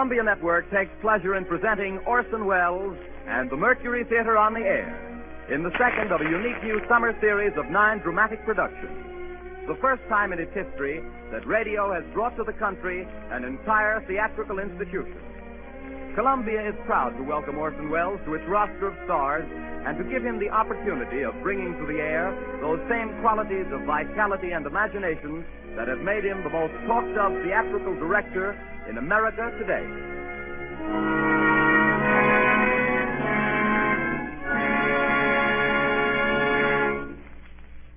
Columbia 0.00 0.24
Network 0.24 0.64
takes 0.72 0.88
pleasure 1.02 1.36
in 1.36 1.44
presenting 1.44 1.98
Orson 2.08 2.46
Welles 2.46 2.96
and 3.28 3.50
the 3.50 3.56
Mercury 3.56 4.02
Theater 4.08 4.38
on 4.38 4.54
the 4.54 4.64
air 4.64 4.88
in 5.52 5.62
the 5.62 5.68
second 5.76 6.08
of 6.08 6.22
a 6.22 6.24
unique 6.24 6.56
new 6.64 6.80
summer 6.88 7.12
series 7.20 7.52
of 7.60 7.68
nine 7.68 7.98
dramatic 7.98 8.42
productions. 8.46 8.96
The 9.68 9.76
first 9.76 10.00
time 10.08 10.32
in 10.32 10.40
its 10.40 10.56
history 10.56 11.04
that 11.36 11.44
radio 11.44 11.92
has 11.92 12.00
brought 12.14 12.32
to 12.40 12.44
the 12.44 12.56
country 12.56 13.06
an 13.28 13.44
entire 13.44 14.00
theatrical 14.08 14.58
institution. 14.58 15.20
Columbia 16.16 16.64
is 16.64 16.74
proud 16.86 17.12
to 17.18 17.22
welcome 17.22 17.58
Orson 17.58 17.90
Welles 17.90 18.24
to 18.24 18.32
its 18.32 18.48
roster 18.48 18.88
of 18.88 18.96
stars 19.04 19.44
and 19.84 20.00
to 20.00 20.04
give 20.08 20.24
him 20.24 20.40
the 20.40 20.48
opportunity 20.48 21.28
of 21.28 21.36
bringing 21.44 21.76
to 21.76 21.84
the 21.84 22.00
air 22.00 22.32
those 22.64 22.80
same 22.88 23.20
qualities 23.20 23.68
of 23.68 23.84
vitality 23.84 24.56
and 24.56 24.64
imagination 24.64 25.44
that 25.76 25.88
have 25.92 26.00
made 26.00 26.24
him 26.24 26.42
the 26.42 26.48
most 26.48 26.72
talked 26.88 27.12
of 27.20 27.36
theatrical 27.44 27.94
director 28.00 28.56
in 28.88 28.98
America 28.98 29.50
today. 29.58 29.84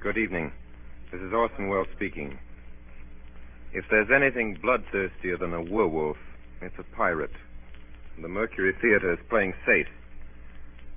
Good 0.02 0.17
evening. 0.17 0.52
This 1.12 1.22
is 1.22 1.34
Orson 1.34 1.70
Welles 1.70 1.88
speaking. 1.95 2.38
If 3.73 3.86
there's 3.90 4.09
anything 4.14 4.58
bloodthirstier 4.64 5.40
than 5.40 5.53
a 5.53 5.62
werewolf, 5.62 6.17
it's 6.62 6.75
a 6.78 6.95
pirate. 6.95 7.31
The 8.22 8.28
Mercury 8.28 8.73
Theater 8.81 9.14
is 9.14 9.20
playing 9.30 9.53
safe. 9.66 9.88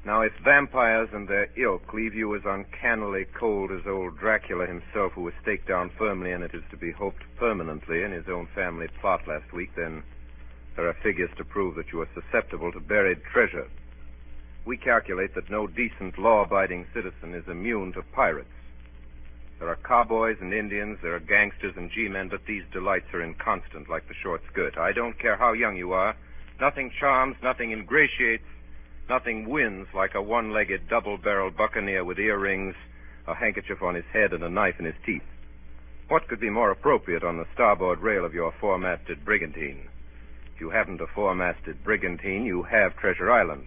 Now, 0.07 0.21
if 0.21 0.33
vampires 0.45 1.09
and 1.13 1.27
their 1.27 1.49
ilk 1.57 1.93
leave 1.93 2.15
you 2.15 2.37
as 2.37 2.43
uncannily 2.45 3.27
cold 3.37 3.73
as 3.73 3.89
old 3.89 4.17
Dracula 4.17 4.65
himself, 4.65 5.15
who 5.15 5.23
was 5.23 5.35
staked 5.43 5.67
down 5.67 5.91
firmly 5.99 6.31
and 6.31 6.45
it 6.45 6.55
is 6.55 6.63
to 6.71 6.77
be 6.77 6.93
hoped 6.93 7.25
permanently 7.37 8.05
in 8.05 8.13
his 8.13 8.29
own 8.29 8.47
family 8.55 8.87
plot 9.01 9.27
last 9.27 9.53
week, 9.53 9.75
then 9.75 10.05
there 10.77 10.87
are 10.87 10.97
figures 11.03 11.31
to 11.39 11.45
prove 11.45 11.75
that 11.75 11.91
you 11.93 12.01
are 12.03 12.09
susceptible 12.15 12.71
to 12.71 12.79
buried 12.79 13.19
treasure. 13.33 13.67
We 14.65 14.77
calculate 14.77 15.35
that 15.35 15.51
no 15.51 15.67
decent, 15.67 16.21
law 16.21 16.45
abiding 16.45 16.87
citizen 16.95 17.35
is 17.35 17.49
immune 17.49 17.93
to 17.95 18.03
pirates. 18.03 18.49
There 19.59 19.69
are 19.69 19.79
cowboys 19.85 20.37
and 20.41 20.55
Indians, 20.55 20.99
there 21.03 21.17
are 21.17 21.21
gangsters 21.21 21.75
and 21.77 21.91
G 21.91 22.07
men, 22.07 22.29
but 22.29 22.47
these 22.47 22.63
delights 22.73 23.13
are 23.13 23.23
inconstant 23.23 23.91
like 23.91 24.07
the 24.07 24.15
short 24.23 24.43
skirt. 24.53 24.79
I 24.79 24.93
don't 24.93 25.19
care 25.19 25.37
how 25.37 25.53
young 25.53 25.77
you 25.77 25.95
are. 25.95 26.15
Nothing 26.61 26.93
charms, 27.01 27.37
nothing 27.43 27.73
ingratiates, 27.73 28.45
nothing 29.09 29.49
wins 29.49 29.87
like 29.95 30.15
a 30.15 30.23
one 30.23 30.53
legged, 30.53 30.89
double 30.89 31.19
barreled 31.19 31.57
buccaneer 31.57 32.05
with 32.05 32.19
earrings, 32.19 32.75
a 33.27 33.35
handkerchief 33.35 33.83
on 33.83 33.95
his 33.95 34.05
head, 34.13 34.33
and 34.33 34.43
a 34.43 34.49
knife 34.49 34.77
in 34.79 34.85
his 34.85 34.95
teeth. 35.05 35.23
What 36.09 36.29
could 36.29 36.41
be 36.41 36.51
more 36.51 36.71
appropriate 36.71 37.25
on 37.25 37.37
the 37.37 37.47
starboard 37.53 38.01
rail 38.01 38.25
of 38.25 38.35
your 38.35 38.53
four 38.61 38.79
masted 38.79 39.25
brigantine? 39.25 39.89
If 40.55 40.61
you 40.61 40.71
haven't 40.71 41.01
a 41.01 41.07
four 41.15 41.35
masted 41.35 41.83
brigantine, 41.83 42.45
you 42.45 42.63
have 42.63 42.97
Treasure 42.97 43.31
Island. 43.31 43.67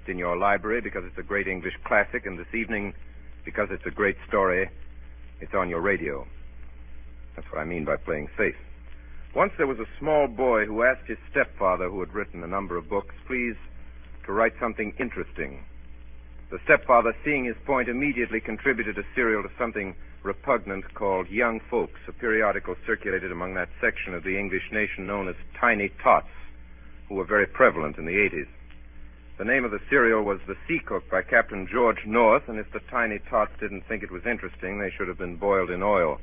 It's 0.00 0.10
in 0.10 0.18
your 0.18 0.36
library 0.36 0.80
because 0.80 1.04
it's 1.04 1.18
a 1.18 1.22
great 1.22 1.46
English 1.46 1.74
classic, 1.84 2.26
and 2.26 2.38
this 2.38 2.54
evening, 2.54 2.94
because 3.44 3.68
it's 3.70 3.86
a 3.86 3.90
great 3.90 4.16
story, 4.28 4.68
it's 5.40 5.54
on 5.54 5.68
your 5.68 5.80
radio. 5.80 6.26
That's 7.36 7.46
what 7.52 7.60
I 7.60 7.64
mean 7.64 7.84
by 7.84 7.96
playing 7.96 8.28
safe. 8.36 8.56
Once 9.34 9.52
there 9.56 9.66
was 9.66 9.78
a 9.78 9.98
small 9.98 10.26
boy 10.26 10.64
who 10.64 10.82
asked 10.82 11.06
his 11.06 11.18
stepfather, 11.30 11.88
who 11.88 12.00
had 12.00 12.14
written 12.14 12.42
a 12.42 12.48
number 12.48 12.76
of 12.76 12.88
books, 12.88 13.14
please 13.26 13.54
to 14.26 14.32
write 14.32 14.52
something 14.60 14.92
interesting. 14.98 15.64
The 16.50 16.58
stepfather, 16.64 17.14
seeing 17.24 17.44
his 17.44 17.56
point, 17.64 17.88
immediately 17.88 18.40
contributed 18.40 18.98
a 18.98 19.04
serial 19.14 19.42
to 19.42 19.50
something 19.58 19.94
repugnant 20.22 20.94
called 20.94 21.28
Young 21.28 21.60
Folks, 21.70 22.00
a 22.08 22.12
periodical 22.12 22.76
circulated 22.86 23.32
among 23.32 23.54
that 23.54 23.68
section 23.80 24.14
of 24.14 24.24
the 24.24 24.38
English 24.38 24.70
nation 24.72 25.06
known 25.06 25.28
as 25.28 25.34
Tiny 25.60 25.90
Tots, 26.02 26.28
who 27.08 27.14
were 27.14 27.24
very 27.24 27.46
prevalent 27.46 27.98
in 27.98 28.04
the 28.04 28.12
80s. 28.12 28.48
The 29.38 29.44
name 29.44 29.64
of 29.64 29.70
the 29.70 29.80
serial 29.90 30.22
was 30.22 30.40
The 30.46 30.56
Sea 30.66 30.80
Cook 30.84 31.10
by 31.10 31.22
Captain 31.22 31.68
George 31.70 32.06
North, 32.06 32.48
and 32.48 32.58
if 32.58 32.72
the 32.72 32.80
Tiny 32.90 33.18
Tots 33.30 33.52
didn't 33.60 33.86
think 33.86 34.02
it 34.02 34.10
was 34.10 34.24
interesting, 34.24 34.78
they 34.78 34.90
should 34.90 35.08
have 35.08 35.18
been 35.18 35.36
boiled 35.36 35.70
in 35.70 35.82
oil. 35.82 36.20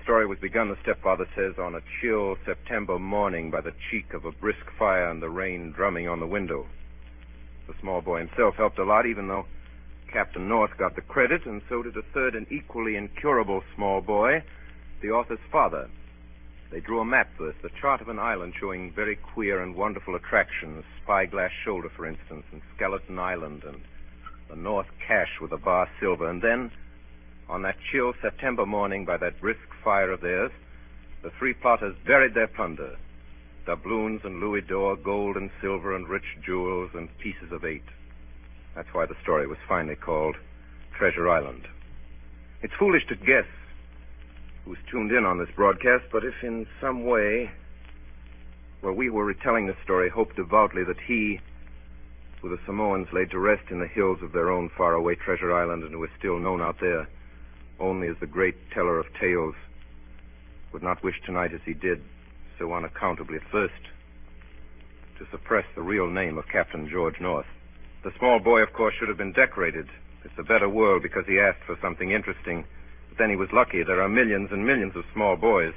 The 0.00 0.04
story 0.04 0.26
was 0.26 0.38
begun, 0.38 0.70
the 0.70 0.78
stepfather 0.82 1.28
says, 1.36 1.58
on 1.58 1.74
a 1.74 1.82
chill 2.00 2.38
September 2.46 2.98
morning 2.98 3.50
by 3.50 3.60
the 3.60 3.74
cheek 3.90 4.14
of 4.14 4.24
a 4.24 4.32
brisk 4.32 4.64
fire 4.78 5.10
and 5.10 5.20
the 5.20 5.28
rain 5.28 5.72
drumming 5.72 6.08
on 6.08 6.20
the 6.20 6.26
window. 6.26 6.66
The 7.66 7.74
small 7.80 8.00
boy 8.00 8.20
himself 8.20 8.54
helped 8.56 8.78
a 8.78 8.84
lot, 8.84 9.04
even 9.04 9.28
though 9.28 9.44
Captain 10.10 10.48
North 10.48 10.70
got 10.78 10.96
the 10.96 11.02
credit, 11.02 11.44
and 11.44 11.60
so 11.68 11.82
did 11.82 11.98
a 11.98 12.02
third 12.14 12.34
and 12.34 12.50
equally 12.50 12.96
incurable 12.96 13.62
small 13.74 14.00
boy, 14.00 14.42
the 15.02 15.10
author's 15.10 15.38
father. 15.52 15.90
They 16.70 16.80
drew 16.80 17.00
a 17.00 17.04
map 17.04 17.28
first, 17.36 17.60
the 17.60 17.68
chart 17.68 18.00
of 18.00 18.08
an 18.08 18.18
island 18.18 18.54
showing 18.58 18.92
very 18.92 19.16
queer 19.16 19.62
and 19.62 19.76
wonderful 19.76 20.14
attractions, 20.14 20.82
Spyglass 21.02 21.52
Shoulder, 21.62 21.90
for 21.94 22.06
instance, 22.06 22.46
and 22.52 22.62
Skeleton 22.74 23.18
Island, 23.18 23.64
and 23.64 23.82
the 24.48 24.56
North 24.56 24.88
Cache 25.06 25.40
with 25.42 25.50
the 25.50 25.58
bar 25.58 25.90
silver, 26.00 26.26
and 26.26 26.40
then 26.40 26.70
on 27.50 27.62
that 27.62 27.76
chill 27.90 28.12
September 28.22 28.64
morning 28.64 29.04
by 29.04 29.16
that 29.16 29.40
brisk 29.40 29.58
fire 29.82 30.12
of 30.12 30.20
theirs, 30.20 30.52
the 31.22 31.30
three 31.38 31.52
plotters 31.52 31.96
buried 32.06 32.34
their 32.34 32.46
plunder 32.46 32.96
doubloons 33.66 34.22
and 34.24 34.40
louis 34.40 34.62
d'or, 34.62 34.96
gold 34.96 35.36
and 35.36 35.50
silver 35.60 35.94
and 35.94 36.08
rich 36.08 36.24
jewels 36.44 36.90
and 36.94 37.08
pieces 37.18 37.52
of 37.52 37.64
eight. 37.64 37.84
That's 38.74 38.88
why 38.92 39.04
the 39.04 39.14
story 39.22 39.46
was 39.46 39.58
finally 39.68 39.96
called 39.96 40.36
Treasure 40.96 41.28
Island. 41.28 41.68
It's 42.62 42.72
foolish 42.78 43.06
to 43.08 43.16
guess 43.16 43.46
who's 44.64 44.78
tuned 44.90 45.12
in 45.12 45.24
on 45.24 45.38
this 45.38 45.54
broadcast, 45.54 46.04
but 46.10 46.24
if 46.24 46.34
in 46.42 46.66
some 46.80 47.04
way, 47.04 47.50
while 48.80 48.94
we 48.94 49.10
were 49.10 49.24
retelling 49.24 49.66
the 49.66 49.76
story, 49.84 50.08
hoped 50.08 50.36
devoutly 50.36 50.82
that 50.84 51.00
he, 51.06 51.38
who 52.40 52.48
the 52.48 52.58
Samoans 52.66 53.08
laid 53.12 53.30
to 53.30 53.38
rest 53.38 53.70
in 53.70 53.78
the 53.78 53.86
hills 53.86 54.18
of 54.22 54.32
their 54.32 54.50
own 54.50 54.70
faraway 54.76 55.14
treasure 55.16 55.54
island 55.54 55.84
and 55.84 55.92
who 55.92 56.02
is 56.02 56.10
still 56.18 56.38
known 56.38 56.62
out 56.62 56.76
there 56.80 57.06
only 57.80 58.08
as 58.08 58.16
the 58.20 58.26
great 58.26 58.56
teller 58.72 58.98
of 58.98 59.06
tales, 59.18 59.54
would 60.72 60.82
not 60.82 61.02
wish 61.02 61.16
tonight 61.24 61.52
as 61.52 61.60
he 61.64 61.74
did 61.74 62.02
so 62.58 62.72
unaccountably 62.72 63.36
at 63.36 63.50
first 63.50 63.74
to 65.18 65.26
suppress 65.30 65.64
the 65.74 65.82
real 65.82 66.08
name 66.08 66.38
of 66.38 66.44
Captain 66.50 66.88
George 66.88 67.20
North. 67.20 67.46
The 68.04 68.12
small 68.18 68.38
boy, 68.38 68.60
of 68.60 68.72
course, 68.72 68.94
should 68.98 69.08
have 69.08 69.18
been 69.18 69.32
decorated. 69.32 69.86
It's 70.24 70.38
a 70.38 70.42
better 70.42 70.68
world 70.68 71.02
because 71.02 71.24
he 71.26 71.38
asked 71.38 71.64
for 71.66 71.76
something 71.82 72.10
interesting. 72.10 72.64
But 73.08 73.18
then 73.18 73.30
he 73.30 73.36
was 73.36 73.48
lucky. 73.52 73.82
There 73.82 74.00
are 74.00 74.08
millions 74.08 74.48
and 74.52 74.66
millions 74.66 74.96
of 74.96 75.04
small 75.12 75.36
boys. 75.36 75.74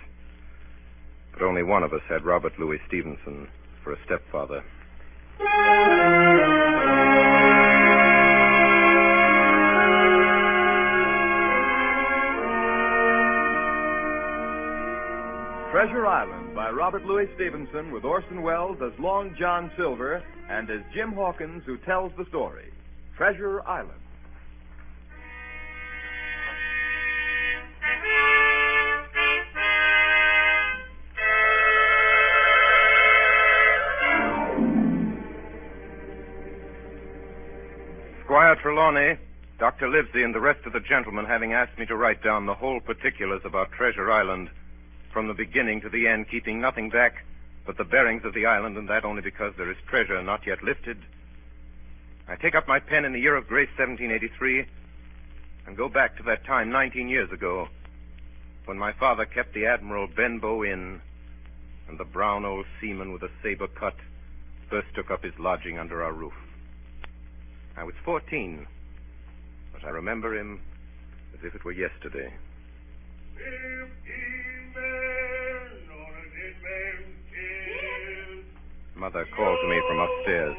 But 1.34 1.42
only 1.42 1.64
one 1.64 1.84
of 1.84 1.94
us 1.94 2.02
had 2.08 2.24
Robert 2.24 2.58
Louis 2.60 2.80
Stevenson 2.88 3.48
for 3.84 3.92
a 3.92 3.98
stepfather. 4.06 4.64
Treasure 15.74 16.06
Island 16.06 16.54
by 16.54 16.70
Robert 16.70 17.04
Louis 17.04 17.26
Stevenson 17.34 17.92
with 17.92 18.06
Orson 18.06 18.44
Welles 18.44 18.78
as 18.86 18.92
Long 19.00 19.36
John 19.40 19.72
Silver 19.76 20.24
and 20.48 20.70
as 20.70 20.82
Jim 20.94 21.14
Hawkins 21.14 21.64
who 21.66 21.78
tells 21.80 22.12
the 22.16 22.26
story. 22.30 22.66
Treasure 23.18 23.60
Island. 23.68 24.00
Squire 38.26 38.56
Trelawney, 38.62 39.18
Dr. 39.58 39.90
Livesey, 39.90 40.22
and 40.22 40.36
the 40.36 40.40
rest 40.40 40.60
of 40.68 40.74
the 40.74 40.80
gentlemen 40.82 41.26
having 41.26 41.54
asked 41.54 41.80
me 41.80 41.88
to 41.88 41.96
write 41.96 42.24
down 42.24 42.46
the 42.46 42.54
whole 42.54 42.80
particulars 42.80 43.42
about 43.44 43.72
Treasure 43.72 44.12
Island 44.12 44.52
from 45.14 45.28
the 45.28 45.34
beginning 45.34 45.80
to 45.82 45.90
the 45.90 46.08
end, 46.08 46.26
keeping 46.30 46.60
nothing 46.60 46.90
back 46.90 47.24
but 47.66 47.78
the 47.78 47.84
bearings 47.84 48.24
of 48.26 48.34
the 48.34 48.46
island, 48.46 48.78
and 48.78 48.90
that 48.90 49.06
only 49.06 49.22
because 49.22 49.54
there 49.58 49.72
is 49.72 49.78
treasure 49.88 50.22
not 50.22 50.46
yet 50.46 50.62
lifted. 50.64 50.98
I 52.28 52.36
take 52.36 52.56
up 52.56 52.68
my 52.68 52.80
pen 52.80 53.06
in 53.06 53.14
the 53.14 53.20
year 53.20 53.36
of 53.36 53.48
grace 53.48 53.70
1783 53.78 54.66
and 55.68 55.78
go 55.78 55.88
back 55.88 56.18
to 56.18 56.24
that 56.24 56.46
time 56.46 56.70
19 56.72 57.08
years 57.08 57.32
ago 57.32 57.68
when 58.66 58.78
my 58.78 58.92
father 58.94 59.26
kept 59.26 59.54
the 59.54 59.66
Admiral 59.66 60.08
Benbow 60.08 60.64
Inn 60.64 61.02
and 61.88 61.98
the 61.98 62.06
brown 62.06 62.46
old 62.46 62.66
seaman 62.80 63.12
with 63.12 63.24
a 63.24 63.30
saber 63.42 63.68
cut 63.68 63.96
first 64.70 64.88
took 64.96 65.12
up 65.12 65.24
his 65.24 65.34
lodging 65.38 65.78
under 65.78 66.04
our 66.04 66.14
roof. 66.14 66.34
I 67.78 67.84
was 67.84 67.94
14, 68.06 68.66
but 69.74 69.84
I 69.86 69.90
remember 69.90 70.38
him 70.38 70.62
as 71.34 71.40
if 71.44 71.56
it 71.56 71.64
were 71.66 71.72
yesterday. 71.72 72.34
Mother 79.04 79.28
called 79.36 79.60
to 79.62 79.68
me 79.68 79.82
from 79.88 80.00
upstairs. 80.00 80.56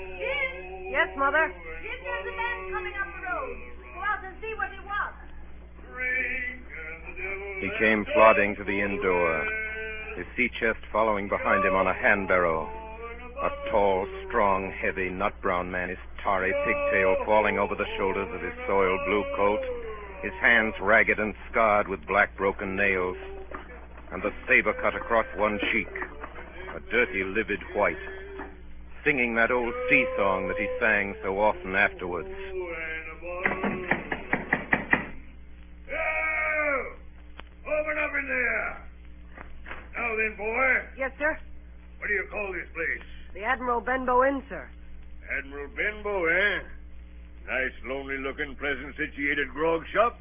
Yes, 0.90 1.08
Mother? 1.16 1.48
Jim, 1.48 1.98
there's 2.04 2.26
a 2.28 2.36
man 2.36 2.70
coming 2.70 2.92
up 3.00 3.08
the 3.08 3.22
road. 3.24 3.56
Go 3.94 4.00
out 4.04 4.20
and 4.22 4.36
see 4.40 4.52
what 4.54 4.68
he 4.70 4.78
wants. 4.84 5.16
He 7.60 7.70
came 7.80 8.04
plodding 8.12 8.54
to 8.56 8.64
the 8.64 8.80
inn 8.80 9.00
door, 9.00 9.46
his 10.16 10.26
sea 10.36 10.50
chest 10.60 10.78
following 10.92 11.28
behind 11.28 11.64
him 11.64 11.74
on 11.74 11.86
a 11.86 11.94
hand 11.94 12.28
barrow. 12.28 12.68
A 13.42 13.50
tall, 13.70 14.06
strong, 14.28 14.70
heavy, 14.70 15.08
nut 15.08 15.32
brown 15.40 15.70
man, 15.70 15.88
his 15.88 15.98
tarry 16.22 16.52
pigtail 16.52 17.16
falling 17.24 17.58
over 17.58 17.74
the 17.74 17.88
shoulders 17.96 18.28
of 18.34 18.42
his 18.42 18.52
soiled 18.68 19.00
blue 19.06 19.24
coat, 19.36 19.64
his 20.22 20.32
hands 20.40 20.74
ragged 20.80 21.18
and 21.18 21.34
scarred 21.50 21.88
with 21.88 22.06
black 22.06 22.36
broken 22.36 22.76
nails, 22.76 23.16
and 24.14 24.22
the 24.22 24.30
saber 24.46 24.72
cut 24.80 24.94
across 24.94 25.26
one 25.36 25.58
cheek, 25.72 25.88
a 26.76 26.78
dirty, 26.88 27.24
livid 27.24 27.58
white, 27.74 27.98
singing 29.04 29.34
that 29.34 29.50
old 29.50 29.74
sea 29.90 30.06
song 30.16 30.46
that 30.46 30.56
he 30.56 30.68
sang 30.78 31.16
so 31.24 31.40
often 31.40 31.74
afterwards. 31.74 32.28
Open 37.66 37.96
up 37.98 38.12
in 38.18 38.26
there. 38.28 38.86
Now 39.96 40.16
then, 40.16 40.36
boy, 40.36 40.72
Yes, 40.96 41.10
sir. 41.18 41.36
what 41.98 42.06
do 42.06 42.12
you 42.14 42.26
call 42.30 42.52
this 42.52 42.68
place? 42.74 43.06
The 43.34 43.42
Admiral 43.42 43.80
Benbow 43.80 44.22
Inn, 44.24 44.42
sir. 44.48 44.68
Admiral 45.38 45.68
Benbow, 45.74 46.24
eh? 46.26 46.62
Nice, 47.46 47.72
lonely-looking, 47.84 48.56
pleasant 48.56 48.94
situated 48.96 49.48
grog 49.50 49.82
shop. 49.92 50.18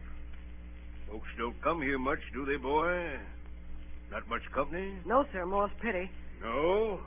Folks 1.12 1.28
don't 1.38 1.62
come 1.62 1.82
here 1.82 2.00
much, 2.00 2.20
do 2.34 2.46
they, 2.46 2.58
boy? 2.58 3.18
Not 4.14 4.30
much 4.30 4.46
company? 4.54 4.94
No, 5.06 5.26
sir. 5.34 5.44
More's 5.44 5.72
pity. 5.82 6.08
No? 6.40 7.00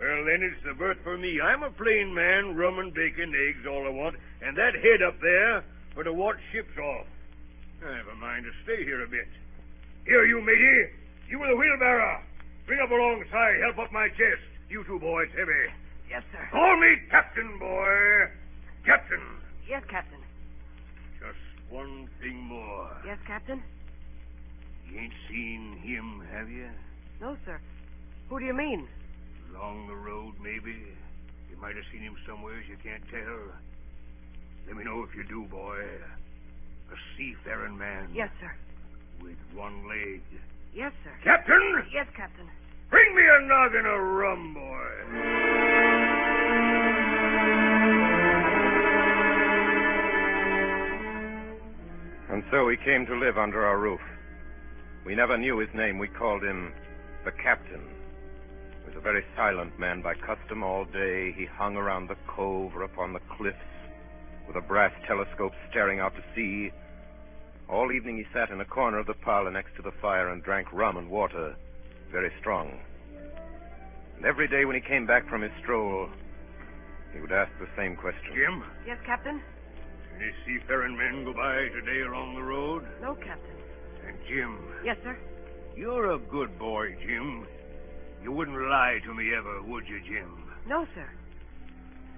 Well, 0.00 0.24
then 0.26 0.42
it's 0.42 0.58
the 0.66 0.74
berth 0.74 0.98
for 1.04 1.16
me. 1.16 1.38
I'm 1.40 1.62
a 1.62 1.70
plain 1.70 2.12
man, 2.12 2.56
rum 2.56 2.80
and 2.80 2.92
bacon, 2.92 3.30
eggs, 3.30 3.62
all 3.70 3.86
I 3.86 3.90
want, 3.90 4.16
and 4.42 4.58
that 4.58 4.74
head 4.74 5.00
up 5.06 5.14
there 5.22 5.62
for 5.94 6.02
to 6.02 6.12
watch 6.12 6.36
ships 6.50 6.74
off. 6.76 7.06
I 7.86 7.96
have 7.96 8.08
a 8.10 8.16
mind 8.16 8.44
to 8.44 8.50
stay 8.64 8.82
here 8.82 9.04
a 9.04 9.06
bit. 9.06 9.28
Here, 10.06 10.26
you 10.26 10.40
matey. 10.40 10.90
You 11.30 11.38
with 11.38 11.50
the 11.50 11.56
wheelbarrow. 11.56 12.20
Bring 12.66 12.80
up 12.82 12.90
alongside. 12.90 13.60
Help 13.62 13.78
up 13.78 13.92
my 13.92 14.08
chest. 14.08 14.42
You 14.68 14.82
two 14.84 14.98
boys, 14.98 15.28
heavy. 15.38 15.70
Yes, 16.10 16.24
sir. 16.32 16.48
Call 16.50 16.80
me 16.80 16.96
Captain, 17.10 17.58
boy. 17.60 18.26
Captain. 18.84 19.22
Yes, 19.68 19.84
Captain. 19.88 20.18
Just 21.20 21.38
one 21.70 22.08
thing 22.20 22.42
more. 22.42 22.90
Yes, 23.06 23.18
Captain? 23.24 23.62
You 24.90 25.00
ain't 25.00 25.12
seen 25.28 25.78
him, 25.82 26.22
have 26.32 26.48
you? 26.48 26.68
No, 27.20 27.36
sir. 27.44 27.60
Who 28.28 28.38
do 28.38 28.44
you 28.44 28.54
mean? 28.54 28.88
Along 29.50 29.86
the 29.86 29.94
road, 29.94 30.34
maybe. 30.42 30.74
You 31.50 31.56
might 31.60 31.76
have 31.76 31.84
seen 31.92 32.02
him 32.02 32.16
somewheres 32.26 32.64
you 32.68 32.76
can't 32.82 33.02
tell. 33.10 33.38
Let 34.66 34.76
me 34.76 34.84
know 34.84 35.02
if 35.02 35.14
you 35.14 35.24
do, 35.24 35.44
boy. 35.44 35.80
A 36.92 36.96
seafaring 37.16 37.76
man. 37.76 38.08
Yes, 38.14 38.30
sir. 38.40 38.52
With 39.22 39.38
one 39.54 39.88
leg. 39.88 40.22
Yes, 40.74 40.92
sir. 41.04 41.12
Captain! 41.22 41.86
Yes, 41.92 42.06
Captain. 42.16 42.48
Bring 42.90 43.14
me 43.14 43.22
a 43.22 43.46
noggin 43.46 43.86
of 43.86 44.00
rum, 44.00 44.54
boy. 44.54 45.94
And 52.30 52.42
so 52.50 52.68
he 52.68 52.76
came 52.76 53.06
to 53.06 53.14
live 53.14 53.38
under 53.38 53.64
our 53.64 53.78
roof. 53.78 54.00
We 55.04 55.14
never 55.14 55.36
knew 55.36 55.58
his 55.58 55.68
name. 55.74 55.98
We 55.98 56.08
called 56.08 56.42
him 56.42 56.72
the 57.24 57.32
captain. 57.32 57.82
He 58.80 58.86
was 58.86 58.96
a 58.96 59.00
very 59.00 59.24
silent 59.36 59.78
man 59.78 60.02
by 60.02 60.14
custom 60.14 60.62
all 60.62 60.84
day. 60.84 61.32
He 61.36 61.44
hung 61.46 61.76
around 61.76 62.08
the 62.08 62.16
cove 62.26 62.74
or 62.74 62.82
upon 62.82 63.12
the 63.12 63.20
cliffs 63.36 63.58
with 64.46 64.56
a 64.56 64.60
brass 64.60 64.92
telescope 65.06 65.52
staring 65.70 66.00
out 66.00 66.14
to 66.16 66.22
sea. 66.34 66.70
All 67.68 67.92
evening 67.92 68.16
he 68.18 68.24
sat 68.32 68.50
in 68.50 68.60
a 68.60 68.64
corner 68.64 68.98
of 68.98 69.06
the 69.06 69.14
parlor 69.14 69.50
next 69.50 69.74
to 69.76 69.82
the 69.82 69.92
fire 70.02 70.28
and 70.30 70.42
drank 70.42 70.70
rum 70.72 70.96
and 70.96 71.08
water, 71.10 71.54
very 72.12 72.30
strong. 72.40 72.78
And 74.16 74.26
every 74.26 74.48
day 74.48 74.64
when 74.64 74.74
he 74.74 74.82
came 74.82 75.06
back 75.06 75.28
from 75.28 75.42
his 75.42 75.52
stroll, 75.62 76.08
he 77.14 77.20
would 77.20 77.32
ask 77.32 77.50
the 77.58 77.68
same 77.76 77.96
question. 77.96 78.34
Jim, 78.34 78.62
Yes, 78.86 78.98
Captain? 79.06 79.40
any 80.16 80.30
seafaring 80.46 80.96
men 80.96 81.24
go 81.24 81.32
by 81.32 81.68
today 81.74 82.02
along 82.02 82.34
the 82.36 82.42
road? 82.42 82.84
No, 83.02 83.14
Captain. 83.16 83.56
And 84.06 84.16
Jim, 84.28 84.58
Yes, 84.84 84.96
sir. 85.02 85.16
you're 85.76 86.12
a 86.12 86.18
good 86.18 86.58
boy, 86.58 86.94
Jim. 87.06 87.46
You 88.22 88.32
wouldn't 88.32 88.56
lie 88.56 88.98
to 89.04 89.14
me 89.14 89.34
ever, 89.34 89.62
would 89.62 89.86
you, 89.86 90.00
Jim? 90.00 90.44
No, 90.66 90.86
sir. 90.94 91.08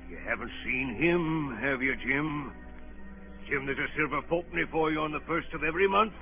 You 0.08 0.18
haven't 0.24 0.50
seen 0.64 0.94
him, 0.94 1.56
have 1.60 1.82
you, 1.82 1.94
Jim? 1.96 2.52
Jim, 3.48 3.66
there's 3.66 3.78
a 3.78 3.90
silver 3.96 4.22
fourpenny 4.28 4.64
for 4.70 4.90
you 4.92 5.00
on 5.00 5.12
the 5.12 5.20
first 5.26 5.48
of 5.54 5.62
every 5.64 5.88
month. 5.88 6.12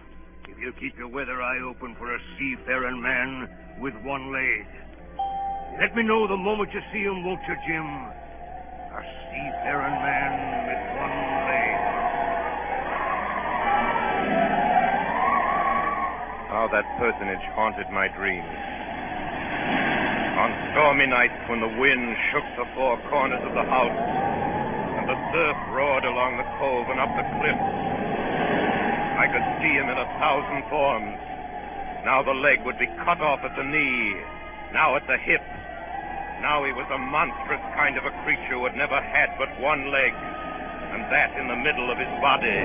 If 0.48 0.58
you'll 0.58 0.72
keep 0.80 0.96
your 0.96 1.08
weather 1.08 1.40
eye 1.42 1.60
open 1.60 1.94
for 1.98 2.14
a 2.14 2.18
seafaring 2.38 3.00
man 3.00 3.48
with 3.80 3.94
one 4.04 4.32
leg. 4.32 4.66
Let 5.80 5.96
me 5.96 6.02
know 6.02 6.28
the 6.28 6.36
moment 6.36 6.70
you 6.72 6.80
see 6.92 7.00
him, 7.02 7.24
won't 7.24 7.40
you, 7.48 7.56
Jim? 7.66 7.84
A 7.84 9.02
seafaring 9.32 9.98
man 10.00 10.93
How 16.54 16.70
that 16.70 16.86
personage 17.02 17.42
haunted 17.58 17.90
my 17.90 18.06
dreams. 18.14 18.46
On 20.38 20.50
stormy 20.70 21.10
nights 21.10 21.34
when 21.50 21.58
the 21.58 21.74
wind 21.82 22.14
shook 22.30 22.46
the 22.54 22.70
four 22.78 22.94
corners 23.10 23.42
of 23.42 23.58
the 23.58 23.66
house 23.66 24.00
and 24.94 25.02
the 25.10 25.18
surf 25.34 25.58
roared 25.74 26.06
along 26.06 26.38
the 26.38 26.46
cove 26.62 26.86
and 26.94 27.02
up 27.02 27.10
the 27.18 27.26
cliffs, 27.42 27.70
I 29.18 29.26
could 29.34 29.42
see 29.58 29.74
him 29.74 29.90
in 29.90 29.98
a 29.98 30.06
thousand 30.22 30.62
forms. 30.70 31.18
Now 32.06 32.22
the 32.22 32.38
leg 32.38 32.62
would 32.62 32.78
be 32.78 32.86
cut 33.02 33.18
off 33.18 33.42
at 33.42 33.58
the 33.58 33.66
knee, 33.66 34.14
now 34.70 34.94
at 34.94 35.02
the 35.10 35.18
hip. 35.18 35.42
Now 36.38 36.62
he 36.62 36.70
was 36.70 36.86
a 36.94 37.02
monstrous 37.02 37.66
kind 37.74 37.98
of 37.98 38.06
a 38.06 38.14
creature 38.22 38.62
who 38.62 38.70
had 38.70 38.78
never 38.78 39.02
had 39.02 39.34
but 39.42 39.50
one 39.58 39.90
leg, 39.90 40.14
and 40.94 41.02
that 41.10 41.34
in 41.34 41.50
the 41.50 41.58
middle 41.58 41.90
of 41.90 41.98
his 41.98 42.14
body. 42.22 42.62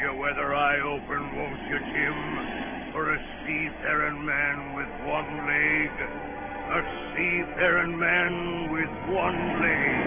You'll 0.00 0.09
keep 0.20 0.54
I 0.54 0.78
open, 0.80 1.34
won't 1.34 1.62
you, 1.70 1.78
Jim? 1.78 2.92
For 2.92 3.14
a 3.14 3.18
seafaring 3.40 4.24
man 4.24 4.74
with 4.76 4.88
one 5.08 5.46
leg. 5.48 5.90
A 6.70 6.82
seafaring 7.14 7.98
man 7.98 8.70
with 8.70 8.90
one 9.14 9.60
leg. 9.62 10.06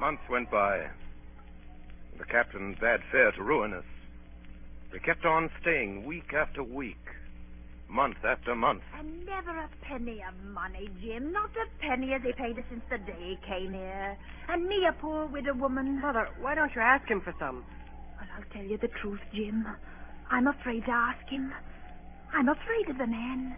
Months 0.00 0.22
went 0.30 0.50
by. 0.50 0.86
The 2.18 2.24
captain 2.24 2.74
bade 2.80 3.00
fair 3.12 3.30
to 3.32 3.42
ruin 3.42 3.74
us. 3.74 3.84
We 4.94 5.00
kept 5.00 5.26
on 5.26 5.50
staying 5.60 6.06
week 6.06 6.32
after 6.32 6.62
week, 6.62 7.04
month 7.94 8.16
after 8.24 8.54
month. 8.54 8.82
And 8.98 9.24
never 9.24 9.50
a 9.50 9.68
penny 9.82 10.20
of 10.28 10.34
money, 10.52 10.88
Jim. 11.00 11.32
Not 11.32 11.50
a 11.50 11.66
penny 11.80 12.10
has 12.10 12.22
he 12.22 12.32
paid 12.32 12.58
us 12.58 12.64
since 12.68 12.82
the 12.90 12.98
day 12.98 13.38
he 13.38 13.38
came 13.46 13.72
here. 13.72 14.16
And 14.48 14.66
me, 14.66 14.84
a 14.88 14.92
poor 14.92 15.26
widow 15.26 15.54
woman. 15.54 16.00
Mother, 16.00 16.28
why 16.40 16.56
don't 16.56 16.74
you 16.74 16.80
ask 16.80 17.08
him 17.08 17.20
for 17.20 17.32
some? 17.38 17.64
Well, 18.18 18.28
I'll 18.36 18.52
tell 18.52 18.64
you 18.64 18.78
the 18.78 18.90
truth, 19.00 19.20
Jim. 19.32 19.66
I'm 20.30 20.48
afraid 20.48 20.84
to 20.86 20.90
ask 20.90 21.24
him. 21.28 21.52
I'm 22.34 22.48
afraid 22.48 22.90
of 22.90 22.98
the 22.98 23.06
man. 23.06 23.56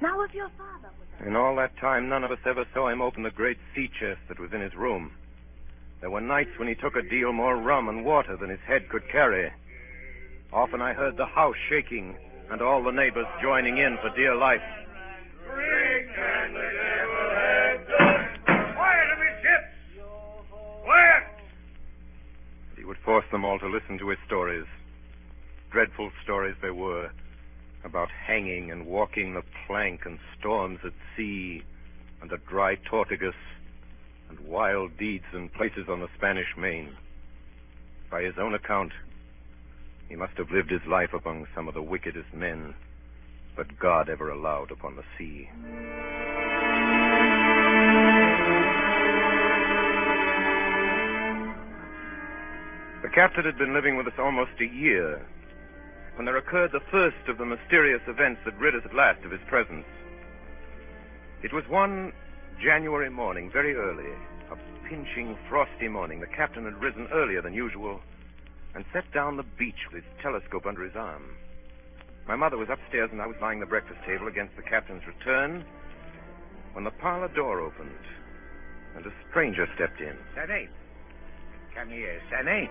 Now, 0.00 0.22
if 0.22 0.32
your 0.32 0.50
father 0.56 0.90
was... 0.98 1.26
In 1.26 1.34
all 1.34 1.56
that 1.56 1.76
time, 1.78 2.08
none 2.08 2.22
of 2.22 2.30
us 2.30 2.38
ever 2.46 2.64
saw 2.72 2.88
him 2.88 3.02
open 3.02 3.24
the 3.24 3.30
great 3.30 3.58
sea 3.74 3.88
chest 3.88 4.20
that 4.28 4.38
was 4.38 4.52
in 4.52 4.60
his 4.60 4.74
room. 4.74 5.10
There 6.00 6.10
were 6.10 6.20
nights 6.20 6.50
when 6.58 6.68
he 6.68 6.74
took 6.74 6.94
a 6.94 7.02
deal 7.02 7.32
more 7.32 7.56
rum 7.56 7.88
and 7.88 8.04
water 8.04 8.36
than 8.36 8.50
his 8.50 8.60
head 8.66 8.88
could 8.88 9.08
carry. 9.10 9.50
Often 10.52 10.82
I 10.82 10.92
heard 10.92 11.16
the 11.16 11.26
house 11.26 11.56
shaking 11.68 12.16
and 12.50 12.60
all 12.60 12.82
the 12.82 12.90
neighbors 12.90 13.26
joining 13.42 13.78
in 13.78 13.96
for 14.02 14.14
dear 14.16 14.34
life. 14.34 14.60
Drink 15.46 16.08
and 16.16 16.54
the 16.54 16.60
devil 16.60 17.24
has 17.34 17.78
done. 17.88 18.74
Quiet, 18.74 19.08
amidships! 19.16 19.74
Quiet! 20.82 21.24
He 22.76 22.84
would 22.84 22.98
force 23.04 23.24
them 23.32 23.44
all 23.44 23.58
to 23.58 23.68
listen 23.68 23.98
to 23.98 24.08
his 24.10 24.18
stories. 24.26 24.66
Dreadful 25.70 26.10
stories 26.22 26.56
they 26.62 26.70
were. 26.70 27.10
About 27.84 28.08
hanging 28.26 28.70
and 28.70 28.86
walking 28.86 29.34
the 29.34 29.42
plank 29.66 30.00
and 30.06 30.18
storms 30.38 30.78
at 30.84 30.92
sea 31.16 31.62
and 32.22 32.30
the 32.30 32.38
dry 32.48 32.76
Tortugas 32.76 33.34
and 34.30 34.38
wild 34.40 34.96
deeds 34.96 35.24
and 35.32 35.52
places 35.52 35.86
on 35.88 36.00
the 36.00 36.08
Spanish 36.16 36.56
main. 36.56 36.94
By 38.10 38.22
his 38.22 38.34
own 38.38 38.54
account, 38.54 38.92
he 40.08 40.16
must 40.16 40.36
have 40.36 40.50
lived 40.50 40.70
his 40.70 40.84
life 40.86 41.10
among 41.12 41.46
some 41.54 41.68
of 41.68 41.74
the 41.74 41.82
wickedest 41.82 42.32
men 42.34 42.74
that 43.56 43.78
God 43.78 44.08
ever 44.08 44.30
allowed 44.30 44.70
upon 44.70 44.96
the 44.96 45.04
sea. 45.16 45.48
The 53.02 53.10
captain 53.10 53.44
had 53.44 53.58
been 53.58 53.74
living 53.74 53.96
with 53.96 54.06
us 54.06 54.18
almost 54.18 54.52
a 54.60 54.66
year 54.66 55.24
when 56.16 56.24
there 56.24 56.36
occurred 56.36 56.72
the 56.72 56.80
first 56.90 57.28
of 57.28 57.38
the 57.38 57.44
mysterious 57.44 58.02
events 58.06 58.40
that 58.44 58.58
rid 58.58 58.74
us 58.74 58.82
at 58.84 58.94
last 58.94 59.24
of 59.24 59.30
his 59.30 59.40
presence. 59.48 59.86
It 61.42 61.52
was 61.52 61.64
one 61.68 62.12
January 62.62 63.10
morning, 63.10 63.50
very 63.52 63.74
early, 63.74 64.10
a 64.50 64.56
pinching, 64.88 65.36
frosty 65.48 65.88
morning. 65.88 66.20
The 66.20 66.26
captain 66.26 66.64
had 66.64 66.80
risen 66.80 67.08
earlier 67.12 67.42
than 67.42 67.52
usual 67.52 68.00
and 68.74 68.84
set 68.92 69.10
down 69.12 69.36
the 69.36 69.44
beach 69.58 69.88
with 69.92 70.02
his 70.02 70.12
telescope 70.22 70.66
under 70.66 70.82
his 70.82 70.96
arm. 70.96 71.36
My 72.26 72.36
mother 72.36 72.56
was 72.56 72.68
upstairs 72.70 73.10
and 73.12 73.20
I 73.20 73.26
was 73.26 73.36
lying 73.40 73.60
the 73.60 73.66
breakfast 73.66 74.00
table 74.06 74.28
against 74.28 74.56
the 74.56 74.62
captain's 74.62 75.06
return 75.06 75.64
when 76.72 76.84
the 76.84 76.90
parlor 76.90 77.28
door 77.28 77.60
opened 77.60 78.04
and 78.96 79.06
a 79.06 79.12
stranger 79.30 79.66
stepped 79.74 80.00
in. 80.00 80.16
Sonny, 80.34 80.68
come 81.74 81.88
here, 81.88 82.20
Sonny. 82.30 82.70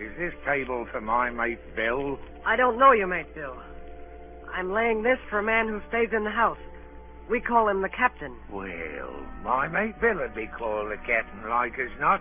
Is 0.00 0.16
this 0.18 0.34
table 0.44 0.86
for 0.90 1.00
my 1.00 1.30
mate 1.30 1.60
Bill? 1.76 2.18
I 2.44 2.56
don't 2.56 2.78
know 2.78 2.92
you, 2.92 3.06
mate 3.06 3.34
Bill. 3.34 3.56
I'm 4.52 4.72
laying 4.72 5.02
this 5.02 5.18
for 5.28 5.38
a 5.38 5.42
man 5.42 5.68
who 5.68 5.80
stays 5.88 6.08
in 6.12 6.24
the 6.24 6.30
house. 6.30 6.58
We 7.28 7.40
call 7.40 7.68
him 7.68 7.82
the 7.82 7.88
captain. 7.88 8.34
Well, 8.50 9.14
my 9.44 9.68
mate 9.68 10.00
Bill 10.00 10.16
would 10.16 10.34
be 10.34 10.48
called 10.48 10.90
the 10.90 10.96
captain 10.96 11.48
like 11.48 11.78
as 11.78 11.90
not. 12.00 12.20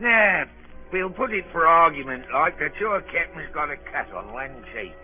Now, 0.00 0.44
we'll 0.92 1.10
put 1.10 1.32
it 1.32 1.44
for 1.52 1.66
argument 1.66 2.24
like 2.32 2.58
that 2.58 2.76
your 2.78 3.00
captain's 3.00 3.52
got 3.54 3.70
a 3.70 3.76
cut 3.76 4.14
on 4.14 4.32
one 4.32 4.64
cheek. 4.74 4.96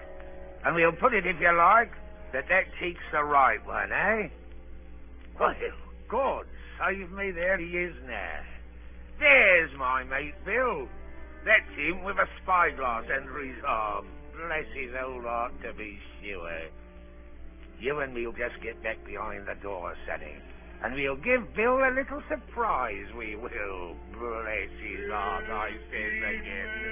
And 0.65 0.75
we'll 0.75 0.93
put 0.93 1.15
it, 1.15 1.27
if 1.27 1.41
you 1.41 1.57
like, 1.57 1.91
that 2.33 2.45
that 2.49 2.65
cheek's 2.79 3.01
the 3.13 3.25
right 3.25 3.65
one, 3.67 3.91
eh? 3.93 4.29
Well, 5.39 5.55
God 6.09 6.45
save 6.79 7.11
me, 7.13 7.31
there 7.31 7.59
he 7.59 7.67
is 7.67 7.95
now. 8.07 8.41
There's 9.19 9.71
my 9.79 10.05
mate 10.05 10.35
Bill. 10.45 10.89
That's 11.45 11.79
him 11.79 12.05
with 12.05 12.17
a 12.17 12.27
spyglass 12.43 13.05
under 13.15 13.45
his 13.45 13.57
arm. 13.67 14.07
Bless 14.33 14.67
his 14.75 14.91
old 15.03 15.25
heart, 15.25 15.53
to 15.63 15.73
be 15.73 15.99
sure. 16.23 16.69
You 17.81 18.01
and 18.01 18.13
me'll 18.15 18.33
just 18.33 18.61
get 18.63 18.83
back 18.83 19.05
behind 19.05 19.47
the 19.47 19.55
door, 19.63 19.95
Sonny. 20.07 20.35
And 20.83 20.95
we'll 20.95 21.17
give 21.17 21.55
Bill 21.57 21.79
a 21.79 21.91
little 21.91 22.23
surprise, 22.29 23.07
we 23.17 23.35
will. 23.35 23.97
Bless 24.13 24.71
his 24.81 25.11
heart, 25.11 25.45
I 25.51 25.71
says 25.91 26.41
again. 26.41 26.89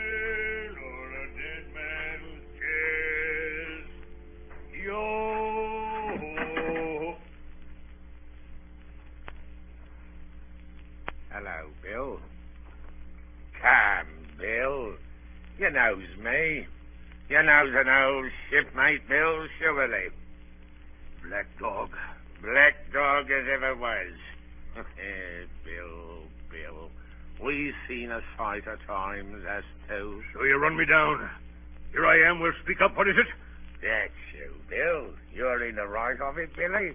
Hello, 11.30 11.68
Bill. 11.82 12.18
Come, 13.60 14.08
Bill. 14.38 14.94
You 15.58 15.70
knows 15.70 16.02
me. 16.22 16.66
You 17.28 17.42
knows 17.42 17.74
an 17.74 17.88
old 17.88 18.26
shipmate, 18.50 19.06
Bill, 19.08 19.46
surely. 19.58 20.08
Black 21.28 21.46
dog. 21.58 21.90
Black 22.42 22.74
dog 22.92 23.26
as 23.30 23.46
ever 23.54 23.74
was. 23.76 24.12
Eh, 25.00 25.46
Bill, 25.64 26.20
Bill. 26.50 26.90
we've 27.42 27.72
seen 27.88 28.10
a 28.10 28.20
sight 28.36 28.66
of 28.66 28.78
times, 28.86 29.42
as 29.48 29.64
two. 29.88 30.22
So 30.34 30.44
you 30.44 30.58
run 30.58 30.76
me 30.76 30.84
down. 30.84 31.30
Here 31.92 32.06
I 32.06 32.28
am. 32.28 32.40
We'll 32.40 32.52
speak 32.62 32.82
up. 32.84 32.94
What 32.94 33.08
is 33.08 33.16
it? 33.16 33.26
That's 33.80 34.12
you, 34.36 34.52
Bill. 34.68 35.14
You're 35.34 35.66
in 35.66 35.76
the 35.76 35.86
right 35.86 36.20
of 36.20 36.36
it, 36.36 36.54
Billy. 36.54 36.92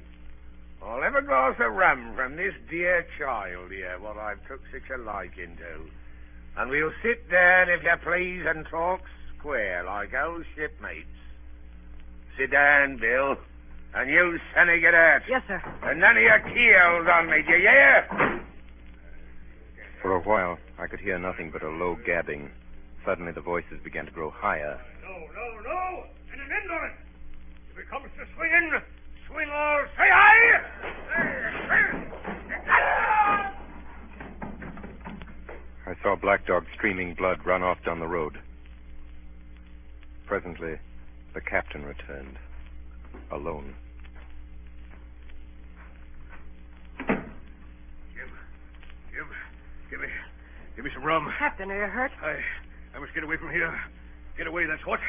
I'll 0.84 1.02
have 1.02 1.16
a 1.16 1.24
glass 1.26 1.56
of 1.60 1.74
rum 1.74 2.14
from 2.16 2.36
this 2.36 2.54
dear 2.70 3.04
child 3.18 3.72
here, 3.72 3.98
what 4.00 4.18
I've 4.18 4.46
took 4.48 4.62
such 4.72 4.90
a 4.94 5.02
liking 5.02 5.58
to. 5.58 6.62
And 6.62 6.70
we'll 6.70 6.94
sit 7.02 7.30
down, 7.32 7.70
if 7.70 7.82
you 7.84 7.96
please, 8.04 8.44
and 8.48 8.66
talk 8.70 9.02
square 9.40 9.84
like 9.86 10.14
old 10.14 10.44
shipmates. 10.56 11.08
Sit 12.38 12.52
down, 12.52 12.98
Bill. 12.98 13.38
And 13.94 14.10
you, 14.10 14.40
Sonny, 14.56 14.80
get 14.80 14.94
out. 14.94 15.22
Yes, 15.28 15.44
sir. 15.48 15.62
And 15.84 16.00
none 16.00 16.16
of 16.16 16.24
your 16.24 16.40
keels 16.40 17.08
on 17.12 17.30
me, 17.30 17.44
do 17.46 17.54
you 17.54 17.70
hear? 17.70 18.42
For 20.02 20.16
a 20.16 20.22
while, 20.22 20.58
I 20.80 20.88
could 20.88 21.00
hear 21.00 21.20
nothing 21.20 21.52
but 21.52 21.62
a 21.62 21.70
low 21.70 21.98
gabbing. 22.06 22.50
Suddenly, 23.06 23.34
the 23.34 23.42
voices 23.42 23.80
began 23.84 24.06
to 24.06 24.12
grow 24.12 24.30
higher. 24.30 24.80
No, 25.04 25.10
no, 25.12 25.62
no. 25.70 26.06
And 26.32 26.42
an 26.42 26.48
end 26.52 26.72
on 26.72 26.86
it. 26.86 26.96
If 27.74 27.80
it 27.80 27.90
comes 27.90 28.10
to 28.18 28.26
swinging, 28.36 28.72
swing 29.28 29.50
all. 29.50 29.86
Say 29.98 30.10
aye. 30.10 30.62
I 35.88 35.96
saw 36.02 36.16
Black 36.16 36.46
Dog 36.48 36.66
streaming 36.74 37.16
blood 37.16 37.46
run 37.46 37.62
off 37.64 37.84
down 37.86 38.00
the 38.00 38.08
road. 38.08 38.40
Presently, 40.26 40.80
the 41.34 41.42
captain 41.42 41.84
returned, 41.84 42.38
alone. 43.32 43.74
Jim, 46.98 48.30
Jim, 49.12 49.28
give 49.90 50.00
me, 50.00 50.08
give 50.76 50.86
me 50.86 50.92
some 50.94 51.04
rum. 51.04 51.32
Captain, 51.40 51.72
are 51.72 51.86
you 51.86 51.92
hurt? 51.92 52.12
I, 52.22 52.38
I 52.96 53.00
must 53.00 53.14
get 53.14 53.24
away 53.24 53.38
from 53.38 53.52
here. 53.52 53.74
Get 54.38 54.48
away, 54.48 54.66
that's 54.66 54.86
what. 54.86 55.00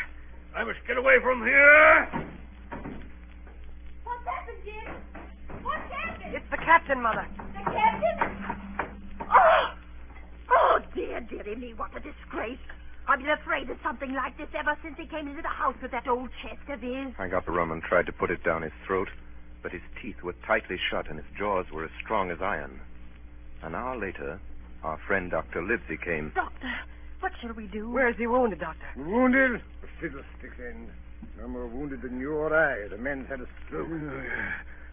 I 0.55 0.65
must 0.65 0.79
get 0.87 0.97
away 0.97 1.15
from 1.23 1.43
here. 1.43 2.09
What's 4.05 4.27
happened, 4.27 4.59
Jim? 4.65 4.95
What's 5.63 5.93
happened? 5.93 6.35
It's 6.35 6.51
the 6.51 6.59
captain, 6.59 7.01
Mother. 7.03 7.27
The 7.55 7.71
captain? 7.71 8.89
Oh! 9.31 9.75
Oh, 10.51 10.79
dear, 10.95 11.21
dearie 11.21 11.57
me, 11.57 11.73
what 11.75 11.97
a 11.97 12.01
disgrace. 12.01 12.59
I've 13.09 13.19
been 13.19 13.31
afraid 13.31 13.69
of 13.69 13.77
something 13.83 14.15
like 14.15 14.37
this 14.39 14.49
ever 14.57 14.77
since 14.83 14.97
he 14.97 15.07
came 15.07 15.29
into 15.29 15.43
the 15.43 15.49
house 15.49 15.75
with 15.83 15.91
that 15.91 16.07
old 16.07 16.31
chest 16.43 16.69
of 16.69 16.81
his. 16.81 17.13
I 17.19 17.29
got 17.29 17.47
the 17.47 17.53
rum 17.53 17.73
and 17.73 17.83
tried 17.83 18.07
to 18.07 18.13
put 18.13 18.31
it 18.31 18.45
down 18.45 18.63
his 18.63 18.73
throat, 18.87 19.09
but 19.63 19.73
his 19.73 19.83
teeth 20.01 20.23
were 20.23 20.35
tightly 20.47 20.79
shut 20.91 21.09
and 21.09 21.19
his 21.19 21.27
jaws 21.37 21.67
were 21.73 21.85
as 21.85 21.91
strong 22.03 22.31
as 22.31 22.39
iron. 22.41 22.81
An 23.63 23.75
hour 23.75 23.97
later, 23.99 24.41
our 24.83 24.99
friend 25.07 25.31
Dr. 25.31 25.63
Livesey 25.63 25.97
came. 25.97 26.33
Doctor, 26.35 26.73
what 27.21 27.33
shall 27.41 27.53
we 27.53 27.67
do? 27.67 27.91
Where 27.91 28.09
is 28.09 28.17
he 28.17 28.27
wounded, 28.27 28.61
Doctor? 28.61 28.87
Wounded? 28.97 29.57
A 29.57 29.87
fiddlestick's 30.01 30.59
end. 30.59 30.89
No 31.41 31.49
more 31.49 31.67
wounded 31.67 32.03
than 32.03 32.19
you 32.21 32.33
or 32.33 32.55
I. 32.55 32.89
The 32.89 32.99
man's 32.99 33.29
had 33.29 33.41
a 33.41 33.47
stroke. 33.67 33.89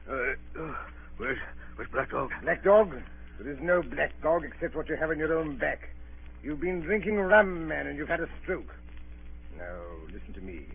Uh, 0.10 0.14
uh, 0.60 0.74
where's, 1.18 1.38
where's 1.76 1.90
Black 1.92 2.10
Dog? 2.12 2.32
Black 2.44 2.64
dog? 2.64 2.96
There 3.40 3.52
is 3.52 3.60
no 3.62 3.82
black 3.82 4.12
dog 4.22 4.44
except 4.44 4.76
what 4.76 4.90
you 4.90 4.98
have 4.98 5.12
on 5.12 5.18
your 5.18 5.38
own 5.38 5.58
back. 5.58 5.90
You've 6.42 6.62
been 6.62 6.80
drinking 6.80 7.16
rum, 7.18 7.68
man, 7.68 7.88
and 7.88 7.98
you've 7.98 8.08
had 8.08 8.22
a 8.22 8.30
stroke. 8.42 8.74
Now, 9.58 9.76
listen 10.06 10.34
to 10.36 10.42
me. 10.42 10.68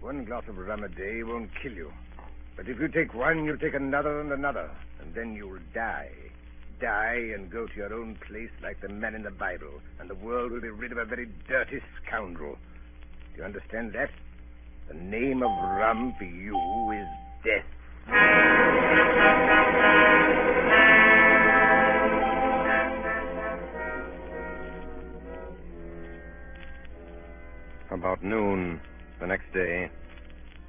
One 0.00 0.24
glass 0.24 0.42
of 0.48 0.58
rum 0.58 0.82
a 0.82 0.88
day 0.88 1.22
won't 1.22 1.50
kill 1.62 1.72
you. 1.72 1.92
But 2.56 2.68
if 2.68 2.80
you 2.80 2.88
take 2.88 3.14
one, 3.14 3.44
you'll 3.44 3.58
take 3.58 3.74
another 3.74 4.20
and 4.20 4.32
another, 4.32 4.68
and 5.00 5.14
then 5.14 5.34
you'll 5.34 5.60
die. 5.72 6.10
Die 6.80 7.30
and 7.34 7.48
go 7.50 7.66
to 7.66 7.76
your 7.76 7.94
own 7.94 8.16
place 8.28 8.50
like 8.60 8.80
the 8.80 8.88
man 8.88 9.14
in 9.14 9.22
the 9.22 9.30
Bible, 9.30 9.80
and 10.00 10.10
the 10.10 10.16
world 10.16 10.50
will 10.50 10.60
be 10.60 10.68
rid 10.68 10.90
of 10.90 10.98
a 10.98 11.04
very 11.04 11.28
dirty 11.48 11.80
scoundrel. 12.02 12.56
Do 13.34 13.38
you 13.38 13.44
understand 13.44 13.92
that? 13.92 14.10
The 14.88 14.94
name 14.94 15.44
of 15.44 15.50
rum 15.50 16.14
for 16.18 16.24
you 16.24 16.56
is 16.92 17.06
death. 17.44 17.64
About 27.98 28.22
noon 28.22 28.80
the 29.18 29.26
next 29.26 29.52
day, 29.52 29.90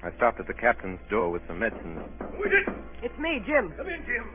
I 0.01 0.09
stopped 0.17 0.39
at 0.39 0.48
the 0.48 0.53
captain's 0.53 1.00
door 1.12 1.29
with 1.29 1.43
some 1.48 1.59
medicine. 1.59 2.01
Who 2.36 2.43
is 2.43 2.51
it? 2.51 2.74
It's 3.03 3.19
me, 3.19 3.39
Jim. 3.45 3.71
Come 3.77 3.88
in, 3.88 4.03
Jim. 4.07 4.25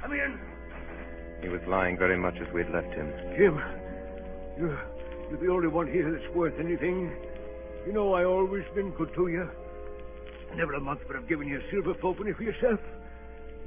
Come 0.00 0.12
in. 0.12 0.40
He 1.42 1.50
was 1.50 1.60
lying 1.68 1.98
very 1.98 2.16
much 2.16 2.36
as 2.40 2.50
we 2.54 2.62
had 2.64 2.72
left 2.72 2.94
him. 2.94 3.12
Jim, 3.36 3.60
you're, 4.58 4.80
you're 5.28 5.38
the 5.38 5.52
only 5.52 5.68
one 5.68 5.86
here 5.86 6.10
that's 6.10 6.34
worth 6.34 6.54
anything. 6.58 7.12
You 7.86 7.92
know 7.92 8.14
I 8.14 8.24
always 8.24 8.64
been 8.74 8.92
good 8.92 9.12
to 9.16 9.28
you. 9.28 9.46
Never 10.56 10.72
a 10.72 10.80
month 10.80 11.00
but 11.06 11.16
I've 11.16 11.28
given 11.28 11.46
you 11.46 11.58
a 11.58 11.70
silver 11.70 11.92
fourpenny 12.00 12.34
for 12.34 12.42
yourself. 12.42 12.80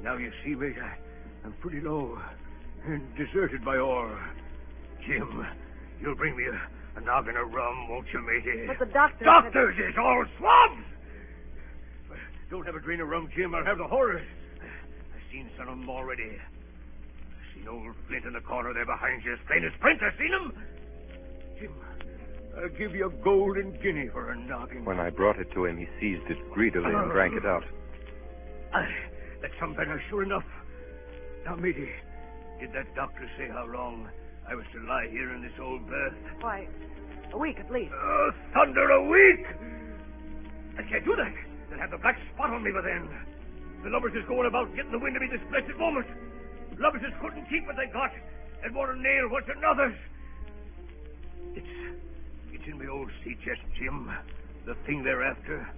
Now 0.02 0.16
you 0.16 0.32
see 0.44 0.56
me, 0.56 0.74
I, 0.82 0.98
I'm 1.46 1.52
pretty 1.60 1.80
low 1.80 2.18
and 2.84 3.02
deserted 3.14 3.64
by 3.64 3.78
all. 3.78 4.10
Jim, 5.06 5.46
you'll 6.00 6.16
bring 6.16 6.36
me 6.36 6.42
a, 6.46 6.60
a 6.98 7.04
noggin 7.04 7.36
of 7.36 7.52
rum, 7.52 7.88
won't 7.88 8.06
you, 8.12 8.20
matey? 8.20 8.66
But 8.66 8.78
the 8.78 8.92
doctor. 8.92 9.24
Doctors 9.24 9.76
is 9.78 9.94
all 9.98 10.24
swabs. 10.38 10.82
Don't 12.50 12.64
have 12.66 12.74
a 12.74 12.80
drain 12.80 13.00
of 13.00 13.08
rum, 13.08 13.28
Jim. 13.36 13.54
I'll 13.54 13.64
have 13.64 13.78
the 13.78 13.86
horrors. 13.86 14.26
I've 14.60 15.22
seen 15.30 15.50
some 15.56 15.68
of 15.68 15.78
them 15.78 15.88
already. 15.88 16.30
I've 16.32 17.54
seen 17.54 17.68
old 17.68 17.94
Flint 18.08 18.24
in 18.24 18.32
the 18.32 18.40
corner 18.40 18.72
there 18.72 18.86
behind 18.86 19.22
you, 19.24 19.34
as 19.34 19.38
plain 19.46 19.64
as 19.64 19.72
print. 19.80 20.00
I've 20.02 20.18
seen 20.18 20.32
him. 20.32 20.52
Jim, 21.60 21.72
I'll 22.56 22.70
give 22.70 22.94
you 22.94 23.06
a 23.06 23.10
golden 23.22 23.78
guinea 23.82 24.08
for 24.12 24.30
a 24.32 24.36
noggin. 24.36 24.84
When 24.84 24.98
I 24.98 25.10
brought 25.10 25.38
it 25.38 25.52
to 25.52 25.66
him, 25.66 25.76
he 25.76 25.86
seized 26.00 26.30
it 26.30 26.38
greedily 26.50 26.92
and 26.92 27.10
drank 27.12 27.34
it 27.34 27.44
out. 27.44 27.64
I, 28.72 28.88
that's 29.42 29.54
some 29.60 29.74
better, 29.74 30.02
sure 30.08 30.22
enough. 30.22 30.44
Now, 31.44 31.54
matey, 31.56 31.90
did 32.60 32.72
that 32.72 32.94
doctor 32.94 33.30
say 33.36 33.48
how 33.48 33.66
long 33.66 34.08
I 34.48 34.54
was 34.54 34.64
to 34.72 34.80
lie 34.88 35.06
here 35.10 35.34
in 35.34 35.42
this 35.42 35.52
old 35.60 35.86
berth? 35.88 36.14
Why, 36.40 36.66
a 37.32 37.38
week 37.38 37.60
at 37.60 37.70
least. 37.70 37.92
Oh, 37.92 38.30
thunder 38.54 38.88
a 38.90 39.04
week! 39.04 39.44
I 40.78 40.82
can't 40.88 41.04
do 41.04 41.14
that. 41.16 41.34
They'll 41.68 41.78
have 41.78 41.90
the 41.90 41.98
black 41.98 42.16
spot 42.32 42.50
on 42.50 42.62
me 42.64 42.72
by 42.72 42.80
then. 42.80 43.08
The 43.84 43.90
lovers 43.90 44.14
is 44.14 44.24
going 44.26 44.46
about 44.48 44.74
getting 44.74 44.90
the 44.90 44.98
wind 44.98 45.16
of 45.16 45.22
me 45.22 45.28
this 45.28 45.44
blessed 45.50 45.76
moment. 45.78 46.06
Lovers 46.78 47.02
is 47.02 47.12
couldn't 47.20 47.44
keep 47.50 47.66
what 47.66 47.76
they 47.76 47.92
got 47.92 48.10
and 48.64 48.74
want 48.74 48.96
to 48.96 49.00
nail 49.00 49.28
what's 49.28 49.48
another's. 49.54 49.98
It's 51.54 52.00
it's 52.52 52.64
in 52.66 52.78
my 52.78 52.86
old 52.86 53.10
sea 53.22 53.36
chest, 53.44 53.60
Jim. 53.78 54.10
The 54.64 54.74
thing 54.86 55.04
they're 55.04 55.24
after. 55.24 55.68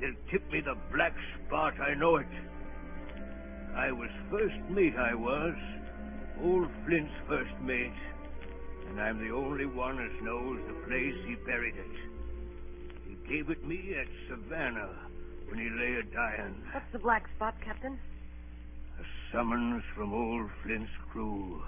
They'll 0.00 0.16
tip 0.30 0.50
me 0.50 0.60
the 0.60 0.76
black 0.90 1.12
spot, 1.46 1.74
I 1.78 1.94
know 1.94 2.16
it. 2.16 2.26
I 3.76 3.92
was 3.92 4.08
first 4.30 4.56
mate, 4.70 4.96
I 4.96 5.14
was. 5.14 5.54
Old 6.42 6.68
Flint's 6.86 7.12
first 7.28 7.52
mate. 7.62 7.92
And 8.88 9.00
I'm 9.00 9.18
the 9.18 9.34
only 9.34 9.66
one 9.66 9.98
as 10.00 10.22
knows 10.22 10.58
the 10.66 10.74
place 10.88 11.14
he 11.26 11.34
buried 11.46 11.74
it. 11.76 11.96
He 13.06 13.16
gave 13.28 13.50
it 13.50 13.64
me 13.66 13.94
at 14.00 14.06
Savannah 14.28 14.90
when 15.48 15.58
he 15.58 15.68
lay 15.68 15.96
a 15.96 16.02
dying. 16.02 16.54
What's 16.72 16.90
the 16.92 16.98
black 16.98 17.28
spot, 17.36 17.54
Captain? 17.64 17.98
A 18.98 19.04
summons 19.32 19.82
from 19.94 20.14
old 20.14 20.50
Flint's 20.62 20.90
crew. 21.10 21.62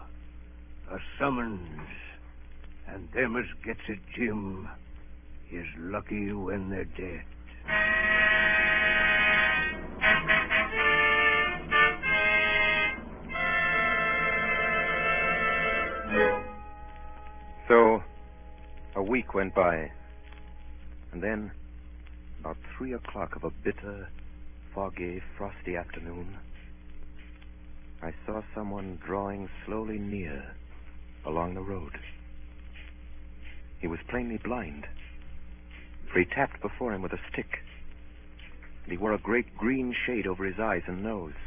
A 0.90 0.98
summons. 1.18 1.88
And 2.88 3.08
them 3.12 3.36
as 3.36 3.46
gets 3.64 3.80
it, 3.88 4.00
Jim, 4.16 4.68
is 5.50 5.66
lucky 5.78 6.32
when 6.32 6.70
they're 6.70 6.84
dead. 6.84 7.24
Week 19.22 19.34
went 19.34 19.54
by. 19.54 19.88
And 21.12 21.22
then, 21.22 21.52
about 22.40 22.56
three 22.76 22.92
o'clock 22.92 23.36
of 23.36 23.44
a 23.44 23.50
bitter, 23.50 24.08
foggy, 24.74 25.22
frosty 25.38 25.76
afternoon, 25.76 26.36
I 28.02 28.12
saw 28.26 28.42
someone 28.52 28.98
drawing 29.06 29.48
slowly 29.64 29.98
near 29.98 30.42
along 31.24 31.54
the 31.54 31.60
road. 31.60 31.92
He 33.78 33.86
was 33.86 34.00
plainly 34.08 34.38
blind, 34.38 34.88
for 36.12 36.18
he 36.18 36.24
tapped 36.24 36.60
before 36.60 36.92
him 36.92 37.02
with 37.02 37.12
a 37.12 37.20
stick, 37.30 37.60
and 38.82 38.90
he 38.90 38.98
wore 38.98 39.12
a 39.12 39.18
great 39.18 39.56
green 39.56 39.94
shade 40.04 40.26
over 40.26 40.44
his 40.44 40.58
eyes 40.58 40.82
and 40.88 41.04
nose, 41.04 41.38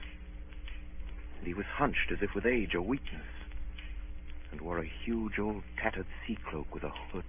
and 1.39 1.47
he 1.47 1.53
was 1.53 1.65
hunched 1.65 2.09
as 2.09 2.19
if 2.21 2.33
with 2.33 2.45
age 2.45 2.73
or 2.73 2.81
weakness, 2.81 3.27
and 4.51 4.61
wore 4.61 4.79
a 4.79 4.91
huge 5.03 5.39
old 5.39 5.63
tattered 5.81 6.07
sea 6.25 6.37
cloak 6.49 6.73
with 6.73 6.83
a 6.83 6.93
hood. 7.11 7.25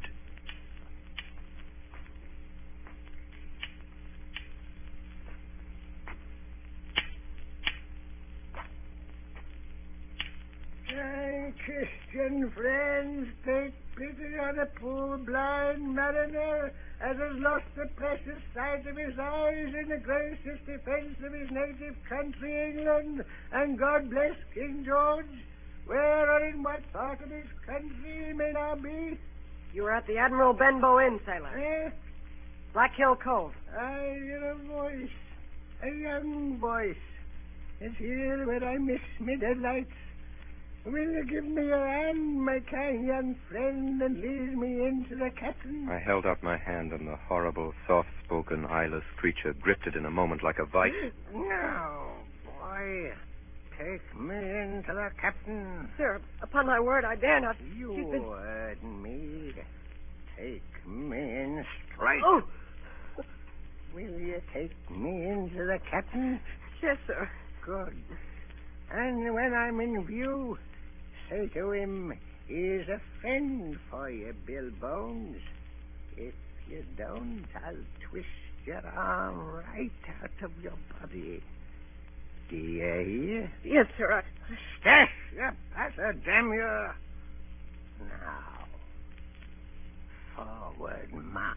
Christian 10.97 12.51
friends, 12.53 13.29
take 13.45 13.75
pity 13.97 14.39
on 14.41 14.59
a 14.59 14.67
poor 14.81 15.19
blind 15.19 15.95
mariner 15.95 16.73
as 17.01 17.17
has 17.17 17.37
lost 17.37 17.65
the 17.77 17.87
precious 17.97 18.41
sight 18.55 18.87
of 18.87 18.97
his 18.97 19.19
eyes 19.19 19.75
in 19.75 19.89
the 19.89 19.99
gracious 19.99 20.59
defense 20.65 21.17
of 21.23 21.33
his 21.33 21.51
native 21.51 21.97
country, 22.09 22.71
England. 22.71 23.25
And 23.53 23.79
God 23.79 24.09
bless 24.11 24.37
King 24.55 24.85
George, 24.87 25.27
where 25.87 26.31
or 26.31 26.49
in 26.49 26.63
what 26.63 26.81
part 26.93 27.21
of 27.21 27.31
his 27.31 27.47
country 27.67 28.27
he 28.29 28.33
may 28.33 28.53
now 28.53 28.77
be. 28.77 29.19
You 29.75 29.83
were 29.83 29.93
at 29.93 30.07
the 30.07 30.17
Admiral 30.17 30.55
Benbow 30.55 31.01
Inn, 31.01 31.21
sailor. 31.27 31.59
Eh? 31.59 31.91
Black 32.73 32.95
Hill 32.97 33.17
Cove. 33.17 33.53
I 33.79 34.17
hear 34.23 34.51
a 34.51 34.67
voice, 34.67 35.11
a 35.83 35.95
young 35.95 36.59
voice. 36.59 36.97
It's 37.81 37.97
here 37.99 38.47
where 38.47 38.65
I 38.65 38.79
miss 38.79 39.01
me 39.21 39.37
deadlights. 39.37 39.93
Will 40.87 41.11
you 41.11 41.25
give 41.29 41.45
me 41.45 41.65
your 41.67 41.85
hand, 41.87 42.45
my 42.45 42.61
kind 42.71 43.05
young 43.07 43.35
friend, 43.51 44.01
and 44.01 44.21
lead 44.21 44.57
me 44.57 44.87
into 44.87 45.17
the 45.17 45.31
captain? 45.39 45.89
I 45.91 45.99
held 45.99 46.25
out 46.27 46.41
my 46.45 46.57
hand, 46.57 46.93
and 46.93 47.09
the 47.09 47.17
horrible, 47.29 47.75
soft 47.89 48.09
spoken, 48.25 48.65
eyeless 48.67 49.03
creature 49.17 49.53
gripped 49.61 49.87
it 49.89 49.97
in 49.97 50.07
a 50.07 50.11
moment 50.11 50.45
like 50.45 50.59
a 50.61 50.65
vice. 50.65 50.93
Now, 51.35 52.07
boy. 52.45 53.11
Take 53.77 54.19
me 54.19 54.37
into 54.37 54.93
the 54.95 55.11
captain. 55.21 55.89
Sir, 55.99 56.21
upon 56.41 56.67
my 56.67 56.79
word, 56.81 57.05
I 57.05 57.17
dare 57.17 57.41
not. 57.41 57.57
You 57.77 57.95
She's 57.97 58.11
been- 58.11 58.23
heard 58.23 58.83
me. 58.83 59.53
Take 60.37 60.87
me 60.87 61.19
in 61.19 61.67
straight. 61.95 62.23
Oh, 62.25 62.43
Will 63.95 64.19
you 64.21 64.41
take 64.53 64.73
me 64.91 65.27
into 65.27 65.65
the 65.67 65.79
captain? 65.91 66.39
yes, 66.83 66.97
sir. 67.07 67.29
Good. 67.65 67.97
And 68.91 69.35
when 69.35 69.53
I'm 69.55 69.81
in 69.81 70.05
view, 70.07 70.59
say 71.31 71.49
to 71.55 71.73
him, 71.73 72.13
he's 72.47 72.89
a 72.89 73.01
friend 73.21 73.77
for 73.91 74.11
you, 74.11 74.35
Bill 74.47 74.71
Bones. 74.81 75.37
If 76.17 76.35
you 76.69 76.85
don't, 76.97 77.45
I'll 77.65 77.75
twist 78.11 78.27
your 78.65 78.87
arm 78.87 79.39
right 79.39 79.91
out 80.23 80.45
of 80.45 80.51
your 80.63 80.73
body. 81.01 81.43
Do 82.49 82.57
you 82.57 82.83
hear? 82.83 83.53
Yes, 83.65 83.87
sir. 83.99 84.13
I... 84.13 84.23
Stash, 84.81 85.09
you 85.35 85.49
passer, 85.75 86.13
damn 86.25 86.53
you. 86.53 86.89
Now, 88.01 88.67
forward 90.37 91.13
march. 91.13 91.57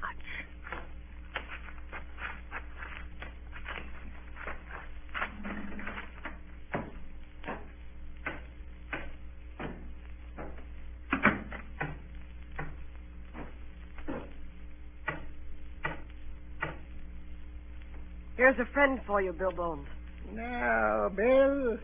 Here's 18.40 18.58
a 18.58 18.72
friend 18.72 19.02
for 19.06 19.22
you, 19.22 19.34
Bill 19.34 19.52
Bones. 19.52 19.86
Now, 20.32 21.10
Bill, 21.14 21.78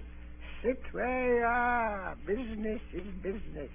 sit 0.64 0.82
where 0.94 1.36
you 1.36 1.44
are. 1.44 2.16
Business 2.26 2.80
is 2.94 3.04
business. 3.22 3.70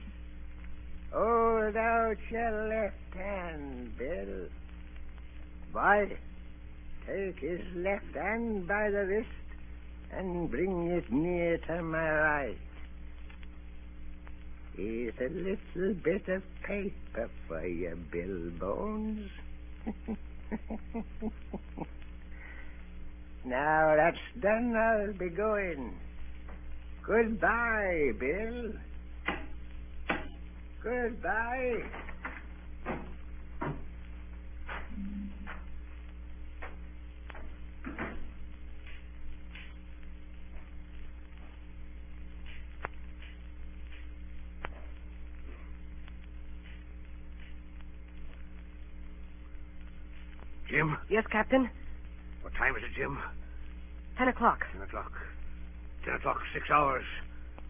Hold 1.13 1.77
out 1.77 2.17
your 2.31 2.69
left 2.71 3.15
hand, 3.15 3.99
Bill. 3.99 4.49
Boy, 5.75 6.17
take 7.07 7.39
his 7.41 7.61
left 7.77 8.15
hand 8.15 8.67
by 8.67 8.89
the 8.89 9.05
wrist 9.05 9.29
and 10.11 10.51
bring 10.51 10.91
it 10.91 11.13
near 11.13 11.59
to 11.59 11.83
my 11.83 12.11
right. 12.11 12.59
Here's 14.75 15.13
a 15.21 15.29
little 15.29 15.95
bit 16.03 16.27
of 16.29 16.43
paper 16.67 17.29
for 17.47 17.67
you, 17.67 17.95
Bill 18.11 18.51
Bones. 18.59 19.29
Now 23.45 23.95
that's 23.97 24.43
done, 24.43 24.75
I'll 24.77 25.13
be 25.13 25.29
going. 25.31 25.95
Goodbye, 27.07 28.13
Bill. 28.19 28.73
Goodbye. 30.83 31.83
Jim? 50.71 50.97
Yes, 51.09 51.25
Captain? 51.33 51.69
What 52.61 52.67
time 52.67 52.77
is 52.77 52.83
it, 52.83 52.95
Jim? 52.95 53.19
Ten 54.19 54.29
o'clock. 54.29 54.67
Ten 54.71 54.83
o'clock. 54.83 55.13
Ten 56.05 56.13
o'clock, 56.13 56.43
six 56.53 56.69
hours. 56.71 57.05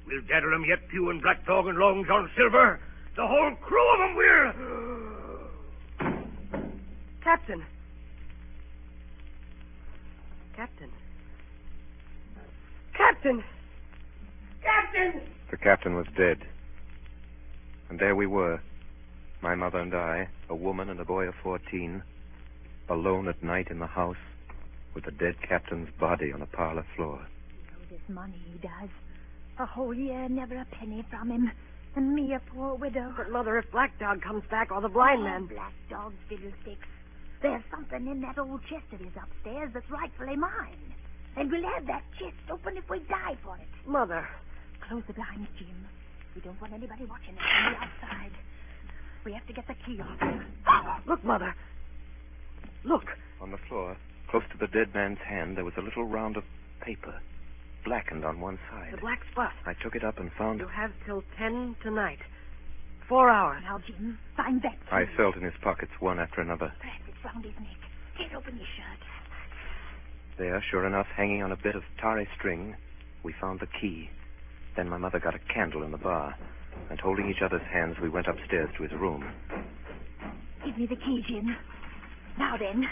We'll 0.05 0.21
gather 0.23 0.53
'em 0.53 0.65
yet, 0.65 0.89
Pew 0.89 1.11
and 1.11 1.23
Black 1.23 1.47
Dog 1.47 1.69
and 1.69 1.79
Long 1.79 2.05
John 2.05 2.29
Silver. 2.37 2.81
The 3.15 3.25
whole 3.25 3.55
crew 3.63 3.95
of 3.95 4.01
'em 4.01 4.17
we're... 4.17 4.53
Captain. 7.23 7.65
Captain. 10.57 10.91
Captain! 12.93 13.45
Captain! 14.61 15.21
The 15.53 15.57
captain 15.57 15.95
was 15.95 16.07
dead. 16.17 16.39
And 17.91 18.01
there 18.01 18.17
we 18.17 18.27
were, 18.27 18.61
my 19.41 19.55
mother 19.55 19.79
and 19.79 19.95
I, 19.95 20.27
a 20.49 20.57
woman 20.57 20.91
and 20.91 20.99
a 20.99 21.05
boy 21.05 21.29
of 21.29 21.37
14, 21.37 22.03
alone 22.89 23.29
at 23.29 23.41
night 23.41 23.71
in 23.71 23.79
the 23.79 23.87
house 23.87 24.17
with 24.95 25.05
the 25.05 25.11
dead 25.13 25.37
captain's 25.47 25.89
body 25.99 26.33
on 26.33 26.41
the 26.41 26.47
parlor 26.47 26.85
floor. 26.97 27.21
Oh, 27.23 27.85
this 27.91 28.01
money 28.09 28.41
he 28.53 28.59
does. 28.59 28.91
A 29.59 29.67
whole 29.67 29.95
year, 29.95 30.29
never 30.29 30.57
a 30.57 30.67
penny 30.73 31.05
from 31.11 31.31
him. 31.31 31.51
And 31.97 32.15
me, 32.15 32.33
a 32.35 32.41
poor 32.55 32.75
widow. 32.77 33.13
But, 33.17 33.31
Mother, 33.31 33.59
if 33.59 33.71
Black 33.73 33.99
Dog 33.99 34.23
comes 34.23 34.45
back 34.51 34.71
or 34.71 34.81
the 34.81 34.89
blind 34.89 35.21
Oh, 35.21 35.25
man. 35.25 35.47
Black 35.47 35.73
dog 35.91 36.13
fiddlesticks. 36.29 36.87
There's 37.43 37.63
something 37.71 38.07
in 38.07 38.21
that 38.21 38.39
old 38.39 38.61
chest 38.69 38.85
of 38.93 39.01
his 39.01 39.13
upstairs 39.17 39.71
that's 39.75 39.91
rightfully 39.91 40.37
mine. 40.37 40.95
And 41.37 41.51
we'll 41.51 41.65
have 41.75 41.87
that 41.87 42.03
chest 42.19 42.37
open 42.51 42.77
if 42.77 42.89
we 42.89 42.99
die 43.09 43.37
for 43.43 43.57
it. 43.57 43.69
Mother. 43.87 44.27
Close 44.89 45.03
the 45.07 45.15
blinds, 45.15 45.49
Jim. 45.59 45.87
We 46.35 46.41
don't 46.43 46.61
want 46.61 46.73
anybody 46.75 47.05
watching 47.07 47.35
us 47.35 47.43
from 47.43 47.73
the 47.75 47.79
outside. 47.81 48.33
We 49.25 49.33
have 49.33 49.47
to 49.47 49.53
get 49.53 49.67
the 49.67 49.75
key 49.87 50.01
off. 50.01 51.03
Look, 51.07 51.25
Mother. 51.25 51.55
Look. 52.85 53.05
On 53.41 53.51
the 53.51 53.59
floor, 53.69 53.97
close 54.31 54.45
to 54.53 54.59
the 54.59 54.69
dead 54.69 54.95
man's 54.95 55.19
hand, 55.19 55.57
there 55.57 55.65
was 55.65 55.75
a 55.77 55.83
little 55.83 56.05
round 56.05 56.37
of 56.37 56.45
paper, 56.81 57.21
blackened 57.85 58.25
on 58.25 58.41
one 58.41 58.59
side. 58.71 58.93
The 58.93 58.99
black 59.01 59.21
spot. 59.33 59.53
I 59.67 59.75
took 59.75 59.95
it 59.95 60.05
up 60.05 60.19
and 60.19 60.31
found 60.39 60.61
You 60.61 60.69
have 60.69 60.93
till 61.05 61.23
ten 61.37 61.75
tonight. 61.83 62.21
Four 63.09 63.29
hours. 63.29 63.63
Now, 63.65 63.79
Jim, 63.85 64.19
find 64.37 64.63
that 64.63 64.79
key. 64.81 64.93
I 64.93 65.05
felt 65.17 65.37
in 65.37 65.43
his 65.43 65.55
pockets 65.63 65.91
one 65.99 66.21
after 66.21 66.41
another. 66.41 66.73
Perhaps 66.81 67.03
it's 67.09 67.25
round 67.25 67.45
his 67.45 67.55
neck. 67.59 67.77
Get 68.17 68.37
open 68.37 68.53
his 68.57 68.67
shirt. 68.77 69.01
There, 70.39 70.63
sure 70.71 70.87
enough, 70.87 71.07
hanging 71.17 71.43
on 71.43 71.51
a 71.53 71.57
bit 71.57 71.75
of 71.75 71.83
tarry 72.01 72.29
string, 72.39 72.77
we 73.25 73.35
found 73.41 73.61
the 73.61 73.67
key. 73.81 74.09
Then 74.77 74.89
my 74.89 74.97
mother 74.97 75.19
got 75.19 75.35
a 75.35 75.41
candle 75.53 75.83
in 75.83 75.91
the 75.91 75.99
bar, 75.99 76.37
and 76.89 77.01
holding 77.01 77.29
each 77.29 77.43
other's 77.45 77.67
hands, 77.73 77.97
we 78.01 78.09
went 78.09 78.29
upstairs 78.29 78.71
to 78.77 78.85
his 78.85 78.93
room. 78.93 79.25
Give 80.65 80.79
me 80.79 80.87
the 80.87 80.97
key, 80.97 81.25
Jim. 81.29 81.57
Now 82.39 82.57
then. 82.57 82.87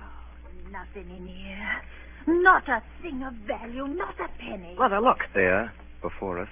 Oh, 0.00 0.65
nothing 0.76 1.08
in 1.16 1.26
here. 1.26 2.42
Not 2.42 2.68
a 2.68 2.82
thing 3.00 3.22
of 3.22 3.32
value, 3.46 3.86
not 3.86 4.14
a 4.20 4.28
penny. 4.38 4.74
Mother, 4.78 5.00
look. 5.00 5.18
There, 5.34 5.72
before 6.02 6.40
us, 6.40 6.48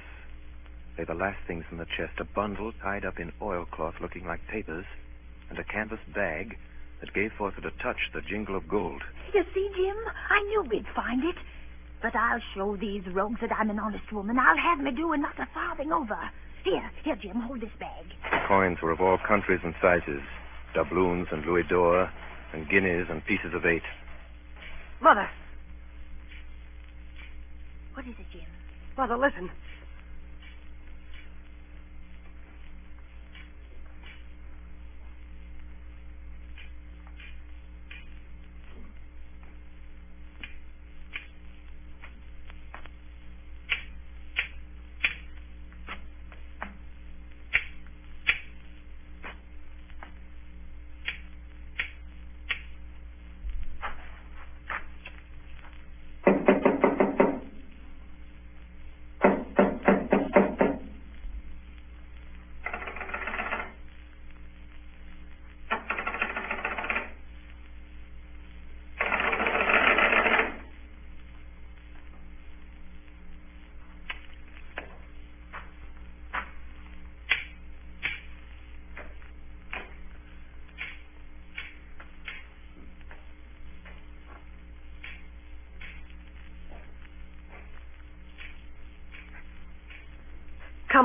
lay 0.97 1.05
the 1.05 1.15
last 1.15 1.39
things 1.47 1.65
in 1.71 1.79
the 1.79 1.87
chest 1.97 2.21
a 2.21 2.25
bundle 2.25 2.73
tied 2.83 3.05
up 3.05 3.19
in 3.19 3.33
oilcloth 3.43 3.95
looking 4.01 4.25
like 4.25 4.41
papers, 4.49 4.87
and 5.51 5.59
a 5.59 5.65
canvas 5.65 5.99
bag 6.15 6.57
that 7.01 7.13
gave 7.13 7.33
forth 7.33 7.55
at 7.59 7.67
a 7.67 7.73
touch 7.83 7.99
the 8.15 8.23
jingle 8.23 8.57
of 8.57 8.69
gold. 8.69 9.03
You 9.35 9.45
see, 9.53 9.69
Jim, 9.77 9.97
I 10.31 10.41
knew 10.49 10.63
we'd 10.71 10.87
find 10.95 11.25
it. 11.25 11.37
But 12.01 12.15
I'll 12.15 12.41
show 12.55 12.77
these 12.77 13.03
rogues 13.13 13.41
that 13.41 13.51
I'm 13.53 13.71
an 13.71 13.79
honest 13.79 14.13
woman. 14.13 14.39
I'll 14.39 14.59
have 14.59 14.79
me 14.79 14.91
do 14.91 15.13
and 15.13 15.23
not 15.23 15.39
a 15.39 15.49
farthing 15.55 15.91
over. 15.91 16.19
Here, 16.63 16.91
here, 17.03 17.17
Jim, 17.17 17.41
hold 17.41 17.61
this 17.61 17.73
bag. 17.81 18.05
The 18.31 18.47
Coins 18.47 18.79
were 18.83 18.91
of 18.91 19.01
all 19.01 19.19
countries 19.27 19.61
and 19.65 19.75
sizes 19.81 20.23
doubloons 20.75 21.29
and 21.31 21.47
louis 21.47 21.63
d'or, 21.63 22.11
and 22.53 22.69
guineas 22.69 23.07
and 23.09 23.25
pieces 23.25 23.55
of 23.55 23.65
eight. 23.65 23.83
Mother. 25.05 25.29
What 27.93 28.07
is 28.07 28.15
it, 28.19 28.25
Jim? 28.33 28.49
Mother, 28.97 29.19
listen. 29.19 29.51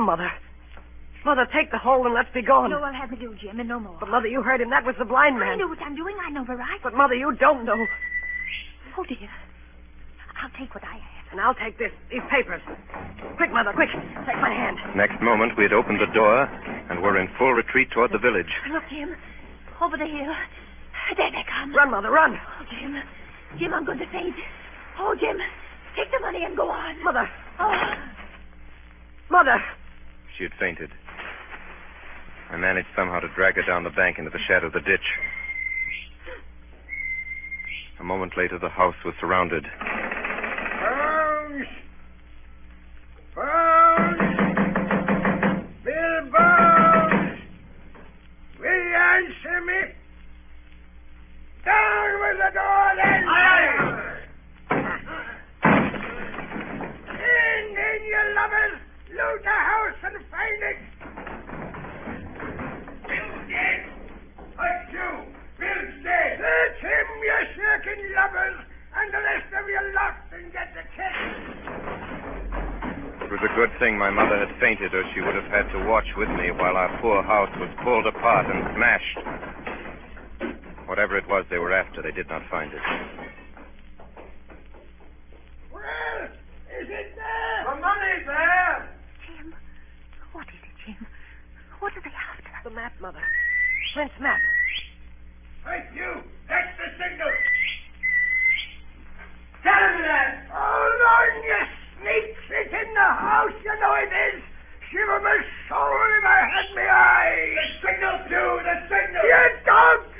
Come, 0.00 0.06
Mother. 0.06 0.32
Mother, 1.26 1.44
take 1.52 1.70
the 1.70 1.76
hold 1.76 2.06
and 2.06 2.14
let's 2.14 2.32
be 2.32 2.40
gone. 2.40 2.70
No, 2.72 2.80
I'll 2.80 2.94
have 2.96 3.10
me 3.10 3.18
do, 3.20 3.36
Jim, 3.36 3.60
and 3.60 3.68
no 3.68 3.78
more. 3.78 3.98
But, 4.00 4.08
Mother, 4.08 4.28
you 4.28 4.40
heard 4.40 4.62
him. 4.62 4.70
That 4.70 4.86
was 4.86 4.96
the 4.98 5.04
blind 5.04 5.36
man. 5.38 5.52
I 5.52 5.56
know 5.60 5.68
what 5.68 5.82
I'm 5.84 5.94
doing. 5.94 6.16
I 6.24 6.30
know 6.30 6.40
the 6.40 6.56
right. 6.56 6.80
But, 6.82 6.94
Mother, 6.94 7.12
you 7.12 7.36
don't 7.36 7.66
know. 7.66 7.76
Oh, 8.96 9.04
dear. 9.04 9.28
I'll 10.40 10.48
take 10.56 10.72
what 10.72 10.84
I 10.84 10.96
have. 10.96 11.26
And 11.32 11.40
I'll 11.40 11.52
take 11.52 11.76
this, 11.76 11.92
these 12.08 12.24
papers. 12.32 12.62
Quick, 13.36 13.52
Mother, 13.52 13.76
quick. 13.76 13.92
Take 13.92 14.40
my 14.40 14.48
hand. 14.48 14.80
Next 14.96 15.20
moment, 15.20 15.52
we 15.58 15.64
had 15.64 15.74
opened 15.74 16.00
the 16.00 16.08
door 16.16 16.48
and 16.88 17.02
were 17.02 17.20
in 17.20 17.28
full 17.36 17.52
retreat 17.52 17.90
toward 17.92 18.12
the 18.12 18.18
village. 18.18 18.48
Look, 18.72 18.88
Jim. 18.88 19.12
Over 19.84 20.00
the 20.00 20.08
hill. 20.08 20.32
There 21.12 21.28
they 21.30 21.44
come. 21.44 21.76
Run, 21.76 21.90
Mother, 21.90 22.08
run. 22.08 22.40
Oh, 22.40 22.64
Jim. 22.72 22.96
Jim, 23.58 23.74
I'm 23.74 23.84
going 23.84 23.98
to 23.98 24.08
faint. 24.08 24.34
Oh, 24.98 25.14
Jim. 25.20 25.36
Take 25.94 26.08
the 26.10 26.20
money 26.24 26.40
and 26.48 26.56
go 26.56 26.70
on. 26.70 27.04
Mother. 27.04 27.28
Oh. 27.60 27.99
She 30.40 30.44
had 30.44 30.54
fainted. 30.58 30.88
I 32.48 32.56
managed 32.56 32.88
somehow 32.96 33.20
to 33.20 33.28
drag 33.36 33.56
her 33.56 33.62
down 33.62 33.84
the 33.84 33.90
bank 33.90 34.16
into 34.16 34.30
the 34.30 34.38
shadow 34.48 34.68
of 34.68 34.72
the 34.72 34.80
ditch. 34.80 35.04
A 38.00 38.04
moment 38.04 38.32
later, 38.38 38.58
the 38.58 38.70
house 38.70 38.94
was 39.04 39.12
surrounded. 39.20 39.66
My 74.00 74.08
mother 74.08 74.38
had 74.44 74.50
fainted, 74.58 74.94
or 74.94 75.04
she 75.14 75.20
would 75.20 75.34
have 75.34 75.50
had 75.52 75.70
to 75.72 75.86
watch 75.86 76.08
with 76.16 76.28
me 76.30 76.50
while 76.50 76.76
our 76.76 76.88
poor 77.00 77.22
house 77.22 77.52
was 77.60 77.68
pulled 77.84 78.06
apart 78.06 78.46
and 78.48 78.64
smashed. 78.74 79.18
Whatever 80.88 81.16
it 81.16 81.28
was 81.28 81.44
they 81.50 81.58
were 81.58 81.72
after, 81.72 82.02
they 82.02 82.10
did 82.10 82.28
not 82.28 82.42
find 82.50 82.72
it. 82.72 82.80
Well, 85.70 86.24
is 86.80 86.88
it 86.88 87.14
there? 87.14 87.60
The 87.68 87.76
money's 87.78 88.26
there. 88.26 88.88
Jim. 89.28 89.54
What 90.32 90.48
is 90.48 90.60
it, 90.64 90.76
Jim? 90.84 91.06
What 91.80 91.96
are 91.96 92.04
they 92.04 92.12
after? 92.12 92.52
The 92.68 92.76
map, 92.76 92.92
Mother. 93.00 93.24
Flint's 93.94 94.12
map. 94.20 94.36
Right, 95.64 95.88
you! 95.96 96.20
That's 96.44 96.76
the 96.76 96.88
signal! 97.00 97.32
Get 99.64 99.80
him 99.80 99.96
there! 100.04 100.44
Hold 100.52 101.00
on, 101.00 101.30
you 101.40 101.60
sneaks! 101.96 102.44
It's 102.52 102.72
in 102.72 102.88
the 102.92 103.10
house, 103.16 103.56
you 103.64 103.74
know 103.80 103.96
it 103.96 104.12
is! 104.12 104.44
Shiver 104.92 105.20
my 105.24 105.40
soul 105.72 106.04
if 106.20 106.24
I 106.24 106.40
had 106.52 106.68
my 106.76 106.84
eye! 106.84 107.48
The 107.56 107.66
signal, 107.80 108.16
too! 108.28 108.50
The 108.60 108.76
signal! 108.84 109.24
You 109.24 109.44
dogs! 109.64 110.12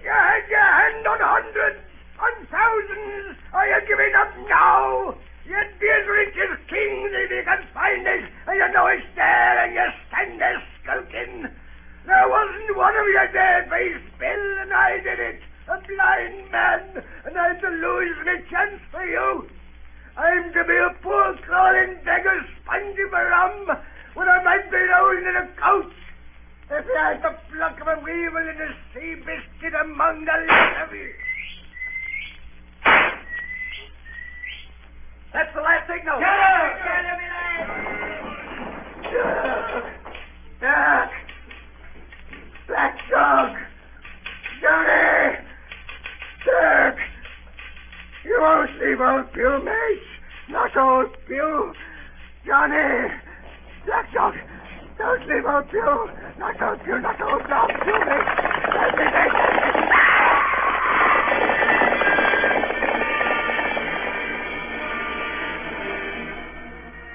You 0.00 0.12
had 0.16 0.48
your 0.48 0.64
hand 0.64 1.04
on 1.12 1.20
hundreds, 1.20 1.80
on 2.20 2.34
thousands! 2.48 3.36
Are 3.52 3.68
you 3.68 3.80
giving 3.84 4.14
up 4.16 4.32
now? 4.48 5.12
You'd 5.44 5.72
be 5.76 5.88
as 5.92 6.08
rich 6.08 6.36
as 6.40 6.56
kings 6.72 7.12
if 7.12 7.30
you 7.30 7.44
can 7.44 7.62
find 7.76 8.00
it, 8.00 8.24
and 8.48 8.56
you 8.56 8.68
know 8.72 8.88
it's 8.88 9.04
there, 9.12 9.56
and 9.60 9.76
you 9.76 9.86
stand 10.08 10.40
there 10.40 10.56
skulking. 10.86 11.50
There 12.06 12.28
wasn't 12.30 12.76
one 12.78 12.94
of 12.94 13.06
you 13.10 13.26
there, 13.34 13.66
face 13.66 14.06
Bill, 14.18 14.58
and 14.62 14.72
I 14.72 15.02
did 15.02 15.18
it. 15.18 15.40
a 15.66 15.82
blind 15.82 16.46
man, 16.52 17.02
and 17.26 17.34
I 17.36 17.48
had 17.48 17.60
the 17.60 17.74
losing 17.74 18.46
chance 18.46 18.78
for 18.94 19.02
you. 19.02 19.50
I'm 20.16 20.52
to 20.54 20.62
be 20.64 20.76
a 20.78 20.94
poor 21.02 21.34
crawling 21.42 21.98
beggar 22.06 22.38
sponging 22.62 23.10
for 23.10 23.26
rum 23.26 23.66
when 24.14 24.28
I 24.28 24.42
might 24.44 24.70
be 24.70 24.78
rolling 24.78 25.26
in 25.26 25.36
a 25.36 25.48
couch. 25.58 25.92
If 26.70 26.86
you 26.86 26.94
had 26.94 27.22
the 27.22 27.34
pluck 27.50 27.80
of 27.82 27.88
a 27.88 28.00
weevil 28.02 28.46
in 28.46 28.58
a 28.62 28.70
sea 28.94 29.14
biscuit 29.26 29.74
among 29.74 30.24
the 30.24 30.32
lot 30.46 30.86
of 30.86 30.94
you. 30.94 31.10
That's 35.34 35.52
the 35.52 35.60
last 35.60 35.90
signal. 35.90 36.22
Doc! 40.60 41.10
Black 42.66 42.96
dog! 43.10 43.56
Johnny! 44.62 45.38
Dirk! 46.44 46.96
You 48.24 48.38
won't 48.40 48.70
leave 48.80 49.00
old 49.00 49.32
Bill, 49.34 49.62
mate. 49.62 50.02
Not 50.48 50.74
old 50.76 51.14
Bill. 51.28 51.72
Johnny! 52.46 53.12
Black 53.84 54.12
dog! 54.14 54.34
Don't 54.96 55.28
leave 55.28 55.44
old 55.44 55.70
Bill. 55.70 56.08
Not 56.38 56.62
old 56.62 56.84
Bill, 56.86 57.00
not 57.00 57.20
old 57.20 57.42
dog. 57.48 57.68
Bill, 57.84 58.00
mate. 58.00 58.26
Let 58.72 58.96
me 58.96 59.04
take 59.12 59.36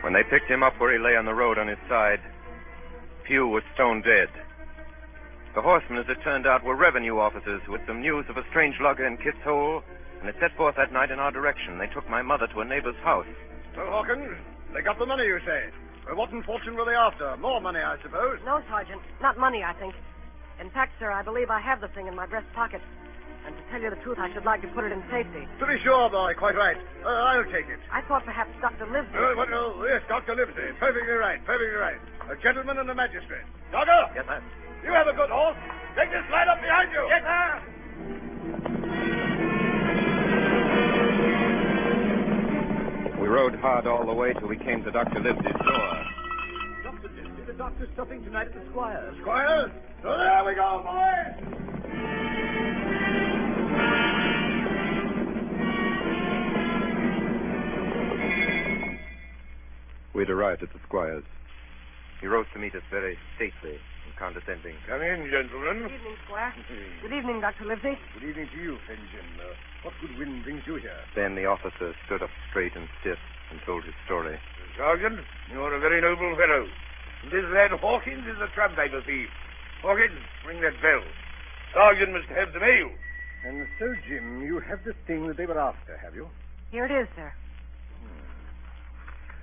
When 0.04 0.14
they 0.14 0.24
picked 0.30 0.50
him 0.50 0.62
up 0.62 0.74
where 0.80 0.92
he 0.92 1.00
lay 1.00 1.16
on 1.16 1.26
the 1.26 1.34
road 1.34 1.58
on 1.58 1.68
his 1.68 1.80
side, 1.90 2.20
Pew 3.32 3.48
were 3.48 3.64
stone 3.76 4.04
dead. 4.04 4.28
The 5.56 5.64
horsemen, 5.64 6.04
as 6.04 6.06
it 6.12 6.20
turned 6.22 6.44
out, 6.44 6.68
were 6.68 6.76
revenue 6.76 7.16
officers 7.16 7.62
who 7.64 7.72
had 7.72 7.88
some 7.88 8.04
news 8.04 8.26
of 8.28 8.36
a 8.36 8.44
strange 8.52 8.76
lugger 8.84 9.08
in 9.08 9.16
Kit's 9.16 9.40
Hole, 9.48 9.88
and 10.20 10.28
had 10.28 10.36
set 10.44 10.52
forth 10.60 10.76
that 10.76 10.92
night 10.92 11.12
in 11.16 11.20
our 11.24 11.32
direction. 11.32 11.80
They 11.80 11.88
took 11.88 12.04
my 12.12 12.22
mother 12.22 12.52
to 12.52 12.60
a 12.60 12.68
neighbor's 12.68 13.00
house. 13.08 13.32
So, 13.72 13.88
Hawkins, 13.88 14.36
they 14.76 14.84
got 14.84 15.00
the 15.00 15.08
money, 15.08 15.24
you 15.24 15.40
say? 15.48 15.72
Well, 16.08 16.20
what 16.20 16.36
in 16.36 16.44
fortune 16.44 16.76
were 16.76 16.84
they 16.84 16.92
after? 16.92 17.38
More 17.38 17.62
money, 17.64 17.80
I 17.80 17.96
suppose. 18.04 18.44
No, 18.44 18.60
Sergeant. 18.68 19.00
Not 19.22 19.40
money, 19.40 19.64
I 19.64 19.80
think. 19.80 19.96
In 20.60 20.70
fact, 20.70 21.00
sir, 21.00 21.10
I 21.10 21.24
believe 21.24 21.50
I 21.50 21.62
have 21.62 21.80
the 21.80 21.88
thing 21.96 22.08
in 22.08 22.16
my 22.20 22.28
breast 22.28 22.52
pocket. 22.52 22.82
And 23.48 23.56
to 23.56 23.64
tell 23.72 23.82
you 23.82 23.90
the 23.90 24.02
truth, 24.04 24.20
I 24.20 24.28
should 24.34 24.44
like 24.44 24.62
to 24.62 24.68
put 24.76 24.84
it 24.84 24.92
in 24.92 25.02
safety. 25.10 25.48
To 25.60 25.66
be 25.66 25.80
sure, 25.82 26.12
boy, 26.12 26.36
quite 26.38 26.54
right. 26.60 26.78
Uh, 27.02 27.32
I'll 27.32 27.48
take 27.48 27.72
it. 27.72 27.80
I 27.90 28.02
thought 28.06 28.28
perhaps 28.28 28.52
Dr. 28.60 28.86
Livesey. 28.92 29.16
Uh, 29.18 29.40
what, 29.40 29.48
oh, 29.56 29.82
yes, 29.88 30.04
Dr. 30.12 30.36
Livesey. 30.36 30.76
Perfectly 30.78 31.16
right, 31.16 31.40
perfectly 31.48 31.80
right. 31.80 31.98
A 32.32 32.36
gentleman 32.42 32.78
and 32.80 32.90
a 32.90 32.96
magistrate. 32.96 33.44
Doctor! 33.74 34.08
Yes, 34.16 34.24
sir. 34.26 34.42
You 34.86 34.94
have 34.94 35.06
a 35.06 35.12
good 35.12 35.30
horse. 35.30 35.58
Take 36.00 36.12
this 36.12 36.24
slide 36.30 36.48
up 36.48 36.62
behind 36.64 36.88
you. 36.96 37.04
Yes, 37.12 37.24
sir. 37.28 37.60
We 43.20 43.28
rode 43.28 43.56
hard 43.56 43.86
all 43.86 44.06
the 44.06 44.14
way 44.14 44.32
till 44.32 44.48
we 44.48 44.56
came 44.56 44.82
to 44.86 44.92
Dr. 44.92 45.20
Livesey's 45.20 45.60
door. 45.60 46.06
Dr. 46.84 47.10
Livesey, 47.20 47.44
the 47.46 47.54
doctor's 47.54 47.90
stopping 47.96 48.24
tonight 48.24 48.48
at 48.48 48.54
the 48.54 48.62
Squire's. 48.72 49.14
Squire's? 49.20 49.72
So 50.02 50.08
there 50.08 50.46
we 50.48 50.56
go, 50.56 50.84
boys. 50.88 51.36
We'd 60.14 60.30
arrived 60.30 60.64
at 60.64 60.72
the 60.72 60.80
squire's. 60.88 61.26
He 62.22 62.28
rose 62.30 62.46
to 62.54 62.60
meet 62.62 62.76
us 62.78 62.86
very 62.94 63.18
stately 63.36 63.82
and 63.82 64.14
condescending. 64.14 64.78
Come 64.86 65.02
in, 65.02 65.26
gentlemen. 65.34 65.90
Good 65.90 65.98
evening, 65.98 66.18
Squire. 66.30 66.54
Good 67.02 67.14
evening, 67.18 67.42
Dr. 67.42 67.66
Livesey. 67.66 67.98
Good 68.14 68.30
evening 68.30 68.48
to 68.54 68.60
you, 68.62 68.78
Fenton. 68.86 69.26
Uh, 69.42 69.58
what 69.82 69.98
good 70.00 70.14
wind 70.22 70.46
brings 70.46 70.62
you 70.70 70.78
here? 70.78 71.02
Then 71.18 71.34
the 71.34 71.50
officer 71.50 71.98
stood 72.06 72.22
up 72.22 72.30
straight 72.54 72.78
and 72.78 72.86
stiff 73.02 73.18
and 73.50 73.60
told 73.66 73.84
his 73.84 73.98
story. 74.06 74.38
Sergeant, 74.78 75.26
you're 75.50 75.74
a 75.74 75.80
very 75.82 76.00
noble 76.00 76.38
fellow. 76.38 76.70
This 77.34 77.46
lad 77.50 77.74
Hawkins 77.82 78.30
is 78.30 78.38
a 78.38 78.54
tram 78.54 78.78
paper 78.78 79.02
thief. 79.02 79.30
Hawkins, 79.82 80.22
ring 80.46 80.62
that 80.62 80.78
bell. 80.78 81.02
Sergeant 81.74 82.14
must 82.14 82.30
have 82.38 82.54
the 82.54 82.62
mail. 82.62 82.94
And 83.50 83.66
so, 83.80 83.90
Jim, 84.08 84.46
you 84.46 84.60
have 84.62 84.86
the 84.86 84.94
thing 85.08 85.26
that 85.26 85.38
they 85.38 85.50
were 85.50 85.58
after, 85.58 85.98
have 85.98 86.14
you? 86.14 86.30
Here 86.70 86.86
it 86.86 86.94
is, 86.94 87.08
sir. 87.16 87.34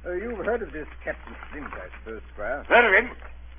Uh, 0.06 0.14
you've 0.14 0.38
heard 0.46 0.62
of 0.62 0.70
this 0.72 0.86
Captain 1.02 1.34
Flint, 1.50 1.66
I 1.74 1.90
suppose, 1.98 2.22
Squire. 2.32 2.62
Heard 2.70 2.86
of 2.86 2.94
him? 2.94 3.10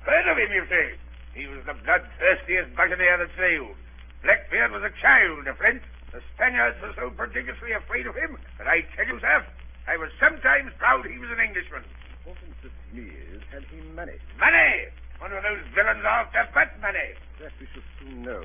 Heard 0.08 0.26
of 0.26 0.36
him, 0.40 0.50
you 0.52 0.64
say? 0.72 0.96
He 1.36 1.46
was 1.46 1.60
the 1.68 1.76
bloodthirstiest 1.84 2.74
buccaneer 2.74 3.20
that 3.20 3.30
sailed. 3.36 3.76
Blackbeard 4.24 4.72
was 4.72 4.82
a 4.82 4.92
child 5.00 5.44
to 5.44 5.54
Flint. 5.54 5.84
The 6.12 6.20
Spaniards 6.34 6.80
were 6.82 6.96
so 6.96 7.12
prodigiously 7.12 7.72
afraid 7.76 8.08
of 8.08 8.16
him 8.16 8.34
that 8.58 8.66
I 8.66 8.82
tell 8.96 9.06
you, 9.06 9.20
sir, 9.20 9.46
I 9.86 9.96
was 9.96 10.10
sometimes 10.18 10.72
proud 10.80 11.06
he 11.06 11.20
was 11.20 11.30
an 11.30 11.44
Englishman. 11.44 11.84
Important 12.24 12.56
to 12.64 12.68
me 12.90 13.06
is, 13.36 13.42
had 13.52 13.62
he 13.70 13.78
money? 13.94 14.18
Money! 14.40 14.90
One 15.20 15.32
of 15.36 15.44
those 15.44 15.60
villains 15.76 16.02
after 16.02 16.48
fat 16.56 16.72
money. 16.80 17.14
That 17.38 17.52
we 17.60 17.68
shall 17.70 17.84
soon 18.00 18.22
know. 18.24 18.42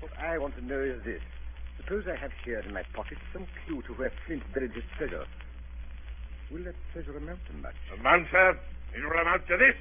What 0.00 0.12
I 0.18 0.38
want 0.38 0.56
to 0.56 0.64
know 0.64 0.80
is 0.80 1.04
this. 1.04 1.22
Suppose 1.76 2.08
I 2.08 2.16
have 2.16 2.32
here 2.44 2.60
in 2.64 2.72
my 2.72 2.82
pocket 2.96 3.18
some 3.32 3.46
clue 3.64 3.82
to 3.86 3.92
where 3.94 4.12
Flint 4.26 4.42
buried 4.52 4.72
his 4.72 4.84
treasure. 4.96 5.24
Will 6.50 6.62
that 6.64 6.74
treasure 6.92 7.16
amount 7.16 7.40
to 7.50 7.52
much? 7.58 7.74
Amount, 7.98 8.26
sir? 8.30 8.56
It 8.94 9.02
will 9.02 9.18
amount 9.18 9.46
to 9.48 9.56
this. 9.56 9.74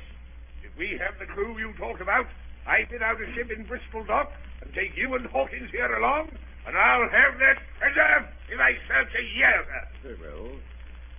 If 0.65 0.73
we 0.77 0.97
have 0.97 1.13
the 1.19 1.31
clue 1.33 1.57
you 1.59 1.73
talk 1.77 2.01
about, 2.01 2.25
I 2.65 2.89
fit 2.89 3.03
out 3.03 3.21
a 3.21 3.27
ship 3.35 3.51
in 3.55 3.65
Bristol 3.65 4.03
Dock 4.03 4.31
and 4.61 4.73
take 4.73 4.97
you 4.97 5.13
and 5.13 5.25
Hawkins 5.27 5.69
here 5.71 5.93
along, 5.93 6.29
and 6.65 6.75
I'll 6.75 7.09
have 7.09 7.37
that 7.37 7.57
treasure 7.77 8.27
if 8.49 8.59
I 8.59 8.73
search 8.89 9.13
a 9.13 9.25
year. 9.37 9.61
Very 10.01 10.17
well. 10.17 10.57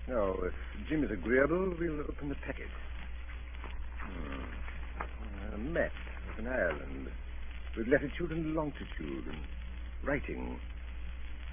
Now, 0.09 0.35
if 0.44 0.54
Jim 0.88 1.04
is 1.04 1.11
agreeable, 1.11 1.74
we'll 1.78 2.00
open 2.00 2.28
the 2.28 2.35
packet. 2.46 2.66
Hmm. 4.02 5.54
A 5.54 5.59
map 5.59 5.92
of 6.32 6.44
an 6.44 6.50
island 6.50 7.09
with 7.76 7.87
latitude 7.87 8.32
and 8.32 8.54
longitude 8.54 9.26
and 9.26 9.38
writing. 10.02 10.59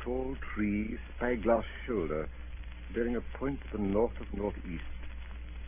Tall 0.03 0.35
tree, 0.53 0.97
spyglass 1.15 1.63
shoulder, 1.87 2.27
bearing 2.93 3.15
a 3.15 3.37
point 3.37 3.59
to 3.71 3.77
the 3.77 3.83
north 3.83 4.13
of 4.21 4.27
northeast. 4.37 4.85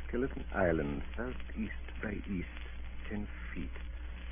Skeleton 0.08 0.46
Island, 0.54 1.02
southeast 1.18 1.86
by 2.02 2.14
east, 2.30 2.62
ten 3.10 3.28
feet. 3.54 3.74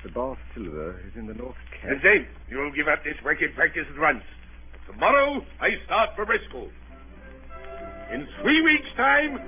The 0.04 0.10
bar 0.10 0.36
silver 0.54 1.00
is 1.06 1.12
in 1.18 1.26
the 1.26 1.34
north 1.34 1.58
cap. 1.74 1.90
Livesey, 1.90 2.26
you'll 2.48 2.72
give 2.72 2.86
up 2.86 3.02
this 3.02 3.16
wicked 3.24 3.54
practice 3.56 3.86
at 3.90 4.00
once. 4.00 4.22
Tomorrow, 4.86 5.42
I 5.60 5.70
start 5.86 6.10
for 6.14 6.26
Bristol. 6.26 6.70
In 8.12 8.28
three 8.42 8.62
weeks' 8.62 8.92
time, 8.96 9.40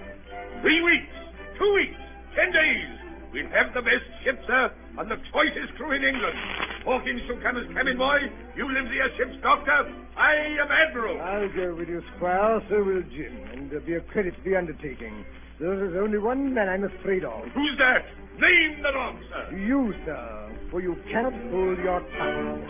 three 0.62 0.82
weeks, 0.82 1.12
two 1.58 1.72
weeks, 1.74 2.00
ten 2.34 2.50
days, 2.50 2.88
we'll 3.32 3.52
have 3.52 3.70
the 3.74 3.82
best 3.82 4.06
ship, 4.24 4.40
sir, 4.46 4.72
and 4.98 5.10
the 5.10 5.20
choicest 5.30 5.76
crew 5.76 5.92
in 5.92 6.02
England. 6.02 6.65
Hawkins 6.86 7.20
shall 7.26 7.42
come 7.42 7.58
as 7.58 7.66
cabin 7.74 7.98
boy, 7.98 8.18
you 8.54 8.64
Livesey 8.72 9.00
as 9.02 9.10
ship's 9.18 9.42
doctor, 9.42 9.90
I 10.16 10.34
am 10.62 10.70
admiral. 10.70 11.20
I'll 11.20 11.52
go 11.52 11.74
with 11.74 11.88
you, 11.88 12.00
Squire. 12.14 12.62
So 12.70 12.82
will 12.82 13.02
Jim, 13.10 13.34
and 13.52 13.72
uh, 13.74 13.80
be 13.84 13.94
a 13.94 14.00
credit 14.00 14.36
to 14.36 14.42
the 14.48 14.56
undertaking. 14.56 15.24
There's 15.58 15.96
only 16.00 16.18
one 16.18 16.54
man 16.54 16.68
I'm 16.68 16.84
afraid 16.84 17.24
of. 17.24 17.42
Who's 17.54 17.76
that? 17.78 18.06
Name 18.38 18.82
the 18.82 18.92
dog, 18.92 19.16
sir. 19.30 19.56
You, 19.56 19.94
sir, 20.04 20.58
for 20.70 20.80
you 20.80 20.94
cannot 21.10 21.32
hold 21.50 21.78
your 21.78 22.00
tongue. 22.18 22.62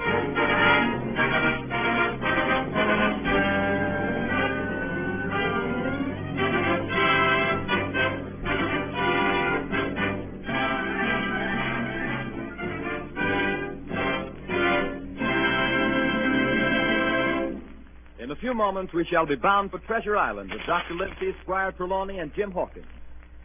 In 18.27 18.33
a 18.33 18.37
few 18.37 18.55
moments, 18.55 18.93
we 18.93 19.07
shall 19.09 19.25
be 19.25 19.37
bound 19.37 19.71
for 19.71 19.79
Treasure 19.79 20.17
Island 20.17 20.51
with 20.51 20.61
Dr. 20.67 20.95
Livesey, 20.95 21.33
Squire 21.45 21.71
Trelawney, 21.71 22.19
and 22.19 22.35
Jim 22.35 22.51
Hawkins. 22.51 22.85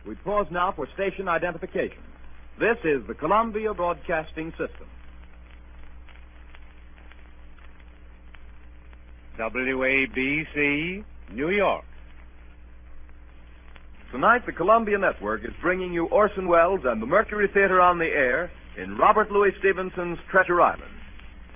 We 0.08 0.16
pause 0.16 0.48
now 0.50 0.74
for 0.76 0.88
station 0.96 1.28
identification. 1.28 2.02
This 2.60 2.78
is 2.84 3.06
the 3.08 3.14
Columbia 3.14 3.76
Broadcasting 3.76 4.50
System. 4.58 4.88
WABC, 9.38 11.04
New 11.32 11.52
York. 11.52 11.86
Tonight, 14.12 14.48
the 14.48 14.52
Columbia 14.52 14.98
Network 14.98 15.44
is 15.44 15.54
bringing 15.62 15.94
you 15.94 16.08
Orson 16.08 16.48
Welles 16.48 16.82
and 16.86 17.00
the 17.00 17.06
Mercury 17.06 17.48
Theater 17.54 17.80
on 17.80 18.00
the 18.00 18.06
air 18.06 18.50
in 18.80 18.98
Robert 18.98 19.30
Louis 19.32 19.52
Stevenson's 19.60 20.18
Treasure 20.32 20.60
Island. 20.60 21.01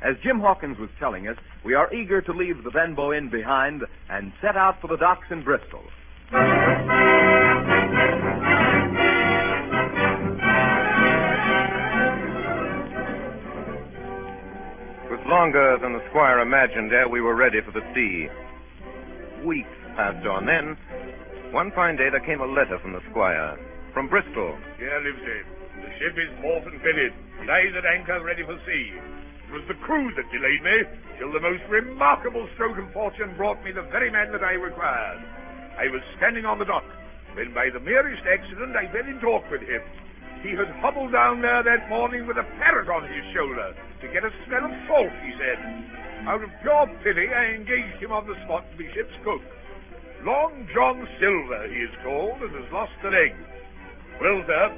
As 0.01 0.15
Jim 0.23 0.39
Hawkins 0.39 0.77
was 0.77 0.89
telling 0.99 1.27
us, 1.27 1.38
we 1.63 1.73
are 1.73 1.93
eager 1.93 2.21
to 2.21 2.31
leave 2.31 2.63
the 2.63 2.71
Benbow 2.71 3.13
Inn 3.13 3.29
behind 3.29 3.84
and 4.10 4.31
set 4.41 4.55
out 4.55 4.79
for 4.81 4.88
the 4.88 4.97
docks 4.97 5.27
in 5.31 5.43
Bristol. 5.43 5.81
It 15.05 15.12
was 15.12 15.25
longer 15.27 15.77
than 15.81 15.93
the 15.93 16.03
squire 16.10 16.39
imagined 16.39 16.91
ere 16.91 17.10
we 17.10 17.21
were 17.21 17.36
ready 17.36 17.62
for 17.65 17.71
the 17.71 17.81
sea. 17.95 18.27
weeks 19.45 19.69
passed 19.95 20.25
on. 20.27 20.45
Then, 20.45 20.75
one 21.53 21.71
fine 21.71 21.95
day, 21.95 22.10
there 22.10 22.19
came 22.19 22.41
a 22.41 22.45
letter 22.45 22.77
from 22.81 22.93
the 22.93 23.01
squire, 23.10 23.58
from 23.93 24.10
Bristol. 24.10 24.58
Here 24.77 24.99
lives 24.99 25.23
it. 25.23 25.45
The 25.81 25.91
ship 25.99 26.17
is 26.17 26.29
port 26.41 26.65
and 26.65 26.81
fitted, 26.81 27.13
lies 27.47 27.73
at 27.77 27.86
anchor 27.86 28.21
ready 28.23 28.43
for 28.43 28.58
sea. 28.65 28.91
It 29.47 29.53
was 29.53 29.67
the 29.67 29.81
crew 29.86 30.10
that 30.15 30.31
delayed 30.31 30.63
me, 30.63 30.77
till 31.17 31.31
the 31.31 31.39
most 31.39 31.63
remarkable 31.69 32.49
stroke 32.55 32.77
of 32.77 32.91
fortune 32.91 33.38
brought 33.38 33.63
me 33.63 33.71
the 33.71 33.88
very 33.93 34.10
man 34.10 34.31
that 34.31 34.43
I 34.43 34.53
required. 34.53 35.21
I 35.77 35.88
was 35.93 36.01
standing 36.17 36.45
on 36.45 36.58
the 36.58 36.65
dock, 36.65 36.84
when 37.36 37.53
by 37.53 37.69
the 37.69 37.79
merest 37.79 38.23
accident 38.25 38.75
I 38.75 38.91
fell 38.91 39.05
in 39.05 39.19
talk 39.19 39.45
with 39.51 39.62
him. 39.62 39.81
He 40.41 40.58
had 40.58 40.69
hobbled 40.81 41.12
down 41.12 41.41
there 41.41 41.63
that 41.63 41.89
morning 41.89 42.27
with 42.27 42.38
a 42.38 42.47
parrot 42.58 42.89
on 42.89 43.05
his 43.05 43.25
shoulder 43.34 43.73
to 44.01 44.08
get 44.13 44.25
a 44.25 44.34
smell 44.45 44.65
of 44.65 44.73
salt, 44.88 45.13
he 45.23 45.34
said. 45.38 45.60
Out 46.27 46.43
of 46.43 46.49
pure 46.62 46.88
pity, 47.03 47.29
I 47.29 47.53
engaged 47.53 48.01
him 48.01 48.12
on 48.12 48.25
the 48.27 48.38
spot 48.45 48.65
to 48.71 48.77
be 48.77 48.89
ship's 48.93 49.13
cook. 49.23 49.41
Long 50.23 50.67
John 50.73 51.08
Silver, 51.19 51.67
he 51.69 51.86
is 51.86 51.95
called, 52.03 52.41
and 52.41 52.53
has 52.55 52.71
lost 52.73 52.97
an 53.03 53.13
leg. 53.13 53.34
Well, 54.21 54.41
sir, 54.45 54.73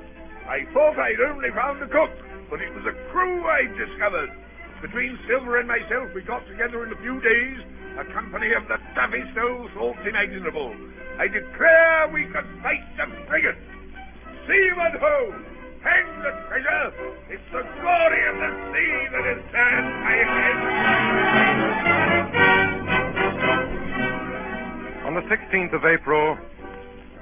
I 0.47 0.65
thought 0.73 0.99
I'd 0.99 1.23
only 1.23 1.51
found 1.51 1.81
a 1.83 1.87
cook, 1.87 2.11
but 2.49 2.61
it 2.61 2.73
was 2.75 2.85
a 2.85 2.95
crew 3.11 3.47
I'd 3.47 3.75
discovered. 3.77 4.31
Between 4.81 5.17
Silver 5.27 5.57
and 5.57 5.67
myself, 5.67 6.13
we 6.13 6.21
got 6.21 6.45
together 6.45 6.85
in 6.85 6.93
a 6.93 6.99
few 7.01 7.19
days 7.21 7.57
a 7.97 8.05
company 8.13 8.53
of 8.53 8.61
the 8.69 8.77
toughest 8.93 9.33
old 9.41 9.71
salts 9.73 9.97
imaginable. 10.05 10.69
I 11.17 11.25
declare 11.25 12.13
we 12.13 12.25
could 12.29 12.45
fight 12.61 12.85
the 12.93 13.09
frigate. 13.25 13.57
Seaman 14.45 14.93
ho! 15.01 15.33
Hang 15.81 16.21
the 16.21 16.29
treasure! 16.45 16.93
It's 17.33 17.41
the 17.49 17.65
glory 17.81 18.21
of 18.29 18.37
the 18.37 18.51
sea 18.69 19.07
that 19.17 19.25
has 19.25 19.41
turned 19.49 19.89
my 20.05 20.13
head. 20.29 20.57
On 25.09 25.13
the 25.17 25.25
16th 25.25 25.73
of 25.73 25.85
April, 25.85 26.37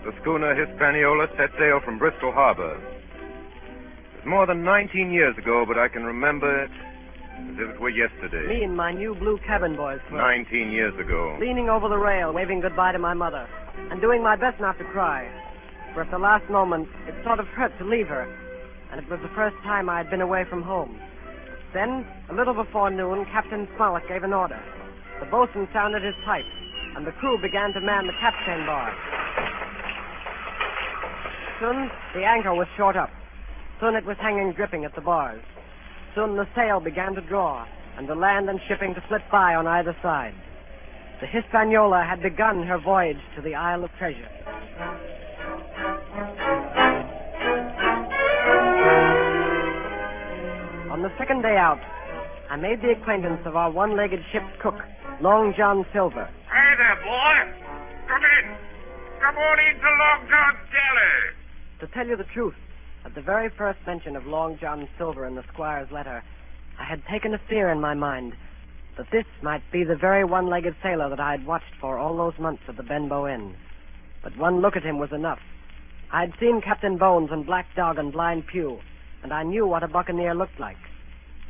the 0.03 0.11
schooner 0.21 0.53
Hispaniola 0.59 1.27
set 1.37 1.51
sail 1.57 1.79
from 1.85 1.99
Bristol 1.99 2.33
Harbor. 2.33 2.75
It 2.75 4.17
was 4.19 4.25
more 4.27 4.45
than 4.45 4.65
19 4.65 5.11
years 5.11 5.37
ago, 5.37 5.63
but 5.65 5.77
I 5.79 5.87
can 5.87 6.03
remember 6.03 6.63
it 6.63 6.71
as 7.35 7.55
if 7.59 7.75
it 7.75 7.79
were 7.79 7.89
yesterday. 7.89 8.47
Me 8.47 8.63
and 8.63 8.75
my 8.75 8.91
new 8.91 9.15
blue 9.15 9.37
cabin 9.45 9.75
boys 9.75 9.99
19 10.11 10.71
years 10.71 10.93
ago. 10.99 11.37
leaning 11.39 11.69
over 11.69 11.89
the 11.89 11.97
rail, 11.97 12.33
waving 12.33 12.61
goodbye 12.61 12.91
to 12.91 12.99
my 12.99 13.13
mother, 13.13 13.47
and 13.91 14.01
doing 14.01 14.23
my 14.23 14.35
best 14.35 14.59
not 14.59 14.77
to 14.77 14.85
cry. 14.85 15.29
For 15.93 16.01
at 16.01 16.11
the 16.11 16.17
last 16.17 16.49
moment, 16.49 16.87
it 17.07 17.15
sort 17.23 17.39
of 17.39 17.47
hurt 17.47 17.71
to 17.79 17.85
leave 17.85 18.07
her, 18.07 18.27
and 18.91 19.01
it 19.01 19.09
was 19.09 19.19
the 19.21 19.31
first 19.35 19.55
time 19.63 19.89
I 19.89 19.97
had 19.97 20.09
been 20.09 20.21
away 20.21 20.43
from 20.49 20.61
home. 20.61 20.99
Then, 21.73 22.05
a 22.29 22.33
little 22.33 22.53
before 22.53 22.89
noon, 22.89 23.25
Captain 23.31 23.67
Smollett 23.75 24.07
gave 24.07 24.23
an 24.23 24.33
order. 24.33 24.59
The 25.19 25.25
boatswain 25.25 25.67
sounded 25.73 26.03
his 26.03 26.15
pipe, 26.25 26.45
and 26.95 27.05
the 27.05 27.11
crew 27.13 27.37
began 27.41 27.73
to 27.73 27.81
man 27.81 28.07
the 28.07 28.13
capstan 28.19 28.65
bar. 28.65 28.93
Soon, 31.59 31.89
the 32.13 32.23
anchor 32.23 32.53
was 32.53 32.67
short 32.75 32.95
up. 32.95 33.09
Soon 33.79 33.95
it 33.95 34.05
was 34.05 34.17
hanging 34.19 34.53
dripping 34.53 34.85
at 34.85 34.95
the 34.95 35.01
bars. 35.01 35.41
Soon 36.15 36.37
the 36.37 36.47
sail 36.55 36.79
began 36.79 37.13
to 37.15 37.21
draw, 37.21 37.67
and 37.97 38.07
the 38.07 38.15
land 38.15 38.49
and 38.49 38.61
shipping 38.69 38.95
to 38.95 39.03
slip 39.09 39.21
by 39.29 39.53
on 39.53 39.67
either 39.67 39.93
side. 40.01 40.33
The 41.19 41.27
Hispaniola 41.27 42.05
had 42.07 42.21
begun 42.23 42.63
her 42.63 42.77
voyage 42.79 43.19
to 43.35 43.41
the 43.41 43.53
Isle 43.53 43.83
of 43.83 43.91
Treasure. 43.99 44.29
On 50.89 51.01
the 51.01 51.11
second 51.17 51.41
day 51.41 51.57
out, 51.57 51.81
I 52.49 52.55
made 52.55 52.81
the 52.81 52.91
acquaintance 52.91 53.41
of 53.45 53.57
our 53.57 53.69
one-legged 53.69 54.21
ship's 54.31 54.55
cook, 54.61 54.79
Long 55.19 55.53
John 55.57 55.85
Silver. 55.91 56.29
Hey 56.47 56.75
there, 56.77 56.95
boy. 57.03 57.35
Come 58.07 58.23
in. 58.39 58.55
Come 59.19 59.35
on 59.35 59.59
into 59.67 59.83
Long 59.83 60.29
John's 60.29 60.63
galley. 60.71 61.35
To 61.81 61.87
tell 61.87 62.07
you 62.07 62.15
the 62.15 62.31
truth, 62.33 62.55
at 63.05 63.13
the 63.13 63.21
very 63.21 63.49
first 63.49 63.77
mention 63.85 64.15
of 64.15 64.25
Long 64.25 64.57
John 64.59 64.89
Silver 64.97 65.27
in 65.27 65.35
the 65.35 65.43
squire's 65.53 65.91
letter, 65.91 66.23
I 66.79 66.83
had 66.83 67.03
taken 67.05 67.35
a 67.35 67.41
fear 67.47 67.69
in 67.69 67.79
my 67.79 67.93
mind 67.93 68.33
that 68.97 69.11
this 69.11 69.25
might 69.43 69.61
be 69.71 69.83
the 69.83 69.95
very 69.95 70.25
one-legged 70.25 70.75
sailor 70.81 71.09
that 71.09 71.19
I 71.19 71.31
had 71.31 71.45
watched 71.45 71.75
for 71.79 71.99
all 71.99 72.17
those 72.17 72.39
months 72.39 72.63
at 72.67 72.77
the 72.77 72.83
Benbow 72.83 73.27
Inn. 73.27 73.55
But 74.23 74.35
one 74.37 74.59
look 74.59 74.75
at 74.75 74.83
him 74.83 74.97
was 74.97 75.11
enough. 75.11 75.39
I 76.11 76.21
had 76.21 76.33
seen 76.39 76.61
Captain 76.61 76.97
Bones 76.97 77.29
and 77.31 77.45
Black 77.45 77.67
Dog 77.75 77.99
and 77.99 78.11
Blind 78.11 78.47
Pew, 78.47 78.79
and 79.21 79.31
I 79.31 79.43
knew 79.43 79.67
what 79.67 79.83
a 79.83 79.87
buccaneer 79.87 80.33
looked 80.33 80.59
like. 80.59 80.77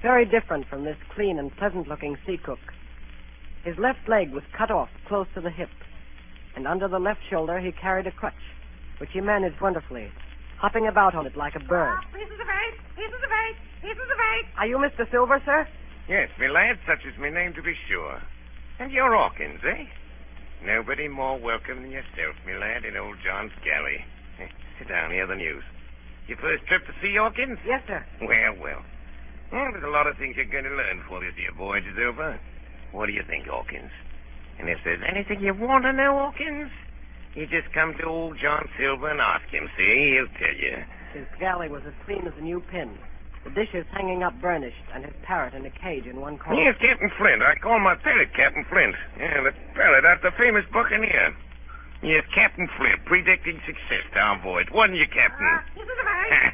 Very 0.01 0.25
different 0.25 0.67
from 0.67 0.83
this 0.83 0.97
clean 1.13 1.39
and 1.39 1.55
pleasant-looking 1.55 2.17
sea 2.25 2.37
cook. 2.37 2.59
His 3.63 3.77
left 3.77 4.09
leg 4.09 4.33
was 4.33 4.43
cut 4.57 4.71
off 4.71 4.89
close 5.07 5.27
to 5.35 5.41
the 5.41 5.51
hip, 5.51 5.69
and 6.55 6.67
under 6.67 6.89
the 6.89 6.99
left 6.99 7.21
shoulder 7.29 7.59
he 7.59 7.71
carried 7.71 8.07
a 8.07 8.11
crutch, 8.11 8.33
which 8.99 9.11
he 9.13 9.21
managed 9.21 9.61
wonderfully, 9.61 10.11
hopping 10.65 10.87
about 10.89 11.13
on 11.13 11.27
it 11.29 11.37
like 11.37 11.53
a 11.53 11.61
bird. 11.61 11.93
Pieces 12.09 12.41
of 12.41 12.49
eight, 12.49 12.77
pieces 12.97 13.21
of 13.21 13.29
eight, 13.29 13.57
pieces 13.85 14.09
of 14.09 14.17
eight. 14.33 14.45
Are 14.57 14.65
you 14.65 14.81
Mr. 14.81 15.05
Silver, 15.13 15.37
sir? 15.45 15.67
Yes, 16.09 16.29
me 16.41 16.49
lad, 16.49 16.81
such 16.89 17.05
is 17.05 17.13
my 17.21 17.29
name 17.29 17.53
to 17.53 17.61
be 17.61 17.77
sure. 17.87 18.17
And 18.81 18.89
you're 18.91 19.13
Hawkins, 19.13 19.61
eh? 19.61 19.85
Nobody 20.65 21.07
more 21.07 21.37
welcome 21.37 21.83
than 21.85 21.91
yourself, 21.93 22.33
me 22.49 22.57
lad, 22.57 22.81
in 22.83 22.97
old 22.97 23.17
John's 23.23 23.53
galley. 23.61 24.01
Eh, 24.41 24.49
Sit 24.81 24.89
down, 24.89 25.11
hear 25.13 25.27
the 25.29 25.37
news. 25.37 25.61
Your 26.25 26.37
first 26.41 26.65
trip 26.65 26.81
to 26.89 26.93
sea, 26.97 27.13
Hawkins? 27.21 27.59
Yes, 27.61 27.85
sir. 27.85 28.01
Well, 28.25 28.57
well. 28.57 28.81
Well, 29.53 29.69
there's 29.69 29.85
a 29.85 29.93
lot 29.93 30.07
of 30.09 30.17
things 30.17 30.33
you're 30.35 30.49
going 30.49 30.65
to 30.65 30.73
learn 30.73 30.97
before 31.05 31.21
this 31.21 31.37
your 31.37 31.53
voyage 31.53 31.85
is 31.85 32.01
over. 32.01 32.39
What 32.91 33.05
do 33.05 33.13
you 33.13 33.21
think, 33.29 33.45
Hawkins? 33.45 33.93
And 34.57 34.65
if 34.67 34.79
there's 34.83 35.03
anything 35.05 35.45
you 35.45 35.53
want 35.53 35.85
to 35.85 35.93
know, 35.93 36.17
Hawkins, 36.17 36.71
you 37.35 37.45
just 37.47 37.71
come 37.73 37.93
to 37.99 38.05
old 38.07 38.39
John 38.41 38.67
Silver 38.79 39.11
and 39.11 39.19
ask 39.19 39.45
him. 39.51 39.67
See, 39.77 40.15
he'll 40.15 40.31
tell 40.39 40.55
you. 40.55 40.75
His 41.13 41.27
galley 41.39 41.69
was 41.69 41.83
as 41.87 41.93
clean 42.05 42.27
as 42.27 42.33
a 42.39 42.41
new 42.43 42.59
pin. 42.71 42.97
The 43.45 43.51
dishes 43.53 43.85
hanging 43.93 44.23
up 44.23 44.33
burnished, 44.41 44.89
and 44.93 45.05
his 45.05 45.13
parrot 45.21 45.53
in 45.53 45.65
a 45.65 45.69
cage 45.69 46.07
in 46.09 46.19
one 46.19 46.39
corner. 46.41 46.57
Here's 46.57 46.79
Captain 46.81 47.11
Flint. 47.13 47.43
I 47.45 47.53
call 47.61 47.77
my 47.79 47.93
parrot 47.93 48.33
Captain 48.33 48.65
Flint. 48.65 48.95
Yeah, 49.21 49.45
the 49.45 49.53
parrot 49.77 50.03
after 50.03 50.31
the 50.31 50.35
famous 50.35 50.65
buccaneer. 50.73 51.35
Yes, 52.01 52.25
Captain 52.33 52.67
Flint, 52.75 53.05
predicting 53.05 53.61
success 53.65 54.03
to 54.13 54.19
our 54.19 54.41
voyage, 54.41 54.67
wasn't 54.73 54.97
you, 54.97 55.07
Captain? 55.13 55.45
Pieces 55.77 55.93
of 55.93 56.07
eight. 56.09 56.53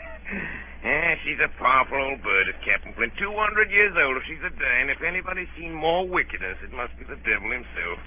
yeah, 0.83 1.15
she's 1.23 1.39
a 1.39 1.47
powerful 1.57 1.97
old 1.97 2.21
bird, 2.21 2.51
is 2.51 2.59
Captain 2.67 2.91
Flint. 2.93 3.15
Two 3.17 3.33
hundred 3.39 3.71
years 3.71 3.95
old 3.95 4.17
if 4.19 4.23
she's 4.27 4.43
a 4.43 4.51
day, 4.53 4.77
and 4.83 4.91
if 4.91 5.01
anybody's 5.01 5.49
seen 5.57 5.71
more 5.73 6.03
wickedness, 6.07 6.59
it 6.59 6.75
must 6.75 6.91
be 6.99 7.07
the 7.07 7.17
devil 7.23 7.49
himself. 7.55 8.03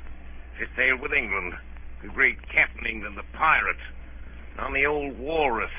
She 0.60 0.68
sailed 0.76 1.00
with 1.00 1.12
England, 1.16 1.56
the 2.04 2.12
great 2.12 2.36
Captain 2.52 2.86
England, 2.86 3.16
the 3.16 3.24
pirate, 3.36 3.80
on 4.58 4.74
the 4.74 4.84
old 4.84 5.18
Walrus. 5.18 5.72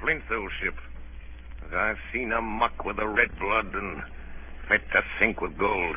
Flint's 0.00 0.24
old 0.30 0.50
ship. 0.62 0.74
I've 1.74 1.98
seen 2.12 2.30
her 2.30 2.40
muck 2.40 2.84
with 2.84 2.96
the 2.96 3.06
red 3.06 3.36
blood 3.38 3.74
and 3.74 4.02
fit 4.68 4.80
to 4.92 5.02
sink 5.18 5.40
with 5.40 5.58
gold. 5.58 5.96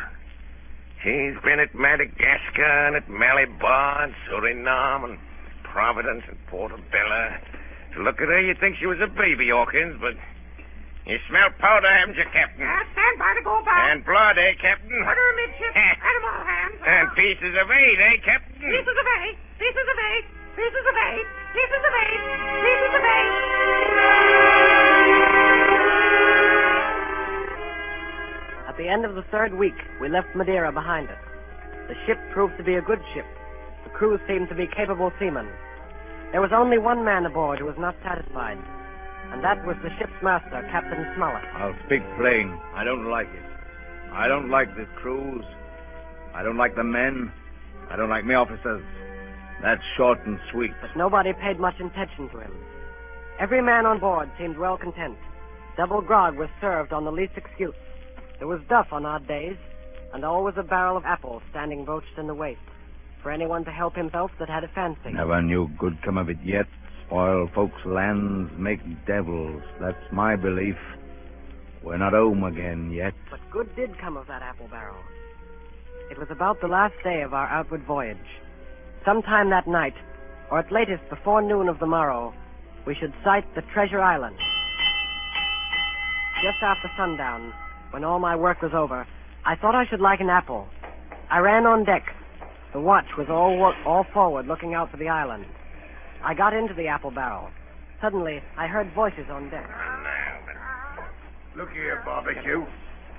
She's 1.04 1.38
been 1.44 1.60
at 1.60 1.74
Madagascar 1.76 2.88
and 2.88 2.96
at 2.96 3.10
Malabar 3.10 4.04
and 4.04 4.14
Suriname 4.28 5.12
and 5.12 5.20
Providence 5.64 6.24
and 6.28 6.38
Portobello. 6.48 7.38
To 7.96 8.04
look 8.04 8.22
at 8.22 8.28
her, 8.28 8.42
you'd 8.42 8.60
think 8.60 8.78
she 8.80 8.88
was 8.88 9.00
a 9.02 9.08
baby, 9.08 9.50
Hawkins, 9.50 9.98
but 10.02 10.14
you 11.06 11.20
smell 11.28 11.52
powder, 11.60 11.92
haven't 11.92 12.16
you, 12.16 12.24
Captain? 12.32 12.64
Uh, 12.64 12.84
stand 12.96 13.16
by 13.20 13.36
to 13.36 13.44
go 13.44 13.60
about. 13.60 13.92
And 13.92 14.06
blood, 14.08 14.40
eh, 14.40 14.56
Captain? 14.60 15.04
Order 15.04 15.30
midship. 15.36 15.74
Animal 16.12 16.38
hands. 16.48 16.80
And 16.80 17.06
pieces 17.16 17.54
of 17.60 17.68
eight, 17.68 18.00
eh, 18.00 18.16
Captain? 18.24 18.72
Pieces 18.72 18.96
of 18.96 19.08
eight, 19.24 19.38
pieces 19.60 19.88
of 19.88 19.98
eight, 20.00 20.26
pieces 20.56 20.86
of 20.88 20.96
eight, 20.96 21.28
pieces 21.52 21.84
of 21.84 21.94
eight, 22.08 22.22
pieces 22.64 22.94
of 22.96 23.04
eight. 23.04 24.44
At 28.68 28.78
the 28.78 28.88
end 28.88 29.06
of 29.06 29.16
the 29.16 29.24
third 29.30 29.54
week, 29.54 29.78
we 30.02 30.10
left 30.10 30.34
Madeira 30.36 30.72
behind 30.72 31.10
us. 31.10 31.20
The 31.88 31.96
ship 32.08 32.18
proved 32.32 32.58
to 32.58 32.64
be 32.64 32.76
a 32.76 32.82
good 32.82 33.00
ship. 33.14 33.26
The 33.84 33.92
crew 33.92 34.18
seemed 34.28 34.50
to 34.50 34.56
be 34.56 34.68
capable 34.68 35.12
seamen. 35.20 35.48
There 36.32 36.42
was 36.42 36.52
only 36.56 36.80
one 36.80 37.04
man 37.06 37.26
aboard 37.26 37.60
who 37.60 37.66
was 37.66 37.78
not 37.78 37.94
satisfied, 38.04 38.58
and 39.32 39.44
that 39.44 39.66
was 39.66 39.76
the 39.84 39.90
ship's 39.98 40.18
master, 40.22 40.62
Captain 40.72 41.06
Smollett. 41.16 41.44
I'll 41.56 41.76
speak 41.86 42.02
plain. 42.18 42.60
I 42.76 42.84
don't 42.84 43.10
like 43.10 43.28
it. 43.28 43.46
I 44.12 44.28
don't 44.28 44.50
like 44.50 44.76
this 44.76 44.88
cruise. 44.98 45.46
I 46.34 46.44
don't 46.44 46.58
like 46.58 46.76
the 46.76 46.84
men. 46.84 47.32
I 47.90 47.96
don't 47.96 48.10
like 48.10 48.26
me 48.26 48.36
officers. 48.36 48.84
That's 49.62 49.82
short 49.98 50.20
and 50.26 50.40
sweet. 50.52 50.72
But 50.82 50.96
nobody 50.98 51.32
paid 51.34 51.60
much 51.60 51.76
attention 51.80 52.30
to 52.30 52.40
him. 52.40 52.54
Every 53.40 53.62
man 53.62 53.86
on 53.86 54.00
board 54.00 54.30
seemed 54.38 54.58
well 54.58 54.78
content. 54.78 55.18
Double 55.78 56.02
grog 56.02 56.38
was 56.38 56.50
served 56.62 56.94
on 56.94 57.06
the 57.06 57.12
least 57.12 57.34
excuse. 57.36 57.74
There 58.38 58.48
was 58.48 58.62
duff 58.70 58.88
on 58.92 59.06
odd 59.06 59.28
days, 59.28 59.58
and 60.14 60.24
always 60.24 60.56
a 60.58 60.64
barrel 60.64 60.98
of 60.98 61.06
apples 61.06 61.42
standing 61.50 61.86
broached 61.86 62.18
in 62.18 62.28
the 62.28 62.36
waist 62.36 62.62
for 63.24 63.32
anyone 63.32 63.64
to 63.66 63.72
help 63.72 63.96
himself 63.96 64.32
that 64.38 64.50
had 64.50 64.64
a 64.64 64.68
fancy. 64.68 65.12
Never 65.14 65.42
knew 65.42 65.70
good 65.80 65.98
come 66.04 66.18
of 66.18 66.30
it 66.30 66.38
yet. 66.44 66.68
Spoil 67.14 67.48
folks' 67.54 67.86
lands, 67.86 68.52
make 68.58 68.80
devils. 69.06 69.62
That's 69.80 70.12
my 70.12 70.36
belief. 70.36 70.78
We're 71.84 72.00
not 72.00 72.14
home 72.14 72.44
again 72.44 72.90
yet. 72.92 73.14
But 73.30 73.40
good 73.52 73.76
did 73.76 74.00
come 74.00 74.18
of 74.18 74.26
that 74.26 74.42
apple 74.42 74.68
barrel. 74.68 74.98
It 76.10 76.18
was 76.18 76.30
about 76.32 76.60
the 76.60 76.68
last 76.68 76.96
day 77.04 77.22
of 77.22 77.32
our 77.32 77.48
outward 77.50 77.86
voyage. 77.86 78.18
sometime 79.06 79.52
that 79.52 79.68
night, 79.68 79.94
or 80.50 80.58
at 80.58 80.72
latest 80.72 81.08
before 81.12 81.44
noon 81.44 81.70
of 81.70 81.78
the 81.78 81.86
morrow, 81.86 82.34
we 82.88 82.96
should 82.96 83.14
sight 83.24 83.46
the 83.54 83.62
Treasure 83.62 84.02
Island. 84.02 84.38
Just 86.42 86.64
after 86.64 86.90
sundown, 86.98 87.54
when 87.92 88.04
all 88.04 88.18
my 88.18 88.36
work 88.36 88.64
was 88.64 88.72
over, 88.74 89.06
I 89.46 89.56
thought 89.56 89.76
I 89.76 89.86
should 89.86 90.02
like 90.02 90.20
an 90.20 90.32
apple. 90.32 90.68
I 91.30 91.38
ran 91.40 91.68
on 91.68 91.86
deck. 91.86 92.08
The 92.74 92.82
watch 92.82 93.06
was 93.20 93.28
all, 93.30 93.72
all 93.86 94.04
forward, 94.12 94.48
looking 94.48 94.74
out 94.74 94.90
for 94.90 94.98
the 94.98 95.10
island. 95.10 95.46
I 96.24 96.34
got 96.34 96.54
into 96.54 96.74
the 96.74 96.88
apple 96.88 97.12
barrel. 97.12 97.50
Suddenly, 98.02 98.40
I 98.58 98.68
heard 98.68 98.88
voices 98.96 99.28
on 99.30 99.50
deck. 99.50 99.70
Look 101.56 101.70
here, 101.72 102.02
barbecue. 102.06 102.66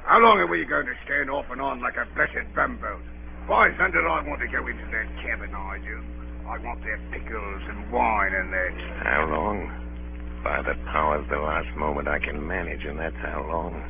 How 0.05 0.19
long 0.21 0.41
are 0.41 0.47
we 0.47 0.65
going 0.65 0.87
to 0.87 0.97
stand 1.05 1.31
off 1.31 1.45
and 1.51 1.61
on 1.61 1.81
like 1.81 1.97
a 1.97 2.09
blessed 2.17 2.49
bumboat? 2.57 3.05
Why, 3.47 3.69
son, 3.77 3.93
did 3.93 4.09
I 4.09 4.25
want 4.25 4.41
to 4.41 4.49
go 4.49 4.67
into 4.67 4.85
that 4.89 5.09
cabin, 5.21 5.53
I 5.55 5.79
do? 5.85 6.01
I 6.49 6.57
want 6.65 6.81
their 6.81 7.01
pickles 7.13 7.63
and 7.69 7.93
wine 7.93 8.33
and 8.33 8.53
that. 8.53 8.75
How 9.05 9.29
long? 9.29 10.41
By 10.43 10.61
the 10.61 10.75
powers, 10.93 11.25
the 11.29 11.41
last 11.41 11.69
moment 11.77 12.09
I 12.09 12.19
can 12.19 12.41
manage, 12.47 12.85
and 12.85 12.99
that's 12.99 13.17
how 13.21 13.45
long. 13.49 13.81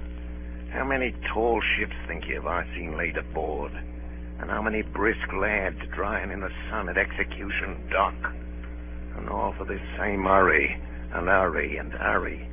How 0.73 0.85
many 0.85 1.15
tall 1.33 1.63
ships, 1.79 1.95
think 2.07 2.27
you, 2.27 2.35
have 2.37 2.47
I 2.47 2.67
seen 2.75 2.99
laid 2.99 3.17
aboard? 3.17 3.73
And 4.41 4.51
how 4.51 4.63
many 4.63 4.83
brisk 4.83 5.33
lads 5.39 5.79
drying 5.95 6.31
in 6.31 6.41
the 6.41 6.51
sun 6.71 6.89
at 6.89 6.99
Execution 6.99 7.91
Dock? 7.91 8.35
And 9.17 9.29
all 9.29 9.55
for 9.57 9.65
this 9.65 9.81
same 9.99 10.25
hurry, 10.25 10.81
and 11.13 11.29
hurry, 11.29 11.77
and 11.77 11.93
hurry. 11.93 12.49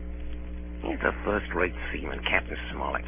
He's 0.84 1.02
a 1.02 1.14
first-rate 1.26 1.74
seaman, 1.92 2.22
Captain 2.30 2.58
Smollett. 2.72 3.06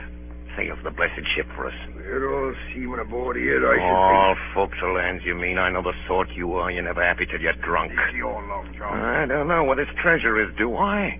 Sails 0.56 0.78
the 0.84 0.92
blessed 0.92 1.26
ship 1.36 1.48
for 1.56 1.66
us. 1.66 1.74
We're 1.96 2.30
all 2.32 2.54
seamen 2.74 3.00
aboard 3.00 3.38
here, 3.38 3.66
I 3.68 3.76
should 3.76 3.82
All 3.82 4.36
forecastle 4.54 5.00
hands, 5.00 5.22
you 5.26 5.34
mean? 5.34 5.58
I 5.58 5.72
know 5.72 5.82
the 5.82 5.94
sort 6.08 6.30
you 6.36 6.54
are. 6.54 6.70
You're 6.70 6.84
never 6.84 7.04
happy 7.04 7.26
till 7.26 7.42
you're 7.42 7.54
drunk. 7.54 7.92
It's 7.92 8.16
your 8.16 8.34
long, 8.48 8.72
John. 8.78 9.00
I 9.00 9.26
don't 9.26 9.48
know 9.48 9.64
what 9.64 9.80
his 9.80 9.88
treasure 10.02 10.40
is, 10.42 10.56
do 10.58 10.76
I? 10.76 11.20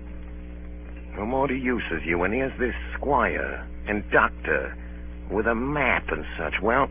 No 1.16 1.26
more 1.26 1.48
to 1.48 1.54
use 1.54 1.82
as 1.92 2.00
you, 2.04 2.22
and 2.22 2.32
here's 2.32 2.56
this 2.60 2.74
squire 2.96 3.66
and 3.88 4.08
doctor 4.10 4.76
with 5.30 5.46
a 5.46 5.54
map 5.54 6.04
and 6.10 6.24
such. 6.38 6.54
Well, 6.62 6.88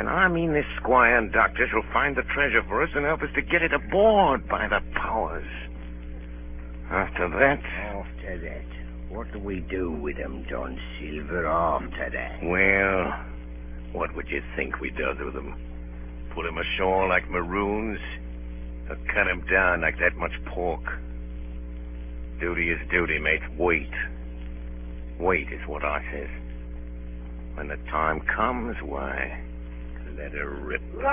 then 0.00 0.08
I 0.08 0.28
mean 0.28 0.54
this 0.54 0.64
squire 0.80 1.18
and 1.18 1.30
doctor 1.30 1.68
shall 1.70 1.84
find 1.92 2.16
the 2.16 2.22
treasure 2.32 2.62
for 2.66 2.82
us 2.82 2.88
and 2.94 3.04
help 3.04 3.20
us 3.20 3.28
to 3.34 3.42
get 3.42 3.60
it 3.60 3.74
aboard 3.74 4.48
by 4.48 4.66
the 4.66 4.80
powers. 4.94 5.44
After 6.90 7.28
that, 7.28 7.60
After 7.60 8.38
that, 8.40 9.12
what 9.14 9.30
do 9.32 9.38
we 9.38 9.60
do 9.60 9.92
with 9.92 10.16
them, 10.16 10.46
John 10.48 10.80
Silver, 10.98 11.46
after 11.46 12.10
that? 12.14 12.40
well, 12.42 13.12
what 13.92 14.16
would 14.16 14.28
you 14.30 14.40
think 14.56 14.80
we 14.80 14.88
does 14.88 15.18
with 15.22 15.34
them? 15.34 15.54
Put 16.34 16.46
'em 16.46 16.56
ashore 16.56 17.06
like 17.06 17.28
maroons, 17.28 18.00
or 18.88 18.96
cut 19.12 19.28
'em 19.28 19.42
down 19.52 19.82
like 19.82 19.98
that 19.98 20.16
much 20.16 20.32
pork? 20.46 20.98
Duty 22.40 22.70
is 22.70 22.80
duty, 22.88 23.18
mate. 23.18 23.42
Wait. 23.58 23.92
Wait 25.18 25.52
is 25.52 25.66
what 25.66 25.84
I 25.84 26.02
says. 26.10 26.30
When 27.54 27.68
the 27.68 27.76
time 27.90 28.20
comes, 28.20 28.80
why, 28.80 29.38
let 30.16 30.32
her 30.32 30.50
rip. 30.64 30.82
What's 30.92 31.06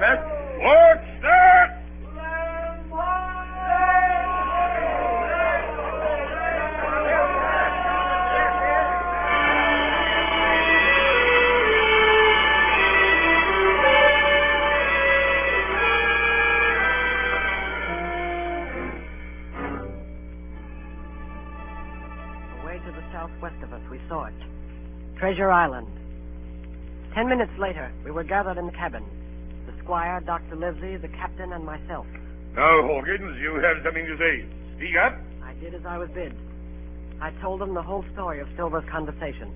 that? 0.00 0.18
What's 0.60 1.22
that? 1.22 1.81
Treasure 25.32 25.50
Island. 25.50 25.86
Ten 27.14 27.26
minutes 27.26 27.52
later, 27.58 27.90
we 28.04 28.10
were 28.10 28.22
gathered 28.22 28.58
in 28.58 28.66
the 28.66 28.72
cabin. 28.72 29.02
The 29.64 29.72
squire, 29.82 30.20
Dr. 30.20 30.56
Livesey, 30.56 30.98
the 30.98 31.08
captain, 31.08 31.54
and 31.54 31.64
myself. 31.64 32.04
Now, 32.54 32.82
Hawkins, 32.84 33.40
you 33.40 33.54
have 33.64 33.82
something 33.82 34.04
to 34.04 34.18
say. 34.18 34.44
Speak 34.76 34.92
up. 35.00 35.16
I 35.42 35.54
did 35.54 35.74
as 35.74 35.86
I 35.88 35.96
was 35.96 36.10
bid. 36.10 36.34
I 37.22 37.30
told 37.40 37.62
them 37.62 37.72
the 37.72 37.80
whole 37.80 38.04
story 38.12 38.40
of 38.40 38.48
Silver's 38.58 38.84
conversation. 38.92 39.48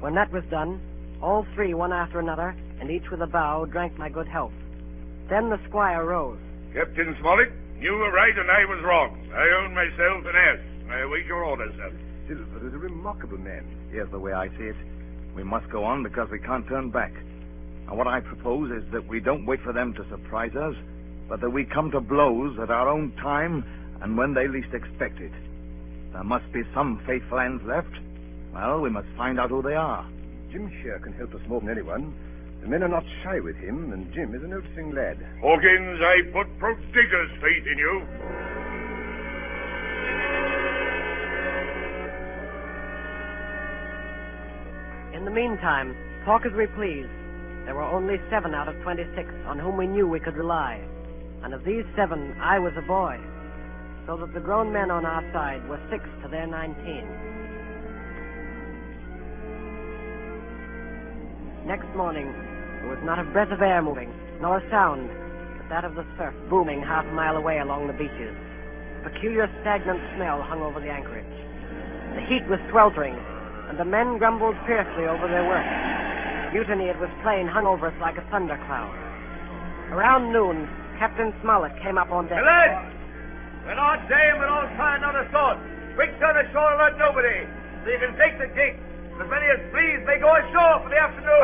When 0.00 0.16
that 0.16 0.32
was 0.32 0.42
done, 0.50 0.82
all 1.22 1.46
three, 1.54 1.74
one 1.74 1.92
after 1.92 2.18
another, 2.18 2.56
and 2.80 2.90
each 2.90 3.08
with 3.12 3.22
a 3.22 3.28
bow, 3.28 3.66
drank 3.66 3.96
my 3.96 4.08
good 4.08 4.26
health. 4.26 4.58
Then 5.30 5.48
the 5.48 5.60
squire 5.68 6.04
rose. 6.04 6.40
Captain 6.74 7.14
Smollett, 7.20 7.52
you 7.78 7.92
were 7.92 8.10
right 8.10 8.36
and 8.36 8.50
I 8.50 8.64
was 8.64 8.82
wrong. 8.82 9.14
I 9.30 9.46
own 9.62 9.74
myself 9.74 10.26
an 10.26 10.34
ass. 10.34 10.58
I 10.90 11.06
await 11.06 11.24
your 11.26 11.44
orders, 11.44 11.72
sir. 11.76 11.92
Silver 12.26 12.66
is 12.66 12.74
a 12.74 12.78
remarkable 12.78 13.38
man. 13.38 13.62
Here's 13.92 14.10
the 14.10 14.18
way 14.18 14.32
I 14.32 14.48
see 14.58 14.74
it. 14.74 14.76
We 15.34 15.42
must 15.42 15.68
go 15.70 15.84
on 15.84 16.02
because 16.02 16.28
we 16.30 16.38
can't 16.38 16.66
turn 16.68 16.90
back. 16.90 17.12
And 17.88 17.98
what 17.98 18.06
I 18.06 18.20
propose 18.20 18.70
is 18.70 18.84
that 18.92 19.06
we 19.08 19.20
don't 19.20 19.46
wait 19.46 19.60
for 19.62 19.72
them 19.72 19.92
to 19.94 20.08
surprise 20.08 20.54
us, 20.56 20.74
but 21.28 21.40
that 21.40 21.50
we 21.50 21.64
come 21.64 21.90
to 21.90 22.00
blows 22.00 22.58
at 22.62 22.70
our 22.70 22.88
own 22.88 23.12
time 23.16 23.64
and 24.02 24.16
when 24.16 24.34
they 24.34 24.48
least 24.48 24.72
expect 24.72 25.20
it. 25.20 25.32
There 26.12 26.24
must 26.24 26.50
be 26.52 26.62
some 26.74 27.00
faithful 27.06 27.38
hands 27.38 27.62
left. 27.66 27.92
Well, 28.54 28.80
we 28.80 28.90
must 28.90 29.08
find 29.16 29.40
out 29.40 29.50
who 29.50 29.62
they 29.62 29.74
are. 29.74 30.06
Jim 30.52 30.70
Shear 30.80 31.00
can 31.00 31.12
help 31.14 31.34
us 31.34 31.40
more 31.48 31.60
than 31.60 31.70
anyone. 31.70 32.14
The 32.62 32.68
men 32.68 32.82
are 32.82 32.88
not 32.88 33.04
shy 33.22 33.40
with 33.40 33.56
him, 33.56 33.92
and 33.92 34.12
Jim 34.14 34.34
is 34.34 34.42
a 34.42 34.46
noticing 34.46 34.94
lad. 34.94 35.18
Hawkins, 35.42 36.00
I 36.00 36.30
put 36.32 36.46
prodigious 36.58 37.30
faith 37.42 37.66
in 37.66 37.76
you. 37.76 38.06
In 45.24 45.32
the 45.32 45.40
meantime, 45.40 45.96
talk 46.26 46.44
as 46.44 46.52
we 46.52 46.66
please. 46.76 47.08
There 47.64 47.74
were 47.74 47.80
only 47.80 48.20
seven 48.28 48.52
out 48.52 48.68
of 48.68 48.76
26 48.82 49.08
on 49.48 49.58
whom 49.58 49.78
we 49.78 49.86
knew 49.86 50.06
we 50.06 50.20
could 50.20 50.36
rely. 50.36 50.84
And 51.42 51.54
of 51.54 51.64
these 51.64 51.86
seven, 51.96 52.36
I 52.42 52.58
was 52.58 52.74
a 52.76 52.84
boy. 52.84 53.16
So 54.04 54.18
that 54.18 54.34
the 54.34 54.40
grown 54.44 54.70
men 54.70 54.90
on 54.90 55.06
our 55.06 55.24
side 55.32 55.66
were 55.66 55.80
six 55.88 56.04
to 56.20 56.28
their 56.28 56.46
19. 56.46 56.76
Next 61.64 61.88
morning, 61.96 62.28
there 62.84 62.92
was 62.92 63.00
not 63.02 63.18
a 63.18 63.24
breath 63.24 63.50
of 63.50 63.62
air 63.62 63.80
moving, 63.80 64.12
nor 64.42 64.58
a 64.58 64.68
sound, 64.68 65.08
but 65.56 65.70
that 65.70 65.86
of 65.86 65.94
the 65.94 66.04
surf 66.18 66.34
booming 66.50 66.82
half 66.82 67.06
a 67.06 67.12
mile 67.16 67.38
away 67.38 67.60
along 67.60 67.86
the 67.86 67.94
beaches. 67.96 68.36
A 69.00 69.08
peculiar 69.08 69.48
stagnant 69.62 70.04
smell 70.16 70.42
hung 70.42 70.60
over 70.60 70.80
the 70.80 70.92
anchorage. 70.92 71.24
The 72.12 72.20
heat 72.28 72.44
was 72.44 72.60
sweltering, 72.68 73.16
and 73.68 73.78
the 73.78 73.84
men 73.84 74.18
grumbled 74.18 74.56
fiercely 74.66 75.04
over 75.08 75.26
their 75.28 75.44
work. 75.46 75.64
Mutiny, 76.52 76.86
it 76.86 76.98
was 77.02 77.10
plain, 77.22 77.46
hung 77.48 77.66
over 77.66 77.88
us 77.88 77.98
like 78.00 78.16
a 78.16 78.24
thundercloud. 78.30 78.92
Around 79.90 80.32
noon, 80.32 80.68
Captain 80.98 81.34
Smollett 81.42 81.74
came 81.82 81.98
up 81.98 82.10
on 82.10 82.26
deck. 82.30 82.38
lads! 82.38 82.94
We're 83.66 83.74
not 83.74 84.04
saying 84.06 84.38
we 84.38 84.44
don't 84.44 84.70
try 84.76 84.96
another 85.00 85.24
sort. 85.32 85.56
Quick 85.96 86.12
turn 86.20 86.36
ashore 86.36 86.76
and 86.76 86.80
let 86.84 86.94
nobody. 87.00 87.48
So 87.82 87.90
you 87.90 87.98
can 87.98 88.12
take 88.20 88.36
the 88.38 88.48
gig. 88.52 88.76
As 89.16 89.28
many 89.30 89.46
as 89.46 89.62
please 89.72 90.02
may 90.04 90.18
go 90.20 90.28
ashore 90.28 90.82
for 90.84 90.90
the 90.90 90.98
afternoon. 91.00 91.40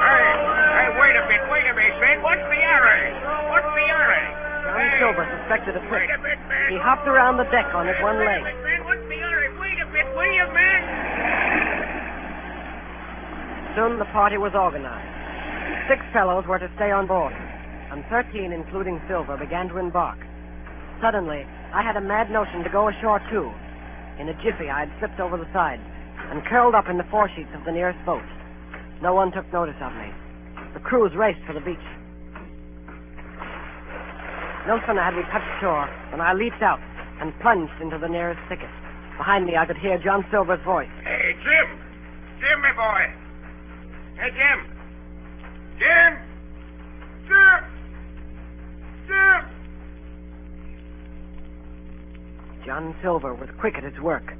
Hey, 0.00 0.26
hey, 0.76 0.88
wait 0.98 1.14
a 1.16 1.24
bit, 1.30 1.42
wait 1.48 1.66
a 1.66 1.74
minute, 1.74 1.98
man. 2.02 2.18
What's 2.22 2.42
the 2.42 2.58
hurry? 2.58 3.04
What's 3.48 3.70
the 3.70 3.86
hurry? 3.86 4.26
John 4.70 4.89
Silver 5.00 5.24
suspected 5.40 5.80
a 5.80 5.82
trick. 5.88 6.04
Wait 6.04 6.12
a 6.12 6.20
bit, 6.20 6.36
man. 6.44 6.68
He 6.68 6.76
hopped 6.76 7.08
around 7.08 7.40
the 7.40 7.48
deck 7.48 7.72
on 7.72 7.88
his 7.88 7.96
one 8.04 8.20
leg. 8.20 8.44
bit, 8.44 8.52
man. 8.60 8.84
What's 8.84 9.00
the 9.08 9.16
hurry? 9.16 9.48
Wait 9.56 9.80
a 9.80 9.88
bit, 9.88 10.04
will 10.12 10.28
you, 10.28 10.46
man? 10.52 10.80
Soon 13.74 13.96
the 13.96 14.04
party 14.12 14.36
was 14.36 14.52
organized. 14.52 15.08
Six 15.88 16.04
fellows 16.12 16.44
were 16.44 16.58
to 16.60 16.68
stay 16.76 16.92
on 16.92 17.08
board, 17.08 17.32
and 17.90 18.04
thirteen, 18.12 18.52
including 18.52 19.00
Silver, 19.08 19.40
began 19.40 19.72
to 19.72 19.78
embark. 19.80 20.20
Suddenly, 21.00 21.48
I 21.72 21.80
had 21.80 21.96
a 21.96 22.04
mad 22.04 22.30
notion 22.30 22.62
to 22.62 22.68
go 22.68 22.88
ashore 22.92 23.24
too. 23.32 23.48
In 24.20 24.28
a 24.28 24.36
jiffy, 24.44 24.68
I 24.68 24.84
had 24.84 24.92
slipped 25.00 25.18
over 25.18 25.40
the 25.40 25.48
side 25.56 25.80
and 26.28 26.44
curled 26.44 26.74
up 26.74 26.92
in 26.92 26.98
the 26.98 27.08
foresheets 27.08 27.56
of 27.56 27.64
the 27.64 27.72
nearest 27.72 28.04
boat. 28.04 28.22
No 29.00 29.14
one 29.14 29.32
took 29.32 29.50
notice 29.50 29.80
of 29.80 29.96
me. 29.96 30.12
The 30.74 30.84
crews 30.84 31.16
raced 31.16 31.40
for 31.46 31.54
the 31.54 31.64
beach. 31.64 31.80
No 34.66 34.78
sooner 34.86 35.02
had 35.02 35.16
we 35.16 35.22
touched 35.32 35.60
shore 35.60 35.88
than 36.10 36.20
I 36.20 36.32
leaped 36.32 36.62
out 36.62 36.80
and 37.20 37.32
plunged 37.40 37.72
into 37.80 37.98
the 37.98 38.08
nearest 38.08 38.40
thicket. 38.48 38.68
Behind 39.16 39.46
me, 39.46 39.56
I 39.56 39.66
could 39.66 39.76
hear 39.76 39.98
John 39.98 40.24
Silver's 40.30 40.62
voice. 40.64 40.88
Hey, 41.04 41.34
Jim. 41.44 41.78
Jim, 42.40 42.60
my 42.60 42.72
boy. 42.72 43.12
Hey, 44.16 44.30
Jim. 44.30 44.64
Jim. 45.78 46.18
Jim. 47.28 47.64
Jim. 49.06 49.40
John 52.64 52.94
Silver 53.02 53.34
was 53.34 53.48
quick 53.58 53.76
at 53.76 53.84
his 53.84 53.98
work. 54.00 54.32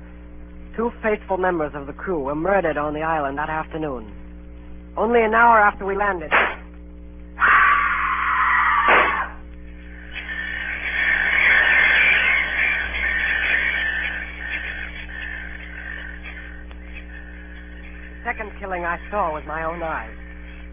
Two 0.77 0.93
faithful 1.03 1.37
members 1.37 1.73
of 1.75 1.87
the 1.87 1.93
crew 1.93 2.21
were 2.21 2.35
murdered 2.35 2.77
on 2.77 2.95
the 2.95 3.03
island 3.03 3.39
that 3.39 3.51
afternoon. 3.51 4.13
Only 4.97 5.23
an 5.23 5.35
hour 5.35 5.59
after 5.59 5.85
we 5.85 5.97
landed. 5.97 6.31
Killing 18.71 18.87
I 18.87 19.03
saw 19.11 19.35
with 19.35 19.43
my 19.51 19.67
own 19.67 19.83
eyes. 19.83 20.15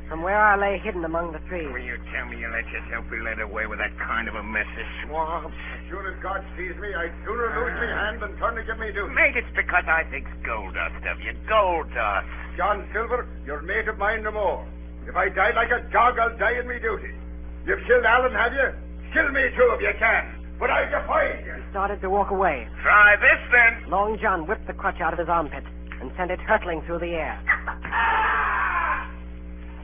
From 0.06 0.22
where 0.22 0.38
I 0.38 0.54
lay 0.54 0.78
hidden 0.78 1.02
among 1.02 1.34
the 1.34 1.42
trees. 1.50 1.66
Will 1.66 1.82
you 1.82 1.98
tell 2.14 2.30
me 2.30 2.38
you 2.38 2.46
let 2.46 2.70
yourself 2.70 3.10
be 3.10 3.18
led 3.18 3.42
away 3.42 3.66
with 3.66 3.82
that 3.82 3.90
kind 3.98 4.30
of 4.30 4.38
a 4.38 4.46
mess 4.46 4.70
of 4.70 4.86
swabs? 5.02 5.50
As 5.50 5.82
soon 5.90 6.06
as 6.06 6.14
God 6.22 6.46
sees 6.54 6.78
me, 6.78 6.94
I'd 6.94 7.10
sooner 7.26 7.50
lose 7.58 7.74
me 7.74 7.90
ah. 7.90 7.98
hand 7.98 8.22
than 8.22 8.38
turn 8.38 8.54
to 8.54 8.62
give 8.70 8.78
me 8.78 8.94
duty. 8.94 9.10
Mate, 9.18 9.34
it's 9.42 9.50
because 9.58 9.82
I 9.90 10.06
think's 10.14 10.30
gold 10.46 10.78
dust 10.78 11.02
of 11.10 11.18
you. 11.26 11.34
Gold 11.50 11.90
dust. 11.90 12.30
John 12.54 12.86
Silver, 12.94 13.26
you're 13.50 13.66
a 13.66 13.68
mate 13.68 13.90
of 13.90 13.98
mine 13.98 14.22
no 14.22 14.30
more. 14.30 14.62
If 15.10 15.18
I 15.18 15.34
die 15.34 15.58
like 15.58 15.74
a 15.74 15.82
dog, 15.90 16.22
I'll 16.22 16.38
die 16.38 16.54
in 16.62 16.70
me 16.70 16.78
duty. 16.78 17.18
You've 17.66 17.82
killed 17.90 18.06
Alan, 18.06 18.38
have 18.38 18.54
you? 18.54 18.78
Kill 19.10 19.26
me 19.34 19.42
too 19.58 19.74
if 19.74 19.82
you 19.82 19.98
can. 19.98 20.54
But 20.62 20.70
I 20.70 20.86
defy 20.86 21.34
you. 21.42 21.66
He 21.66 21.66
started 21.74 21.98
to 22.06 22.14
walk 22.14 22.30
away. 22.30 22.70
Try 22.86 23.18
this 23.18 23.42
then. 23.50 23.90
Long 23.90 24.22
John 24.22 24.46
whipped 24.46 24.70
the 24.70 24.78
crutch 24.78 25.02
out 25.02 25.18
of 25.18 25.18
his 25.18 25.34
armpit 25.34 25.66
and 26.02 26.12
sent 26.18 26.32
it 26.32 26.40
hurtling 26.40 26.82
through 26.86 27.00
the 27.00 27.18
air. 27.18 27.42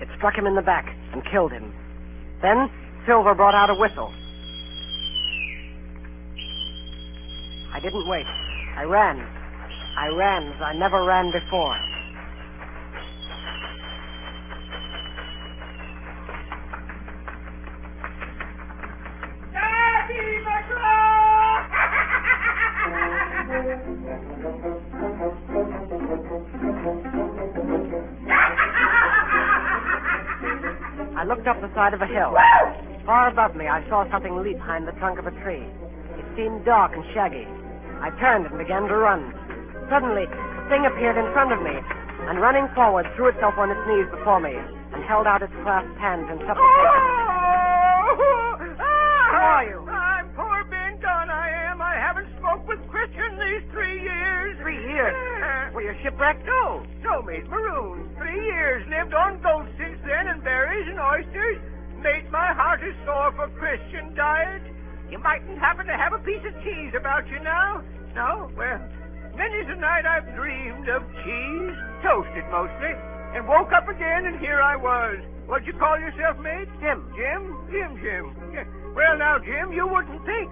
It 0.02 0.10
struck 0.18 0.36
him 0.36 0.46
in 0.46 0.56
the 0.56 0.62
back 0.62 0.86
and 1.14 1.24
killed 1.26 1.52
him. 1.52 1.74
Then 2.42 2.70
Silver 3.06 3.34
brought 3.36 3.56
out 3.56 3.70
a 3.70 3.76
whistle. 3.76 4.14
I 7.74 7.80
didn't 7.80 8.08
wait. 8.08 8.26
I 8.78 8.84
ran. 8.84 9.26
I 9.98 10.08
ran 10.08 10.52
as 10.52 10.62
I 10.62 10.74
never 10.74 11.04
ran 11.04 11.32
before. 11.32 11.78
I 31.24 31.26
looked 31.26 31.48
up 31.48 31.56
the 31.64 31.72
side 31.72 31.94
of 31.96 32.02
a 32.04 32.06
hill. 32.06 32.36
Far 33.08 33.32
above 33.32 33.56
me, 33.56 33.64
I 33.72 33.80
saw 33.88 34.04
something 34.12 34.44
leap 34.44 34.58
behind 34.58 34.86
the 34.86 34.92
trunk 35.00 35.20
of 35.20 35.26
a 35.26 35.32
tree. 35.40 35.64
It 36.20 36.28
seemed 36.36 36.66
dark 36.66 36.92
and 37.00 37.04
shaggy. 37.16 37.48
I 38.04 38.12
turned 38.20 38.46
and 38.46 38.60
began 38.60 38.92
to 38.92 38.98
run. 38.98 39.32
Suddenly, 39.88 40.28
the 40.28 40.66
thing 40.68 40.84
appeared 40.84 41.16
in 41.16 41.32
front 41.32 41.56
of 41.56 41.64
me, 41.64 41.80
and 42.28 42.44
running 42.44 42.68
forward, 42.76 43.08
threw 43.16 43.32
itself 43.32 43.56
on 43.56 43.72
its 43.72 43.80
knees 43.88 44.12
before 44.12 44.42
me, 44.42 44.52
and 44.52 45.00
held 45.08 45.26
out 45.26 45.42
its 45.42 45.56
clasped 45.64 45.96
hands 45.96 46.28
in 46.28 46.44
supplication. 46.44 47.08
Who 48.20 49.40
are 49.40 49.64
you? 49.64 50.03
With 52.68 52.80
Christian 52.88 53.38
these 53.40 53.64
three 53.72 54.02
years. 54.02 54.58
Three 54.62 54.80
years? 54.80 55.16
Were 55.74 55.82
you 55.82 55.94
shipwrecked? 56.04 56.46
No, 56.46 56.86
no, 57.04 57.22
mate, 57.22 57.48
maroon. 57.50 58.10
Three 58.18 58.46
years. 58.46 58.86
Lived 58.90 59.14
on 59.14 59.42
gold 59.42 59.68
since 59.78 60.00
then 60.06 60.28
and 60.28 60.44
berries 60.44 60.88
and 60.88 61.00
oysters. 61.00 61.60
Made 62.02 62.30
my 62.32 62.54
heart 62.54 62.82
as 62.84 62.96
sore 63.06 63.32
for 63.36 63.48
Christian 63.60 64.14
diet. 64.16 64.62
You 65.10 65.20
mightn't 65.20 65.60
happen 65.60 65.86
to 65.88 65.96
have 65.96 66.14
a 66.14 66.20
piece 66.20 66.44
of 66.46 66.54
cheese 66.64 66.94
about 66.98 67.28
you 67.30 67.40
now. 67.40 67.84
No? 68.16 68.50
Well, 68.56 68.80
many's 69.36 69.70
a 69.70 69.76
night 69.76 70.06
I've 70.06 70.36
dreamed 70.36 70.90
of 70.90 71.04
cheese, 71.24 71.76
toasted 72.04 72.46
mostly, 72.52 72.94
and 73.36 73.48
woke 73.48 73.72
up 73.74 73.88
again 73.90 74.26
and 74.26 74.40
here 74.40 74.62
I 74.62 74.76
was. 74.76 75.20
What'd 75.48 75.68
you 75.68 75.74
call 75.74 76.00
yourself, 76.00 76.40
mate? 76.40 76.70
Jim. 76.80 77.04
Jim? 77.16 77.42
Jim, 77.70 77.92
Jim. 78.00 78.26
Yeah. 78.54 78.64
Well, 78.96 79.18
now, 79.18 79.40
Jim, 79.40 79.74
you 79.74 79.88
wouldn't 79.88 80.24
think. 80.26 80.52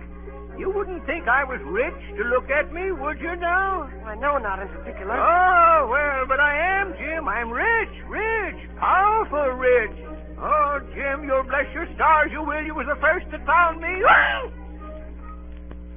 You 0.57 0.69
wouldn't 0.69 1.05
think 1.05 1.27
I 1.27 1.43
was 1.43 1.59
rich 1.65 2.17
to 2.17 2.23
look 2.25 2.49
at 2.49 2.73
me, 2.73 2.91
would 2.91 3.19
you 3.19 3.35
now? 3.35 3.89
I 4.05 4.15
know 4.15 4.37
not 4.37 4.61
in 4.61 4.67
particular. 4.69 5.13
Oh, 5.15 5.87
well, 5.89 6.25
but 6.27 6.39
I 6.39 6.81
am, 6.81 6.93
Jim. 6.97 7.27
I'm 7.27 7.49
rich, 7.49 7.95
rich, 8.07 8.59
powerful 8.77 9.57
rich. 9.57 9.95
Oh, 10.37 10.79
Jim, 10.93 11.23
you'll 11.23 11.43
bless 11.43 11.71
your 11.73 11.87
stars, 11.95 12.31
you 12.31 12.43
will. 12.43 12.63
You 12.63 12.75
was 12.75 12.87
the 12.87 12.99
first 12.99 13.25
that 13.31 13.45
found 13.45 13.79
me. 13.79 14.03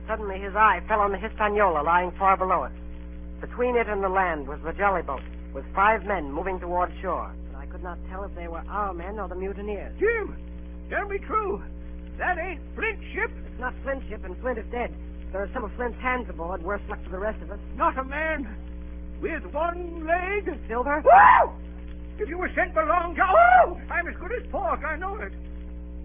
Suddenly 0.07 0.39
his 0.39 0.55
eye 0.55 0.81
fell 0.87 1.01
on 1.01 1.13
the 1.13 1.19
Hispaniola 1.19 1.83
lying 1.83 2.13
far 2.19 2.37
below 2.37 2.63
us. 2.65 2.73
Between 3.41 3.77
it 3.77 3.89
and 3.89 4.03
the 4.03 4.09
land 4.09 4.47
was 4.47 4.61
the 4.65 4.73
jolly 4.73 5.03
boat, 5.03 5.23
with 5.53 5.65
five 5.75 6.05
men 6.05 6.31
moving 6.33 6.61
toward 6.61 6.93
shore. 7.03 7.35
But 7.53 7.59
I 7.59 7.67
could 7.67 7.83
not 7.83 7.99
tell 8.11 8.23
if 8.25 8.35
they 8.35 8.49
were 8.49 8.63
our 8.69 8.95
men 8.95 9.19
or 9.19 9.29
the 9.29 9.35
mutineers. 9.35 9.99
Jim, 9.99 10.37
tell 10.91 11.09
me 11.09 11.19
true. 11.19 11.63
That 12.19 12.39
ain't 12.39 12.61
Flint's 12.75 13.03
ship. 13.12 13.31
It's 13.47 13.61
not 13.61 13.75
Flint's 13.83 14.07
ship, 14.09 14.25
and 14.25 14.37
Flint 14.39 14.59
is 14.59 14.67
dead. 14.71 14.95
There 15.33 15.43
are 15.43 15.51
some 15.53 15.65
of 15.65 15.73
Flint's 15.75 15.99
hands 16.01 16.29
aboard, 16.29 16.62
worse 16.62 16.83
luck 16.89 17.03
for 17.05 17.11
the 17.11 17.19
rest 17.19 17.43
of 17.43 17.51
us. 17.51 17.59
Not 17.77 17.99
a 17.99 18.05
man 18.05 18.47
with 19.21 19.45
one 19.53 20.07
leg. 20.07 20.59
Silver? 20.69 21.03
Whoa! 21.05 21.53
If 22.19 22.29
you 22.29 22.39
were 22.39 22.51
sent 22.55 22.73
for 22.73 22.87
Long 22.87 23.17
John, 23.17 23.35
oh, 23.67 23.81
I'm 23.91 24.07
as 24.07 24.15
good 24.21 24.31
as 24.33 24.47
pork. 24.53 24.85
I 24.85 24.97
know 24.97 25.17
it. 25.17 25.33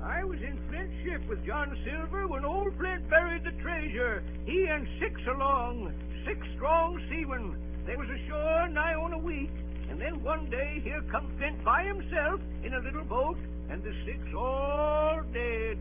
I 0.02 0.24
was 0.24 0.40
in 0.40 0.58
Flint's 0.70 0.96
ship 1.04 1.22
with 1.30 1.46
John 1.46 1.78
Silver 1.86 2.28
when 2.28 2.44
old 2.44 2.76
Flint 2.78 3.08
buried 3.10 3.44
the 3.44 3.52
treasure. 3.62 4.24
He 4.46 4.66
and 4.66 4.88
six 5.00 5.22
along, 5.28 5.94
six 6.26 6.40
strong 6.56 7.00
seamen. 7.10 7.56
They 7.86 7.96
was 7.96 8.08
ashore 8.10 8.70
nigh 8.70 8.96
on 8.96 9.14
a 9.14 9.20
week. 9.20 9.52
And 10.00 10.16
then 10.16 10.24
one 10.24 10.50
day 10.50 10.80
here 10.82 11.04
come 11.12 11.28
Flint 11.38 11.62
by 11.66 11.84
himself 11.84 12.40
in 12.64 12.74
a 12.74 12.80
little 12.80 13.04
boat, 13.04 13.36
and 13.70 13.84
the 13.84 13.92
six 14.06 14.18
all 14.34 15.20
dead. 15.34 15.78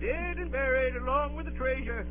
Dead 0.00 0.38
and 0.38 0.50
buried 0.50 0.96
along 0.96 1.36
with 1.36 1.44
the 1.44 1.52
treasure. 1.52 2.06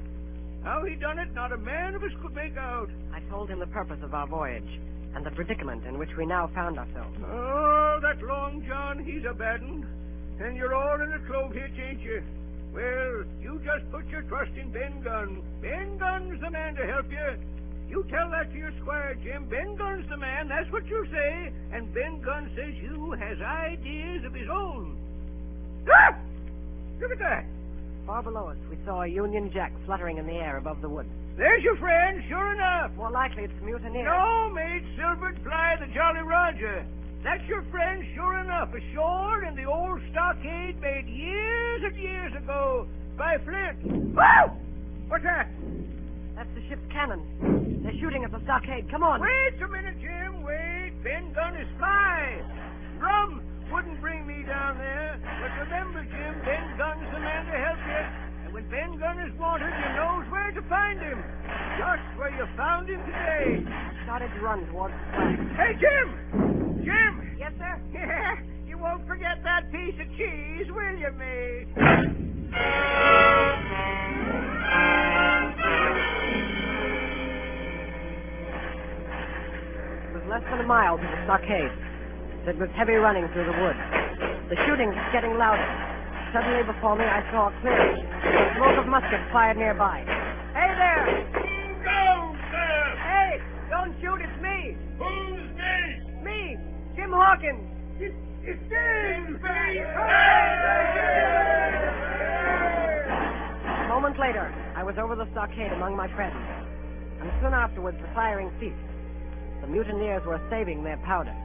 How 0.63 0.85
he 0.85 0.93
done 0.93 1.17
it, 1.17 1.33
not 1.33 1.51
a 1.51 1.57
man 1.57 1.95
of 1.95 2.03
us 2.03 2.11
could 2.21 2.35
make 2.35 2.55
out. 2.55 2.91
I 3.11 3.21
told 3.31 3.49
him 3.49 3.57
the 3.57 3.65
purpose 3.65 3.97
of 4.03 4.13
our 4.13 4.27
voyage 4.27 4.79
and 5.15 5.25
the 5.25 5.31
predicament 5.31 5.85
in 5.85 5.97
which 5.97 6.11
we 6.15 6.27
now 6.27 6.51
found 6.53 6.77
ourselves. 6.77 7.17
Oh, 7.25 7.97
that 7.99 8.21
Long 8.21 8.63
John, 8.67 9.03
he's 9.03 9.25
a 9.27 9.33
bad 9.33 9.61
un. 9.63 9.87
And 10.39 10.55
you're 10.55 10.75
all 10.75 11.01
in 11.01 11.11
a 11.11 11.19
clove 11.25 11.53
hitch, 11.53 11.79
ain't 11.81 12.01
you? 12.01 12.21
Well, 12.75 13.23
you 13.41 13.59
just 13.65 13.89
put 13.89 14.07
your 14.09 14.21
trust 14.21 14.51
in 14.55 14.71
Ben 14.71 15.01
Gunn. 15.01 15.41
Ben 15.63 15.97
Gunn's 15.97 16.39
the 16.41 16.51
man 16.51 16.75
to 16.75 16.85
help 16.85 17.09
you. 17.09 17.39
You 17.89 18.05
tell 18.09 18.29
that 18.29 18.51
to 18.51 18.57
your 18.57 18.71
squire, 18.81 19.17
Jim. 19.23 19.45
Ben 19.49 19.75
Gunn's 19.75 20.07
the 20.09 20.17
man, 20.17 20.47
that's 20.47 20.71
what 20.71 20.85
you 20.87 21.05
say. 21.11 21.51
And 21.73 21.91
Ben 21.93 22.21
Gunn 22.21 22.51
says 22.55 22.73
you 22.81 23.11
has 23.13 23.41
ideas 23.41 24.23
of 24.25 24.33
his 24.33 24.47
own. 24.47 24.95
Ah! 25.89 26.15
Look 27.01 27.11
at 27.11 27.19
that. 27.19 27.45
Far 28.05 28.21
below 28.23 28.47
us, 28.47 28.57
we 28.69 28.77
saw 28.85 29.01
a 29.01 29.07
Union 29.07 29.51
Jack 29.51 29.71
fluttering 29.85 30.17
in 30.17 30.27
the 30.27 30.33
air 30.33 30.57
above 30.57 30.81
the 30.81 30.89
woods. 30.89 31.09
There's 31.37 31.63
your 31.63 31.77
friend, 31.77 32.21
sure 32.27 32.53
enough. 32.53 32.91
More 32.97 33.11
likely 33.11 33.43
it's 33.43 33.53
mutineers. 33.63 34.05
No, 34.05 34.51
mate, 34.53 34.83
Silver 34.97 35.35
Fly, 35.43 35.77
the 35.79 35.87
Jolly 35.93 36.21
Roger. 36.21 36.85
That's 37.23 37.43
your 37.47 37.63
friend, 37.71 38.03
sure 38.13 38.39
enough, 38.39 38.69
ashore 38.73 39.43
in 39.45 39.55
the 39.55 39.65
old 39.65 40.01
stockade 40.11 40.79
made 40.81 41.07
years 41.07 41.81
and 41.85 41.95
years 41.97 42.33
ago 42.35 42.87
by 43.17 43.37
Flint. 43.39 44.13
Whoa! 44.15 44.51
What's 45.07 45.23
that? 45.23 45.49
That's 46.39 46.55
the 46.55 46.63
ship's 46.71 46.87
cannon. 46.87 47.19
They're 47.83 47.99
shooting 47.99 48.23
at 48.23 48.31
the 48.31 48.39
stockade. 48.47 48.87
Come 48.87 49.03
on. 49.03 49.19
Wait 49.19 49.59
a 49.59 49.67
minute, 49.67 49.99
Jim. 49.99 50.39
Wait. 50.39 50.95
Ben 51.03 51.35
Gunn 51.35 51.59
is 51.59 51.67
spy. 51.75 52.39
Rum 52.95 53.43
wouldn't 53.67 53.99
bring 53.99 54.23
me 54.23 54.47
down 54.47 54.79
there. 54.79 55.19
But 55.19 55.51
remember, 55.67 55.99
Jim, 55.99 56.39
Ben 56.47 56.63
Gunn's 56.79 57.03
the 57.11 57.19
man 57.19 57.43
to 57.43 57.57
help 57.59 57.83
you. 57.83 58.03
And 58.47 58.53
when 58.55 58.63
Ben 58.71 58.95
Gunn 58.95 59.19
is 59.19 59.35
wanted, 59.35 59.67
you 59.67 59.89
knows 59.99 60.23
where 60.31 60.55
to 60.55 60.63
find 60.71 61.03
him. 61.03 61.19
Just 61.75 62.07
where 62.15 62.31
you 62.31 62.47
found 62.55 62.87
him 62.87 63.03
today. 63.03 63.59
Started 64.07 64.31
to 64.31 64.39
run 64.39 64.63
towards 64.71 64.95
the 64.95 65.11
flag. 65.11 65.35
Hey, 65.59 65.75
Jim! 65.75 66.07
Jim! 66.87 67.35
Yes, 67.35 67.51
sir? 67.59 67.75
Yeah, 67.91 68.39
you 68.65 68.77
won't 68.79 69.05
forget 69.11 69.43
that 69.43 69.67
piece 69.75 69.99
of 69.99 70.07
cheese, 70.15 70.71
will 70.71 70.95
you, 71.03 71.11
mate? 71.19 71.67
less 80.29 80.45
than 80.53 80.61
a 80.61 80.67
mile 80.69 80.93
to 80.95 81.01
the 81.01 81.19
stockade. 81.25 81.73
It 82.45 82.53
was 82.61 82.69
heavy 82.77 82.93
running 83.01 83.25
through 83.33 83.49
the 83.49 83.57
woods. 83.57 83.81
The 84.53 84.57
shooting 84.69 84.93
was 84.93 85.09
getting 85.09 85.33
louder. 85.41 85.65
Suddenly 86.29 86.69
before 86.69 86.93
me, 86.93 87.01
I 87.01 87.25
saw 87.33 87.49
a 87.49 87.53
clearing. 87.65 88.05
The 88.05 88.53
smoke 88.61 88.77
of 88.77 88.85
muskets 88.85 89.25
fired 89.33 89.57
nearby. 89.57 90.05
Hey 90.53 90.69
there! 90.77 91.25
Go, 91.81 92.37
sir! 92.53 92.77
Hey! 93.01 93.41
Don't 93.73 93.93
shoot, 93.97 94.21
it's 94.21 94.37
me! 94.37 94.77
Who's 95.01 95.49
me? 95.57 95.77
Me! 96.21 96.57
Jim 96.93 97.09
Hawkins! 97.09 97.65
It's, 97.97 98.13
it's 98.45 98.61
James! 98.69 99.41
A 103.81 103.87
moment 103.89 104.21
later, 104.21 104.45
I 104.77 104.83
was 104.85 104.93
over 105.01 105.17
the 105.17 105.25
stockade 105.33 105.73
among 105.73 105.97
my 105.97 106.05
friends. 106.13 106.37
And 107.17 107.33
soon 107.41 107.53
afterwards, 107.57 107.97
the 107.97 108.07
firing 108.13 108.53
ceased, 108.61 108.77
mutineers 109.69 110.25
were 110.25 110.41
saving 110.49 110.83
their 110.83 110.97
powder. 111.05 111.35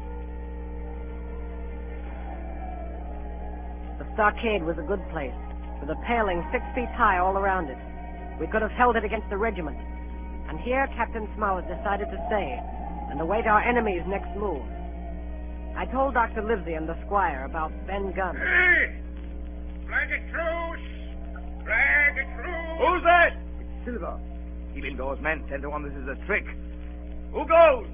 The 3.98 4.06
stockade 4.14 4.64
was 4.64 4.76
a 4.78 4.86
good 4.86 5.02
place, 5.10 5.36
with 5.80 5.90
a 5.90 5.96
paling 6.06 6.42
six 6.50 6.64
feet 6.74 6.90
high 6.96 7.18
all 7.18 7.38
around 7.38 7.68
it. 7.68 7.78
We 8.40 8.46
could 8.48 8.62
have 8.62 8.72
held 8.72 8.96
it 8.96 9.04
against 9.04 9.30
the 9.30 9.36
regiment. 9.36 9.78
And 10.48 10.58
here 10.60 10.88
Captain 10.96 11.28
Smollett 11.36 11.68
decided 11.68 12.10
to 12.10 12.18
stay 12.26 12.58
and 13.10 13.20
await 13.20 13.46
our 13.46 13.62
enemy's 13.62 14.02
next 14.06 14.34
move. 14.36 14.62
I 15.76 15.86
told 15.86 16.14
Dr. 16.14 16.42
Livesey 16.42 16.74
and 16.74 16.88
the 16.88 16.96
squire 17.06 17.44
about 17.44 17.72
Ben 17.86 18.12
Gunn. 18.12 18.36
Hey! 18.36 19.00
Flag 19.86 20.10
a 20.10 20.18
truce! 20.30 20.86
Flag 21.64 22.18
a 22.18 22.24
truce! 22.34 22.78
Who's 22.78 23.02
that? 23.04 23.30
It's 23.60 23.84
Silver. 23.84 24.18
Keep 24.74 24.84
indoors, 24.84 25.18
men. 25.20 25.44
Ten 25.48 25.62
to 25.62 25.70
one, 25.70 25.82
this 25.82 25.94
is 25.94 26.08
a 26.08 26.26
trick. 26.26 26.44
Who 27.32 27.46
goes? 27.46 27.86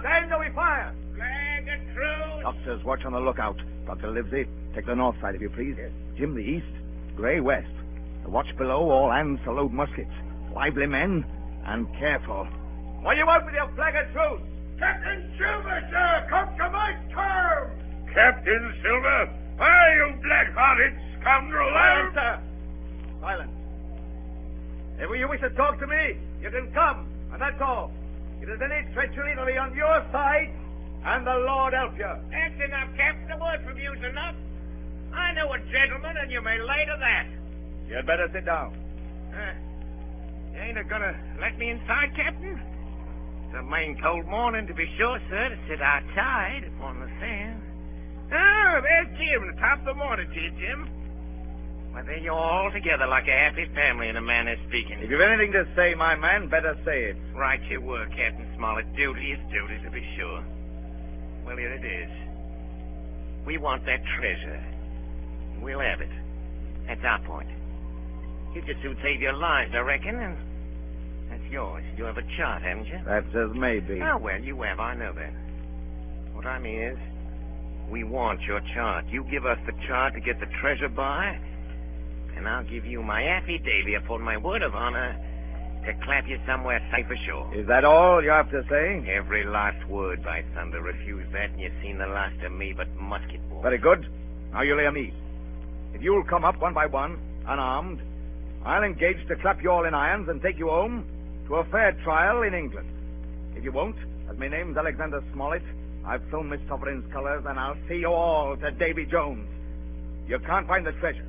Stand 0.00 0.32
or 0.32 0.40
we 0.40 0.50
fire. 0.54 0.94
Flag 1.14 1.68
a 1.68 1.94
truce! 1.94 2.42
Doctors, 2.42 2.84
watch 2.84 3.04
on 3.04 3.12
the 3.12 3.20
lookout. 3.20 3.56
Dr. 3.86 4.10
Livesey, 4.10 4.48
take 4.74 4.86
the 4.86 4.94
north 4.94 5.16
side 5.20 5.34
if 5.34 5.40
you 5.40 5.50
please. 5.50 5.74
Yes. 5.76 5.90
Jim, 6.16 6.34
the 6.34 6.40
east. 6.40 6.66
Gray, 7.16 7.40
west. 7.40 7.68
The 8.24 8.30
watch 8.30 8.48
below, 8.56 8.90
all 8.90 9.10
hands 9.10 9.40
to 9.44 9.52
load 9.52 9.72
muskets. 9.72 10.12
Lively 10.54 10.86
men, 10.86 11.24
and 11.66 11.86
careful. 11.98 12.48
What 13.02 13.14
do 13.14 13.18
you 13.18 13.26
want 13.26 13.44
with 13.44 13.54
your 13.54 13.68
flag 13.76 13.94
of 13.96 14.12
truce? 14.12 14.42
Captain 14.78 15.20
Silver, 15.36 15.80
sir, 15.92 16.26
come 16.30 16.48
to 16.56 16.70
my 16.72 16.96
terms! 17.12 17.76
Captain 18.14 18.74
Silver? 18.82 19.28
Why, 19.56 19.92
you 19.96 20.16
black-hearted 20.24 20.92
scoundrel! 21.20 21.68
Silence, 21.68 22.14
sir. 22.14 22.40
Silence. 23.20 23.52
If 24.98 25.08
you 25.18 25.28
wish 25.28 25.40
to 25.40 25.50
talk 25.50 25.78
to 25.80 25.86
me, 25.86 26.16
you 26.40 26.50
can 26.50 26.72
come, 26.72 27.06
and 27.32 27.40
that's 27.40 27.60
all. 27.60 27.92
If 28.40 28.48
there's 28.48 28.64
any 28.64 28.88
treachery, 28.94 29.32
it'll 29.32 29.46
be 29.46 29.58
on 29.60 29.76
your 29.76 30.00
side, 30.12 30.48
and 31.04 31.26
the 31.26 31.38
Lord 31.44 31.72
help 31.72 31.92
you. 31.96 32.08
That's 32.32 32.56
enough, 32.56 32.88
Captain. 32.96 33.28
The 33.28 33.36
word 33.36 33.60
from 33.64 33.76
you's 33.76 34.00
enough. 34.00 34.34
I 35.12 35.32
know 35.34 35.52
a 35.52 35.58
gentleman, 35.68 36.16
and 36.16 36.30
you 36.30 36.40
may 36.40 36.56
lay 36.56 36.82
to 36.88 36.96
that. 36.98 37.26
You'd 37.88 38.06
better 38.06 38.28
sit 38.32 38.46
down. 38.46 38.72
Uh, 39.34 39.54
you 40.54 40.58
ain't 40.58 40.78
a 40.78 40.84
gonna 40.84 41.14
let 41.40 41.58
me 41.58 41.70
inside, 41.70 42.16
Captain? 42.16 42.56
It's 42.56 43.58
a 43.58 43.62
main 43.62 43.98
cold 44.00 44.26
morning, 44.26 44.66
to 44.66 44.74
be 44.74 44.86
sure, 44.96 45.18
sir, 45.28 45.48
to 45.50 45.58
sit 45.68 45.82
outside 45.82 46.64
upon 46.76 47.00
the 47.00 47.10
sand. 47.20 47.60
Oh, 48.32 48.80
there's 48.80 49.10
Jim, 49.18 49.42
at 49.48 49.54
the 49.54 49.60
top 49.60 49.78
of 49.80 49.84
the 49.86 49.94
morning 49.94 50.30
to 50.30 50.40
you, 50.40 50.50
Jim. 50.54 50.88
Well, 51.92 52.04
there 52.06 52.18
you're 52.18 52.32
all 52.32 52.70
together 52.70 53.06
like 53.06 53.26
a 53.26 53.34
happy 53.34 53.66
family 53.74 54.08
in 54.08 54.16
a 54.16 54.20
manner 54.22 54.52
of 54.52 54.58
speaking. 54.68 55.00
If 55.02 55.10
you've 55.10 55.20
anything 55.20 55.52
to 55.52 55.66
say, 55.74 55.94
my 55.94 56.14
man, 56.14 56.48
better 56.48 56.78
say 56.84 57.10
it. 57.10 57.16
Right 57.34 57.60
you 57.68 57.80
were, 57.80 58.06
Captain 58.06 58.46
Smollett. 58.56 58.86
Duty 58.94 59.32
is 59.32 59.40
duty, 59.50 59.82
to 59.82 59.90
be 59.90 60.06
sure. 60.16 60.44
Well, 61.44 61.56
here 61.56 61.72
it 61.74 61.84
is. 61.84 62.10
We 63.44 63.58
want 63.58 63.84
that 63.86 64.00
treasure. 64.18 64.62
We'll 65.60 65.80
have 65.80 66.00
it. 66.00 66.10
That's 66.86 67.02
our 67.04 67.18
point. 67.26 67.48
You 68.54 68.62
just 68.62 68.82
soon 68.82 68.96
save 69.02 69.20
your 69.20 69.34
lives, 69.34 69.72
I 69.74 69.80
reckon, 69.80 70.14
and 70.14 70.36
that's 71.30 71.50
yours. 71.50 71.84
You 71.96 72.04
have 72.04 72.18
a 72.18 72.26
chart, 72.36 72.62
haven't 72.62 72.86
you? 72.86 73.00
That's 73.06 73.26
as 73.34 73.56
may 73.56 73.80
be. 73.80 74.00
Oh, 74.02 74.18
well, 74.18 74.40
you 74.40 74.60
have. 74.62 74.78
I 74.78 74.94
know 74.94 75.12
that. 75.12 75.32
What 76.34 76.46
I 76.46 76.58
mean 76.58 76.82
is, 76.82 76.98
we 77.90 78.04
want 78.04 78.40
your 78.42 78.60
chart. 78.74 79.06
You 79.08 79.24
give 79.30 79.44
us 79.46 79.58
the 79.66 79.72
chart 79.86 80.14
to 80.14 80.20
get 80.20 80.38
the 80.40 80.46
treasure 80.60 80.88
by, 80.88 81.38
and 82.36 82.48
I'll 82.48 82.64
give 82.64 82.84
you 82.84 83.02
my 83.02 83.22
affidavit 83.22 84.02
upon 84.04 84.22
my 84.22 84.36
word 84.36 84.62
of 84.62 84.74
honor 84.74 85.16
to 85.86 85.92
clap 86.04 86.28
you 86.28 86.38
somewhere 86.46 86.80
safe 86.92 87.06
ashore. 87.06 87.54
Is 87.54 87.66
that 87.68 87.84
all 87.84 88.22
you 88.22 88.30
have 88.30 88.50
to 88.50 88.62
say? 88.68 89.04
Every 89.10 89.44
last 89.44 89.86
word, 89.88 90.22
by 90.22 90.44
thunder. 90.54 90.82
Refuse 90.82 91.26
that, 91.32 91.50
and 91.50 91.60
you've 91.60 91.72
seen 91.82 91.98
the 91.98 92.06
last 92.06 92.36
of 92.44 92.52
me 92.52 92.74
but 92.76 92.88
musket 92.96 93.40
ball. 93.48 93.62
Very 93.62 93.78
good. 93.78 94.06
Now 94.52 94.62
you'll 94.62 94.78
hear 94.78 94.92
me. 94.92 95.12
If 95.94 96.02
you'll 96.02 96.24
come 96.24 96.44
up 96.44 96.60
one 96.60 96.74
by 96.74 96.86
one, 96.86 97.18
unarmed, 97.46 98.00
I'll 98.64 98.82
engage 98.82 99.16
to 99.28 99.36
clap 99.36 99.62
you 99.62 99.70
all 99.70 99.86
in 99.86 99.94
irons 99.94 100.28
and 100.28 100.42
take 100.42 100.58
you 100.58 100.68
home 100.68 101.04
to 101.48 101.56
a 101.56 101.64
fair 101.70 101.92
trial 102.04 102.42
in 102.42 102.54
England. 102.54 102.88
If 103.56 103.64
you 103.64 103.72
won't, 103.72 103.96
as 104.30 104.38
my 104.38 104.48
name's 104.48 104.76
Alexander 104.76 105.22
Smollett, 105.32 105.62
I've 106.06 106.22
flown 106.30 106.48
Miss 106.48 106.60
Sovereign's 106.68 107.10
colors, 107.12 107.44
and 107.46 107.58
I'll 107.58 107.76
see 107.88 107.96
you 107.96 108.08
all 108.08 108.56
to 108.56 108.70
Davy 108.72 109.06
Jones. 109.06 109.48
You 110.28 110.38
can't 110.46 110.66
find 110.66 110.86
the 110.86 110.92
treasure. 110.92 111.26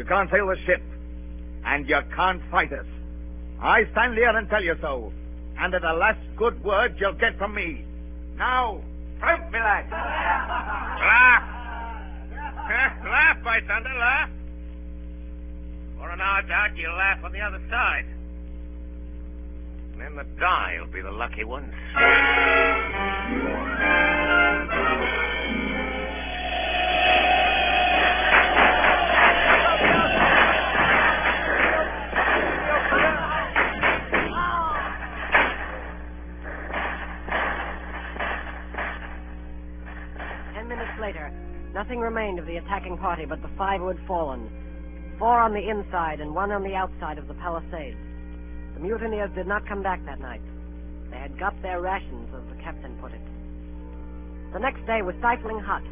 You 0.00 0.06
can't 0.06 0.30
sail 0.30 0.46
the 0.46 0.56
ship. 0.64 0.80
And 1.66 1.86
you 1.86 2.00
can't 2.16 2.40
fight 2.50 2.72
us. 2.72 2.86
I 3.60 3.82
stand 3.92 4.14
here 4.14 4.30
and 4.34 4.48
tell 4.48 4.64
you 4.64 4.74
so. 4.80 5.12
And 5.58 5.74
at 5.74 5.82
the 5.82 5.92
last 5.92 6.20
good 6.38 6.64
word 6.64 6.96
you'll 6.98 7.20
get 7.20 7.36
from 7.36 7.54
me. 7.54 7.84
Now, 8.38 8.80
out, 9.22 9.52
me 9.52 9.58
lad. 9.58 9.84
Laugh! 9.92 11.42
Laugh, 13.04 13.44
by 13.44 13.60
thunder, 13.68 13.92
laugh. 13.98 14.30
For 15.98 16.08
an 16.08 16.20
hour 16.22 16.42
doubt, 16.48 16.74
you'll 16.78 16.96
laugh 16.96 17.22
on 17.22 17.32
the 17.32 17.40
other 17.40 17.60
side. 17.68 18.06
And 19.92 20.00
then 20.00 20.16
the 20.16 20.24
die 20.40 20.78
will 20.80 20.90
be 20.90 21.02
the 21.02 21.10
lucky 21.10 21.44
ones. 21.44 21.74
Nothing 41.90 42.06
remained 42.06 42.38
of 42.38 42.46
the 42.46 42.56
attacking 42.56 42.96
party 42.96 43.24
but 43.26 43.42
the 43.42 43.50
five 43.58 43.80
who 43.80 43.88
had 43.88 43.98
fallen. 44.06 44.46
Four 45.18 45.40
on 45.40 45.52
the 45.52 45.58
inside 45.58 46.20
and 46.20 46.32
one 46.32 46.52
on 46.52 46.62
the 46.62 46.72
outside 46.72 47.18
of 47.18 47.26
the 47.26 47.34
palisade. 47.34 47.98
The 48.74 48.80
mutineers 48.80 49.34
did 49.34 49.48
not 49.48 49.66
come 49.66 49.82
back 49.82 49.98
that 50.06 50.20
night. 50.20 50.40
They 51.10 51.18
had 51.18 51.36
got 51.36 51.50
their 51.62 51.82
rations, 51.82 52.30
as 52.30 52.46
the 52.46 52.62
captain 52.62 52.94
put 53.02 53.10
it. 53.10 53.26
The 54.52 54.60
next 54.60 54.86
day 54.86 55.02
was 55.02 55.16
stifling 55.18 55.58
hot. 55.58 55.82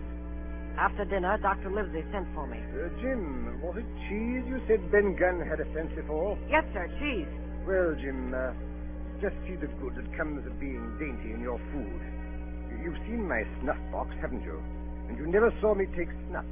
After 0.79 1.05
dinner, 1.05 1.37
Dr. 1.43 1.69
Livesey 1.69 2.07
sent 2.15 2.31
for 2.33 2.47
me. 2.47 2.63
Uh, 2.63 2.95
Jim, 3.03 3.59
was 3.61 3.75
it 3.83 3.87
cheese 4.07 4.47
you 4.47 4.63
said 4.71 4.79
Ben 4.95 5.19
Gunn 5.19 5.43
had 5.43 5.59
a 5.59 5.67
fancy 5.75 6.07
for? 6.07 6.39
Yes, 6.49 6.63
sir, 6.73 6.87
cheese. 7.03 7.27
Well, 7.67 7.99
Jim, 7.99 8.31
uh, 8.31 8.55
just 9.19 9.35
see 9.51 9.59
the 9.59 9.67
good 9.83 9.99
that 9.99 10.07
comes 10.17 10.47
of 10.47 10.55
being 10.63 10.95
dainty 11.03 11.35
in 11.35 11.43
your 11.43 11.59
food. 11.75 12.01
You've 12.87 13.03
seen 13.11 13.27
my 13.27 13.43
snuff 13.59 13.83
box, 13.91 14.15
haven't 14.23 14.47
you? 14.47 14.63
And 15.09 15.17
you 15.19 15.27
never 15.27 15.53
saw 15.61 15.75
me 15.75 15.87
take 15.97 16.09
snuff. 16.29 16.45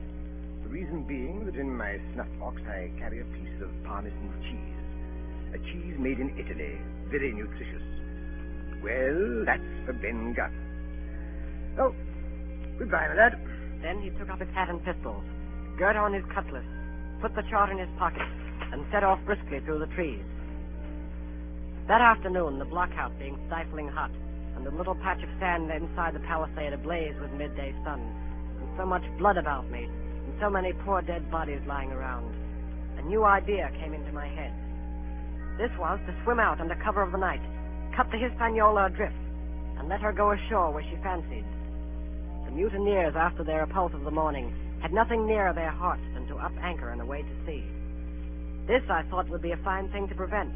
The 0.62 0.68
reason 0.68 1.04
being 1.04 1.44
that 1.46 1.56
in 1.56 1.76
my 1.76 2.00
snuff 2.14 2.26
box 2.40 2.60
I 2.66 2.90
carry 2.98 3.20
a 3.20 3.24
piece 3.36 3.62
of 3.62 3.70
Parmesan 3.84 4.32
cheese. 4.42 4.76
A 5.54 5.58
cheese 5.70 5.94
made 5.98 6.18
in 6.18 6.30
Italy, 6.38 6.78
very 7.10 7.32
nutritious. 7.32 7.82
Well, 8.82 9.44
that's 9.44 9.62
for 9.86 9.92
Ben 9.92 10.34
Gunn. 10.34 10.52
Oh, 11.78 11.94
goodbye, 12.78 13.08
my 13.08 13.14
lad. 13.14 13.38
Then 13.82 14.02
he 14.02 14.10
took 14.18 14.30
up 14.30 14.40
his 14.40 14.48
hat 14.54 14.68
and 14.68 14.82
pistols, 14.84 15.24
girt 15.78 15.96
on 15.96 16.12
his 16.12 16.24
cutlass, 16.34 16.64
put 17.20 17.34
the 17.34 17.42
chart 17.50 17.70
in 17.70 17.78
his 17.78 17.88
pocket, 17.98 18.26
and 18.72 18.84
set 18.90 19.04
off 19.04 19.20
briskly 19.24 19.60
through 19.60 19.78
the 19.78 19.92
trees. 19.94 20.24
That 21.86 22.00
afternoon, 22.00 22.58
the 22.58 22.64
blockhouse 22.64 23.12
being 23.18 23.38
stifling 23.46 23.88
hot, 23.88 24.10
and 24.56 24.66
the 24.66 24.72
little 24.72 24.96
patch 24.96 25.22
of 25.22 25.28
sand 25.38 25.70
inside 25.70 26.14
the 26.14 26.20
palisade 26.20 26.72
ablaze 26.72 27.14
with 27.20 27.30
midday 27.32 27.72
sun, 27.84 28.02
so 28.76 28.86
much 28.86 29.02
blood 29.18 29.36
about 29.36 29.70
me, 29.70 29.84
and 29.84 30.34
so 30.40 30.50
many 30.50 30.72
poor 30.84 31.02
dead 31.02 31.30
bodies 31.30 31.60
lying 31.66 31.90
around, 31.92 32.34
a 32.98 33.02
new 33.02 33.24
idea 33.24 33.70
came 33.80 33.94
into 33.94 34.12
my 34.12 34.26
head. 34.26 34.52
This 35.58 35.70
was 35.78 35.98
to 36.06 36.14
swim 36.24 36.40
out 36.40 36.60
under 36.60 36.74
cover 36.76 37.02
of 37.02 37.12
the 37.12 37.18
night, 37.18 37.40
cut 37.96 38.10
the 38.10 38.18
Hispaniola 38.18 38.86
adrift, 38.86 39.16
and 39.78 39.88
let 39.88 40.00
her 40.00 40.12
go 40.12 40.32
ashore 40.32 40.72
where 40.72 40.84
she 40.84 40.96
fancied. 41.02 41.44
The 42.46 42.52
mutineers, 42.52 43.14
after 43.16 43.44
their 43.44 43.60
repulse 43.60 43.92
of 43.94 44.04
the 44.04 44.10
morning, 44.10 44.52
had 44.82 44.92
nothing 44.92 45.26
nearer 45.26 45.52
their 45.52 45.70
hearts 45.70 46.02
than 46.14 46.26
to 46.28 46.36
up 46.36 46.52
anchor 46.60 46.90
and 46.90 47.00
away 47.00 47.22
to 47.22 47.46
sea. 47.46 47.64
This 48.66 48.82
I 48.90 49.02
thought 49.08 49.28
would 49.30 49.42
be 49.42 49.52
a 49.52 49.64
fine 49.64 49.88
thing 49.90 50.08
to 50.08 50.14
prevent. 50.14 50.52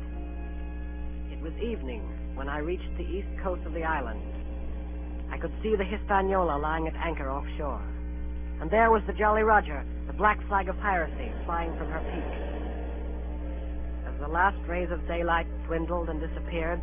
It 1.33 1.41
was 1.41 1.53
evening 1.63 2.03
when 2.35 2.49
I 2.49 2.59
reached 2.59 2.97
the 2.97 3.05
east 3.05 3.29
coast 3.43 3.63
of 3.65 3.73
the 3.73 3.85
island. 3.85 4.21
I 5.33 5.39
could 5.39 5.53
see 5.63 5.77
the 5.77 5.85
Hispaniola 5.85 6.59
lying 6.59 6.89
at 6.89 6.97
anchor 6.97 7.31
offshore. 7.31 7.81
And 8.61 8.71
there 8.71 8.91
was 8.91 9.03
the 9.07 9.15
Jolly 9.15 9.43
Roger, 9.43 9.83
the 10.07 10.13
black 10.13 10.39
flag 10.47 10.69
of 10.69 10.79
piracy, 10.81 11.33
flying 11.47 11.77
from 11.79 11.89
her 11.89 12.01
peak. 12.13 12.29
As 14.07 14.21
the 14.21 14.29
last 14.29 14.59
rays 14.69 14.91
of 14.91 15.07
daylight 15.09 15.47
dwindled 15.67 16.11
and 16.11 16.21
disappeared, 16.21 16.81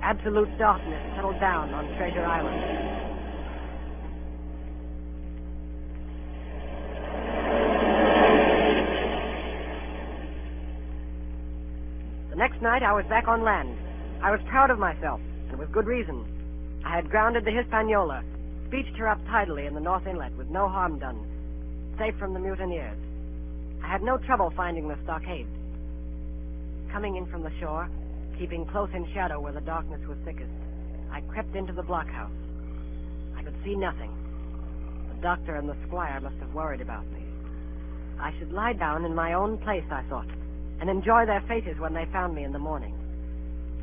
absolute 0.00 0.48
darkness 0.56 1.02
settled 1.16 1.38
down 1.38 1.74
on 1.74 1.84
Treasure 1.98 2.24
Island. 2.24 3.04
The 12.30 12.36
next 12.36 12.62
night 12.62 12.82
I 12.82 12.92
was 12.92 13.04
back 13.10 13.28
on 13.28 13.44
land. 13.44 13.76
I 14.22 14.30
was 14.30 14.40
proud 14.48 14.70
of 14.70 14.78
myself, 14.78 15.20
and 15.50 15.58
with 15.58 15.70
good 15.72 15.86
reason. 15.86 16.24
I 16.86 16.96
had 16.96 17.10
grounded 17.10 17.44
the 17.44 17.50
Hispaniola, 17.50 18.24
beached 18.70 18.96
her 18.96 19.08
up 19.08 19.18
tidily 19.26 19.66
in 19.66 19.74
the 19.74 19.80
North 19.80 20.06
Inlet 20.06 20.36
with 20.36 20.48
no 20.48 20.68
harm 20.68 20.98
done, 20.98 21.24
safe 21.98 22.14
from 22.18 22.34
the 22.34 22.40
mutineers. 22.40 22.98
I 23.82 23.88
had 23.88 24.02
no 24.02 24.18
trouble 24.18 24.52
finding 24.56 24.88
the 24.88 24.98
stockade. 25.04 25.46
Coming 26.90 27.16
in 27.16 27.26
from 27.26 27.42
the 27.42 27.52
shore, 27.60 27.88
keeping 28.38 28.66
close 28.66 28.88
in 28.94 29.06
shadow 29.12 29.40
where 29.40 29.52
the 29.52 29.60
darkness 29.60 30.00
was 30.08 30.16
thickest, 30.24 30.50
I 31.12 31.20
crept 31.22 31.54
into 31.54 31.72
the 31.72 31.82
blockhouse. 31.82 32.32
I 33.36 33.42
could 33.42 33.54
see 33.64 33.74
nothing. 33.74 34.10
The 35.14 35.22
doctor 35.22 35.56
and 35.56 35.68
the 35.68 35.76
squire 35.86 36.20
must 36.20 36.36
have 36.36 36.54
worried 36.54 36.80
about 36.80 37.06
me. 37.12 37.22
I 38.20 38.32
should 38.38 38.52
lie 38.52 38.72
down 38.72 39.04
in 39.04 39.14
my 39.14 39.34
own 39.34 39.58
place, 39.58 39.84
I 39.90 40.02
thought, 40.08 40.28
and 40.80 40.88
enjoy 40.88 41.26
their 41.26 41.42
faces 41.46 41.78
when 41.78 41.94
they 41.94 42.06
found 42.12 42.34
me 42.34 42.44
in 42.44 42.52
the 42.52 42.58
morning. 42.58 42.94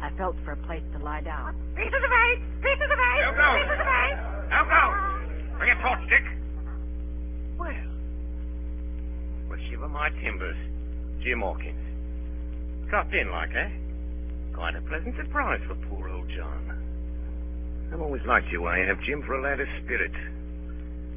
I 0.02 0.10
felt 0.18 0.36
for 0.44 0.54
a 0.54 0.58
place 0.58 0.84
to 0.98 1.04
lie 1.04 1.22
down. 1.22 1.56
Pieces 1.76 1.94
of 1.94 2.12
eight! 2.12 2.42
Pieces 2.62 2.90
of 2.90 2.98
eight! 2.98 3.24
Pieces 3.30 3.80
of 3.80 3.88
eight! 3.88 4.31
Now 4.52 4.68
go! 4.68 5.58
Bring 5.58 5.72
a 5.72 5.82
torch, 5.82 6.04
Dick. 6.12 6.28
Well, 7.58 7.72
well, 9.48 9.60
shiver 9.70 9.88
my 9.88 10.10
timbers. 10.22 10.58
Jim 11.24 11.40
Hawkins. 11.40 12.90
Dropped 12.90 13.14
in 13.14 13.32
like, 13.32 13.56
eh? 13.56 13.70
Quite 14.54 14.76
a 14.76 14.82
pleasant 14.82 15.16
surprise 15.16 15.62
for 15.68 15.76
poor 15.88 16.10
old 16.10 16.28
John. 16.36 17.90
I've 17.94 18.02
always 18.02 18.22
liked 18.28 18.48
you, 18.52 18.68
I 18.68 18.80
have, 18.80 19.00
Jim, 19.08 19.24
for 19.24 19.36
a 19.36 19.42
lad 19.42 19.60
of 19.60 19.68
spirit. 19.84 20.12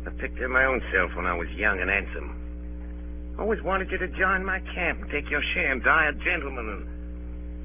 I 0.06 0.10
picked 0.20 0.38
him 0.38 0.52
my 0.52 0.64
own 0.64 0.80
self 0.92 1.10
when 1.16 1.26
I 1.26 1.34
was 1.34 1.48
young 1.56 1.80
and 1.80 1.90
handsome. 1.90 3.34
Always 3.38 3.62
wanted 3.62 3.90
you 3.90 3.98
to 3.98 4.08
join 4.08 4.44
my 4.44 4.60
camp 4.74 5.02
and 5.02 5.10
take 5.10 5.28
your 5.30 5.42
share 5.54 5.72
and 5.72 5.82
die 5.82 6.06
a 6.06 6.12
gentleman. 6.22 6.86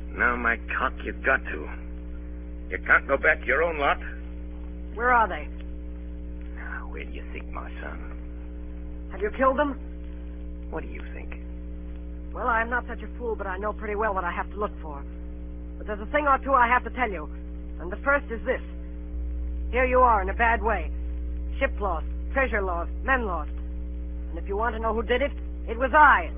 And 0.09 0.17
now, 0.17 0.36
my 0.36 0.57
cock, 0.78 0.93
you've 1.03 1.24
got 1.24 1.43
to. 1.45 1.70
You 2.72 2.80
can't 2.88 3.07
go 3.07 3.17
back 3.17 3.41
to 3.41 3.45
your 3.45 3.61
own 3.61 3.78
lot. 3.78 3.97
Where 5.00 5.14
are 5.14 5.30
they? 5.30 5.47
Now, 6.58 6.89
where 6.91 7.06
do 7.06 7.14
you 7.14 7.24
think, 7.32 7.50
my 7.54 7.72
son? 7.80 7.97
Have 9.14 9.22
you 9.22 9.32
killed 9.32 9.58
them? 9.58 9.80
What 10.72 10.84
do 10.84 10.89
you 10.89 11.02
think? 11.14 11.39
Well, 12.34 12.47
I 12.47 12.60
am 12.60 12.70
not 12.70 12.86
such 12.86 13.02
a 13.02 13.08
fool, 13.18 13.34
but 13.34 13.47
I 13.47 13.56
know 13.56 13.72
pretty 13.72 13.95
well 13.95 14.14
what 14.14 14.26
I 14.26 14.32
have 14.34 14.52
to 14.52 14.60
look 14.60 14.74
for. 14.82 15.02
But 15.78 15.88
there's 15.88 16.02
a 16.02 16.12
thing 16.12 16.28
or 16.28 16.38
two 16.39 16.54
I 16.54 16.68
have 16.68 16.84
to 16.84 16.89
tell 16.89 17.10
you. 17.10 17.30
And 17.80 17.89
the 17.89 17.95
first 18.04 18.26
is 18.30 18.41
this. 18.45 18.60
Here 19.72 19.86
you 19.86 20.00
are 20.02 20.22
in 20.22 20.28
a 20.28 20.34
bad 20.34 20.62
way. 20.62 20.91
Ship 21.60 21.72
lost, 21.80 22.06
treasure 22.34 22.62
lost, 22.62 22.91
men 23.06 23.26
lost. 23.26 23.52
And 24.32 24.38
if 24.38 24.50
you 24.50 24.58
want 24.58 24.76
to 24.76 24.82
know 24.82 24.93
who 24.93 25.04
did 25.04 25.22
it, 25.22 25.32
it 25.70 25.80
was 25.80 25.91
I. 25.93 26.30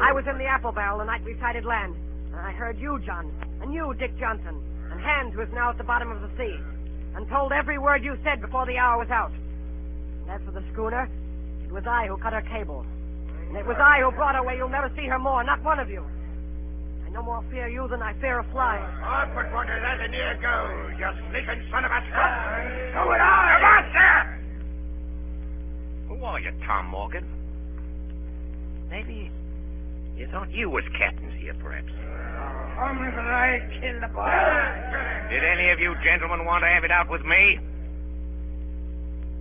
I 0.00 0.12
was 0.12 0.22
in 0.30 0.38
the 0.38 0.46
apple 0.46 0.70
barrel 0.70 0.98
the 0.98 1.04
night 1.06 1.24
we 1.24 1.36
sighted 1.40 1.64
land. 1.64 1.96
And 2.30 2.36
I 2.38 2.52
heard 2.52 2.78
you, 2.78 3.00
John, 3.04 3.32
and 3.60 3.74
you, 3.74 3.94
Dick 3.98 4.16
Johnson, 4.16 4.62
and 4.92 5.00
Hands, 5.00 5.34
who 5.34 5.40
is 5.40 5.48
now 5.52 5.70
at 5.70 5.76
the 5.76 5.82
bottom 5.82 6.12
of 6.12 6.22
the 6.22 6.30
sea, 6.38 6.56
and 7.16 7.26
told 7.28 7.50
every 7.50 7.78
word 7.78 8.04
you 8.04 8.16
said 8.22 8.40
before 8.40 8.66
the 8.66 8.76
hour 8.76 8.98
was 8.98 9.08
out. 9.10 9.32
And 10.22 10.30
as 10.30 10.40
for 10.44 10.52
the 10.52 10.62
schooner, 10.72 11.08
it 11.64 11.72
was 11.72 11.84
I 11.88 12.06
who 12.06 12.16
cut 12.18 12.34
her 12.34 12.42
cable. 12.42 12.84
And 13.48 13.56
it 13.56 13.64
was 13.64 13.76
I 13.80 14.00
who 14.04 14.12
brought 14.12 14.34
her 14.34 14.44
where 14.44 14.54
you'll 14.54 14.68
never 14.68 14.92
see 14.94 15.06
her 15.06 15.18
more, 15.18 15.42
not 15.42 15.64
one 15.64 15.80
of 15.80 15.88
you. 15.88 16.04
I 17.06 17.10
no 17.10 17.22
more 17.22 17.42
fear 17.50 17.68
you 17.68 17.88
than 17.88 18.02
I 18.02 18.12
fear 18.20 18.38
a 18.40 18.44
fly. 18.52 18.76
I 18.76 19.24
put 19.32 19.50
one 19.54 19.66
to 19.66 19.72
that 19.72 20.04
a 20.04 20.12
year 20.12 20.32
ago, 20.32 20.92
you 20.98 21.08
sneaking 21.30 21.64
son 21.72 21.84
of 21.84 21.90
a 21.90 22.00
skunk. 22.12 22.34
So 22.92 23.08
would 23.08 23.20
I. 23.20 23.56
Come 23.56 23.64
on, 23.64 23.84
sir. 23.96 24.36
Who 26.08 26.24
are 26.24 26.40
you, 26.40 26.52
Tom 26.66 26.86
Morgan? 26.86 27.24
Maybe 28.90 29.30
you 30.16 30.28
thought 30.30 30.50
you 30.52 30.68
was 30.68 30.84
captain 30.98 31.30
here, 31.40 31.54
perhaps. 31.62 31.92
Only 32.76 33.08
that 33.08 33.24
I 33.24 33.58
killed 33.80 34.02
the 34.02 34.08
boy. 34.12 34.28
Did 35.32 35.42
any 35.42 35.70
of 35.72 35.80
you 35.80 35.94
gentlemen 36.04 36.44
want 36.44 36.62
to 36.62 36.68
have 36.68 36.84
it 36.84 36.90
out 36.90 37.08
with 37.08 37.24
me? 37.24 37.58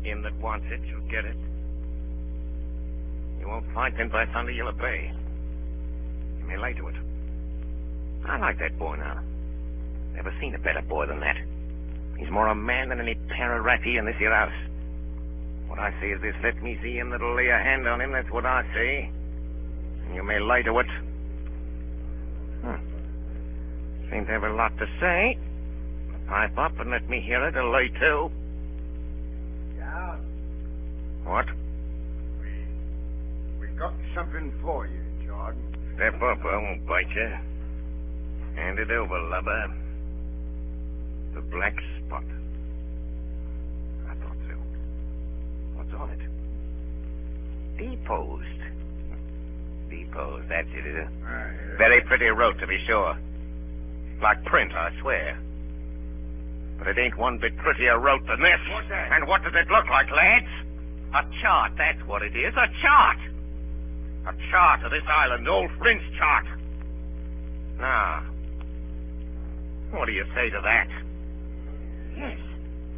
Him 0.03 0.21
that 0.23 0.33
wants 0.39 0.65
it 0.71 0.79
shall 0.89 1.03
get 1.11 1.25
it. 1.25 1.35
You 3.39 3.47
won't 3.47 3.65
fight 3.73 3.93
him 3.95 4.09
by 4.09 4.25
thunder, 4.31 4.51
you'll 4.51 4.69
obey. 4.69 5.11
You 6.39 6.45
may 6.47 6.57
lay 6.57 6.73
to 6.73 6.87
it. 6.87 6.95
I 8.25 8.37
like 8.39 8.57
that 8.59 8.79
boy 8.79 8.95
now. 8.95 9.21
Never 10.13 10.33
seen 10.39 10.55
a 10.55 10.59
better 10.59 10.81
boy 10.81 11.05
than 11.05 11.19
that. 11.19 11.35
He's 12.17 12.31
more 12.31 12.47
a 12.47 12.55
man 12.55 12.89
than 12.89 13.01
any 13.01 13.15
pararati 13.35 13.97
in 13.99 14.05
this 14.05 14.15
here 14.17 14.33
house. 14.33 14.55
What 15.67 15.79
I 15.79 15.91
say 15.99 16.11
is 16.11 16.21
this, 16.21 16.35
let 16.41 16.63
me 16.63 16.79
see 16.81 16.95
him 16.95 17.09
that'll 17.09 17.35
lay 17.35 17.49
a 17.49 17.57
hand 17.57 17.85
on 17.85 17.99
him, 17.99 18.13
that's 18.13 18.31
what 18.31 18.45
I 18.45 18.63
say. 18.73 19.09
And 20.05 20.15
you 20.15 20.23
may 20.23 20.39
lay 20.39 20.63
to 20.63 20.79
it. 20.79 20.87
Seem 24.11 24.25
to 24.25 24.31
have 24.31 24.43
a 24.43 24.53
lot 24.53 24.71
to 24.77 24.85
say. 24.99 25.37
Pipe 26.27 26.57
up 26.57 26.79
and 26.79 26.89
let 26.91 27.07
me 27.09 27.21
hear 27.21 27.45
it, 27.47 27.55
or 27.55 27.69
lay 27.71 27.87
to. 27.89 28.29
Yeah, 29.77 30.15
What? 31.23 31.45
we 32.41 32.65
we 33.59 33.67
got 33.77 33.93
something 34.15 34.51
for 34.61 34.87
you, 34.87 35.01
Jordan. 35.27 35.61
Step 35.95 36.15
up, 36.15 36.39
I 36.43 36.57
won't 36.57 36.85
bite 36.87 37.09
you. 37.15 37.29
Hand 38.55 38.79
it 38.79 38.89
over, 38.91 39.19
lubber. 39.29 39.73
The 41.35 41.41
black 41.41 41.75
spot. 42.05 42.23
I 44.09 44.13
thought 44.15 44.37
so. 44.49 44.55
What's 45.75 45.93
on 45.93 46.09
it? 46.09 46.21
Deposed. 47.77 48.61
Deposed, 49.89 50.49
that's 50.49 50.67
it, 50.73 50.85
is 50.87 50.95
it? 50.95 51.09
Very 51.77 52.01
pretty 52.07 52.25
wrote, 52.27 52.57
to 52.59 52.67
be 52.67 52.77
sure. 52.87 53.15
Like 54.21 54.43
print, 54.45 54.71
I 54.73 54.89
swear. 55.01 55.37
But 56.77 56.87
it 56.87 56.97
ain't 56.97 57.17
one 57.17 57.37
bit 57.37 57.55
prettier 57.57 57.99
wrote 57.99 58.25
than 58.27 58.39
this. 58.41 58.61
What's 58.71 58.89
that? 58.89 59.11
And 59.11 59.27
what 59.27 59.43
does 59.43 59.53
it 59.55 59.67
look 59.71 59.87
like, 59.89 60.11
lads? 60.11 60.51
A 61.15 61.23
chart, 61.41 61.71
that's 61.77 62.01
what 62.07 62.21
it 62.21 62.35
is. 62.35 62.53
A 62.55 62.67
chart. 62.81 63.19
A 64.27 64.33
chart 64.51 64.83
of 64.83 64.91
this 64.91 65.05
island, 65.07 65.47
old 65.47 65.71
Flint's 65.79 66.03
chart. 66.17 66.45
Now, 67.79 68.23
what 69.91 70.05
do 70.07 70.11
you 70.11 70.25
say 70.35 70.49
to 70.49 70.61
that? 70.63 70.89
Yes, 72.17 72.39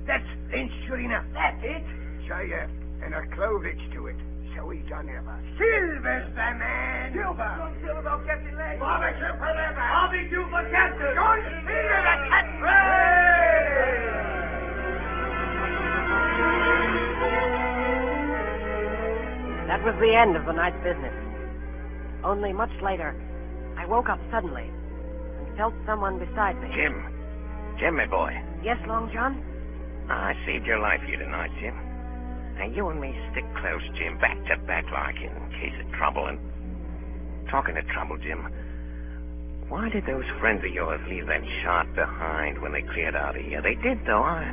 that's 0.05 0.25
Flint, 0.49 0.71
sure 0.87 0.99
enough. 0.99 1.25
That's 1.33 1.61
it. 1.63 1.83
Jaya, 2.27 2.69
and 3.03 3.13
a 3.13 3.21
clovage 3.35 3.81
to 3.93 4.07
it. 4.07 4.17
So 4.57 4.69
he 4.69 4.81
done 4.89 5.07
ever. 5.07 5.37
Silver's 5.61 6.33
the 6.33 6.49
man. 6.57 7.13
Silver. 7.13 7.45
Silver, 7.85 8.17
Captain 8.25 8.57
Leg. 8.57 8.79
Bobby 8.79 9.13
Silver, 9.21 9.53
Bobby 9.77 10.27
Silver, 10.33 10.63
Captain. 10.73 11.13
John 11.13 11.37
Silver, 11.45 12.01
the 12.01 12.15
Captain. 12.25 13.77
That 19.69 19.83
was 19.85 19.93
the 20.01 20.15
end 20.15 20.35
of 20.35 20.45
the 20.45 20.53
night's 20.53 20.81
business. 20.81 21.13
Only 22.23 22.51
much 22.51 22.73
later, 22.81 23.13
I 23.77 23.85
woke 23.85 24.09
up 24.09 24.19
suddenly 24.31 24.65
and 24.65 25.55
felt 25.55 25.73
someone 25.85 26.17
beside 26.17 26.59
me. 26.61 26.69
Jim. 26.73 26.97
Jim, 27.77 27.95
my 27.95 28.07
boy. 28.07 28.33
Yes, 28.63 28.77
Long 28.87 29.11
John? 29.13 29.37
Ah, 30.09 30.33
I 30.33 30.33
saved 30.47 30.65
your 30.65 30.79
life 30.79 31.01
here 31.05 31.19
tonight, 31.19 31.51
Jim. 31.61 31.77
Now, 32.57 32.65
you 32.65 32.89
and 32.89 32.99
me 32.99 33.13
stick 33.31 33.45
close, 33.61 33.85
Jim, 33.97 34.17
back 34.17 34.37
to 34.49 34.57
back 34.65 34.85
like 34.91 35.15
in 35.21 35.29
case 35.61 35.77
of 35.85 35.91
trouble. 35.93 36.25
And 36.25 36.39
talking 37.49 37.77
of 37.77 37.85
trouble, 37.93 38.17
Jim, 38.17 38.47
why 39.69 39.89
did 39.89 40.05
those 40.05 40.25
friends 40.39 40.63
of 40.65 40.71
yours 40.73 40.99
leave 41.09 41.27
that 41.27 41.43
shot 41.63 41.93
behind 41.93 42.61
when 42.61 42.71
they 42.71 42.81
cleared 42.81 43.15
out 43.15 43.37
of 43.37 43.43
here? 43.43 43.61
They 43.61 43.75
did, 43.75 43.99
though. 44.07 44.23
I, 44.23 44.49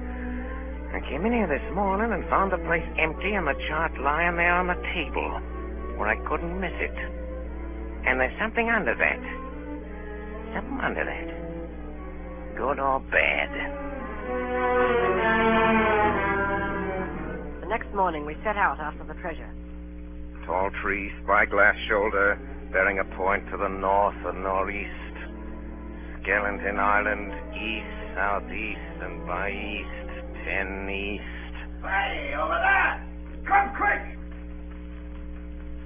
I 0.93 1.01
came 1.09 1.25
in 1.25 1.33
here 1.33 1.47
this 1.47 1.65
morning 1.75 2.13
and 2.13 2.29
found 2.29 2.53
the 2.53 2.59
place 2.67 2.85
empty 2.99 3.33
and 3.33 3.47
the 3.47 3.55
chart 3.69 3.97
lying 3.99 4.37
there 4.37 4.53
on 4.53 4.67
the 4.67 4.77
table 4.93 5.41
where 5.97 6.09
I 6.09 6.17
couldn't 6.29 6.61
miss 6.61 6.75
it. 6.77 6.97
And 8.07 8.21
there's 8.21 8.39
something 8.39 8.69
under 8.69 8.95
that. 8.95 9.23
Something 10.55 10.81
under 10.83 11.05
that. 11.05 11.29
Good 12.57 12.79
or 12.79 13.01
bad. 13.11 13.51
The 17.75 17.79
next 17.83 17.97
morning, 17.97 18.25
we 18.25 18.37
set 18.45 18.55
out 18.55 18.79
after 18.79 19.03
the 19.03 19.19
treasure. 19.19 19.51
Tall 20.47 20.71
tree, 20.81 21.11
spyglass 21.25 21.75
shoulder, 21.89 22.39
bearing 22.71 23.01
a 23.01 23.05
point 23.19 23.51
to 23.51 23.57
the 23.57 23.67
north 23.67 24.15
and 24.25 24.45
northeast. 24.45 24.95
Skeleton 26.23 26.79
Island, 26.79 27.35
east, 27.51 28.15
southeast, 28.15 29.03
and 29.03 29.27
by 29.27 29.51
east, 29.51 30.07
ten 30.47 30.87
east. 30.87 31.83
Hey, 31.83 32.39
over 32.39 32.55
there. 32.55 32.95
Come 33.43 33.75
quick. 33.75 34.07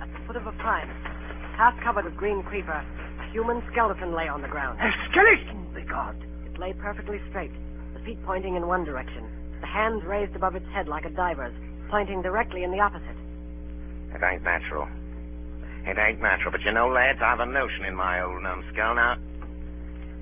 At 0.04 0.12
the 0.12 0.20
foot 0.26 0.36
of 0.36 0.46
a 0.46 0.52
pine, 0.60 0.92
half 1.56 1.72
covered 1.82 2.04
with 2.04 2.18
green 2.18 2.42
creeper, 2.42 2.84
a 2.84 3.32
human 3.32 3.62
skeleton 3.72 4.12
lay 4.12 4.28
on 4.28 4.42
the 4.42 4.48
ground. 4.48 4.78
A 4.78 4.92
skeleton, 5.08 5.64
begod. 5.72 6.20
It 6.44 6.58
lay 6.60 6.74
perfectly 6.74 7.18
straight, 7.30 7.52
the 7.94 8.04
feet 8.04 8.18
pointing 8.26 8.56
in 8.56 8.66
one 8.66 8.84
direction, 8.84 9.24
the 9.62 9.66
hands 9.66 10.04
raised 10.04 10.36
above 10.36 10.54
its 10.54 10.68
head 10.74 10.86
like 10.86 11.06
a 11.06 11.10
diver's, 11.10 11.54
pointing 11.90 12.22
directly 12.22 12.64
in 12.64 12.70
the 12.70 12.80
opposite. 12.80 13.16
It 14.14 14.22
ain't 14.22 14.42
natural. 14.42 14.88
It 15.86 15.96
ain't 15.98 16.20
natural, 16.20 16.52
but 16.52 16.62
you 16.62 16.72
know, 16.72 16.88
lads, 16.88 17.18
I've 17.22 17.40
a 17.40 17.46
notion 17.46 17.84
in 17.84 17.94
my 17.94 18.20
old 18.20 18.42
numbskull. 18.42 18.94
Now, 18.94 19.16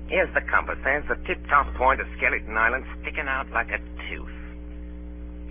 Here's 0.07 0.33
the 0.33 0.41
compass. 0.41 0.79
There's 0.85 1.03
the 1.09 1.19
tip-top 1.27 1.73
point 1.75 1.99
of 1.99 2.07
Skeleton 2.15 2.55
Island 2.57 2.85
sticking 3.01 3.27
out 3.27 3.51
like 3.51 3.67
a 3.71 3.79
tooth. 4.07 4.31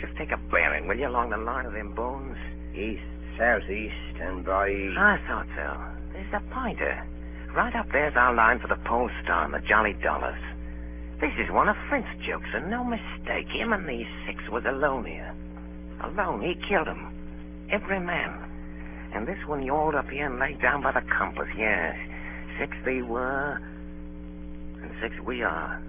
Just 0.00 0.16
take 0.16 0.32
a 0.32 0.38
bearing, 0.50 0.88
will 0.88 0.96
you, 0.96 1.08
along 1.08 1.30
the 1.30 1.36
line 1.36 1.66
of 1.66 1.74
them 1.74 1.94
bones? 1.94 2.36
East, 2.74 3.04
southeast, 3.36 4.16
and 4.20 4.44
by. 4.44 4.70
East. 4.70 4.96
I 4.96 5.20
thought 5.28 5.46
so. 5.54 5.76
There's 6.12 6.32
a 6.32 6.40
pointer. 6.54 7.04
Right 7.54 7.76
up 7.76 7.86
there's 7.92 8.16
our 8.16 8.34
line 8.34 8.58
for 8.58 8.68
the 8.68 8.80
Pole 8.84 9.10
Star 9.22 9.44
and 9.44 9.52
the 9.52 9.60
Jolly 9.60 9.92
Dollars. 10.02 10.40
This 11.20 11.32
is 11.38 11.50
one 11.50 11.68
of 11.68 11.76
Flint's 11.88 12.08
jokes, 12.26 12.48
and 12.54 12.70
no 12.70 12.82
mistake. 12.82 13.48
Him 13.48 13.72
and 13.72 13.86
these 13.86 14.08
six 14.26 14.40
was 14.50 14.64
alone 14.64 15.04
here. 15.04 15.34
Alone. 16.00 16.42
He 16.42 16.54
killed 16.68 16.88
'em. 16.88 17.12
Every 17.70 18.00
man. 18.00 18.38
And 19.12 19.26
this 19.26 19.44
one 19.46 19.62
yawled 19.62 19.94
up 19.94 20.08
here 20.10 20.26
and 20.26 20.38
laid 20.38 20.60
down 20.60 20.82
by 20.82 20.92
the 20.92 21.00
compass, 21.02 21.48
yes. 21.56 21.96
Six 22.58 22.76
they 22.84 23.02
were, 23.02 23.60
and 24.82 24.90
six 25.00 25.18
we 25.20 25.42
are. 25.42 25.80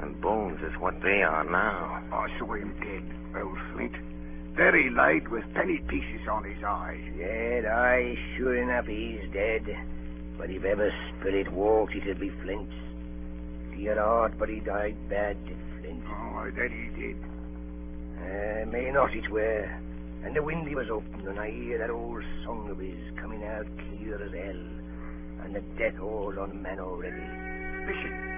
And 0.00 0.20
Bones 0.20 0.60
is 0.62 0.76
what 0.78 1.00
they 1.02 1.22
are 1.22 1.44
now. 1.44 2.02
I 2.12 2.28
saw 2.38 2.54
him 2.54 2.74
dead, 2.80 3.02
old 3.40 3.58
Flint. 3.72 3.94
There 4.56 4.76
he 4.76 4.90
laid 4.90 5.28
with 5.28 5.44
penny 5.54 5.78
pieces 5.88 6.28
on 6.28 6.44
his 6.44 6.62
eyes. 6.62 7.00
Dead, 7.16 7.64
aye, 7.64 8.18
sure 8.36 8.56
enough, 8.56 8.86
he's 8.86 9.28
dead. 9.32 9.64
But 10.36 10.50
if 10.50 10.64
ever 10.64 10.92
spirit 11.18 11.50
walked, 11.52 11.94
it'd 11.94 12.20
be 12.20 12.30
Flint's. 12.42 12.74
Dear 13.76 13.98
heart, 13.98 14.34
but 14.38 14.48
he 14.48 14.60
died 14.60 14.96
bad, 15.08 15.36
did 15.46 15.56
Flint. 15.80 16.04
Oh, 16.08 16.50
that 16.50 16.70
he 16.70 17.00
did. 17.00 17.16
Uh, 18.22 18.66
may 18.66 18.90
not 18.90 19.14
it 19.14 19.28
were. 19.30 19.68
And 20.24 20.36
the 20.36 20.42
windy 20.42 20.74
was 20.74 20.88
open, 20.88 21.26
and 21.26 21.38
I 21.38 21.50
hear 21.50 21.78
that 21.78 21.90
old 21.90 22.22
song 22.44 22.70
of 22.70 22.78
his 22.78 22.98
coming 23.20 23.42
out 23.44 23.66
clear 23.88 24.22
as 24.22 24.32
hell. 24.32 24.62
And 25.44 25.54
the 25.56 25.60
death 25.76 26.00
all 26.00 26.38
on 26.38 26.62
men 26.62 26.78
already. 26.78 27.26
Listen. 27.86 28.31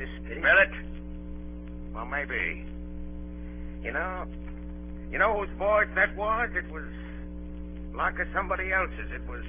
Go 0.00 0.06
cross 0.06 0.18
the. 0.28 0.34
Smell 0.40 0.58
it? 0.62 0.72
Well, 1.94 2.06
maybe. 2.06 2.64
You 3.82 3.92
know, 3.92 4.26
you 5.10 5.18
know 5.18 5.38
whose 5.38 5.50
voice 5.58 5.88
that 5.94 6.16
was? 6.16 6.50
It 6.54 6.70
was 6.72 6.84
like 7.94 8.14
a 8.18 8.24
somebody 8.34 8.72
else's. 8.72 9.10
It 9.14 9.22
was 9.28 9.44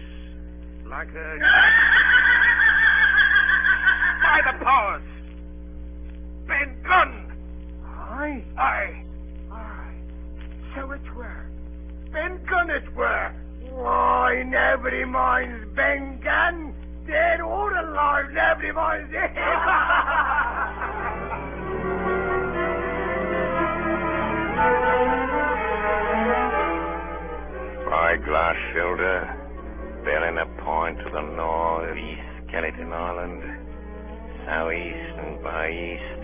like 0.90 1.10
a. 1.10 1.38
By 4.22 4.52
the 4.52 4.58
powers! 4.64 5.04
Ben 6.48 6.78
Gunn! 6.84 7.32
Aye? 7.86 8.44
Aye. 8.58 9.04
Aye. 9.52 9.96
So 10.76 10.92
it 10.92 11.02
were. 11.16 11.46
Ben 12.14 12.40
Gunn 12.50 12.70
it 12.70 12.96
were. 12.96 13.34
Why, 13.72 14.44
nobody 14.46 15.06
minds 15.06 15.66
Ben 15.76 16.20
Gunn. 16.24 16.74
Dead 17.08 17.42
or 17.42 17.72
alive, 17.78 18.26
nobody 18.32 18.72
minds 18.72 19.12
it. 19.14 19.32
Spyglass 27.86 28.56
shoulder, 28.74 29.18
bearing 30.06 30.38
a 30.38 30.46
point 30.64 30.98
to 31.00 31.10
the 31.12 31.22
northeast, 31.36 32.22
Skeleton 32.48 32.92
Island, 32.94 33.44
southeast 34.46 35.16
and 35.20 35.44
by 35.44 35.70
east, 35.70 36.24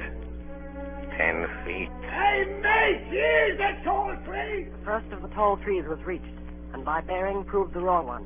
ten 1.17 1.45
feet. 1.65 1.89
hey, 2.09 2.45
mate, 2.61 3.01
here's 3.09 3.57
the 3.57 3.83
tall 3.83 4.15
tree. 4.25 4.67
The 4.79 4.85
first 4.85 5.11
of 5.11 5.21
the 5.21 5.29
tall 5.29 5.57
trees 5.57 5.85
was 5.87 5.99
reached, 6.05 6.25
and 6.73 6.85
by 6.85 7.01
bearing 7.01 7.43
proved 7.43 7.73
the 7.73 7.81
wrong 7.81 8.07
one. 8.07 8.25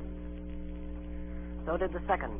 So 1.65 1.77
did 1.77 1.93
the 1.93 2.01
second. 2.07 2.33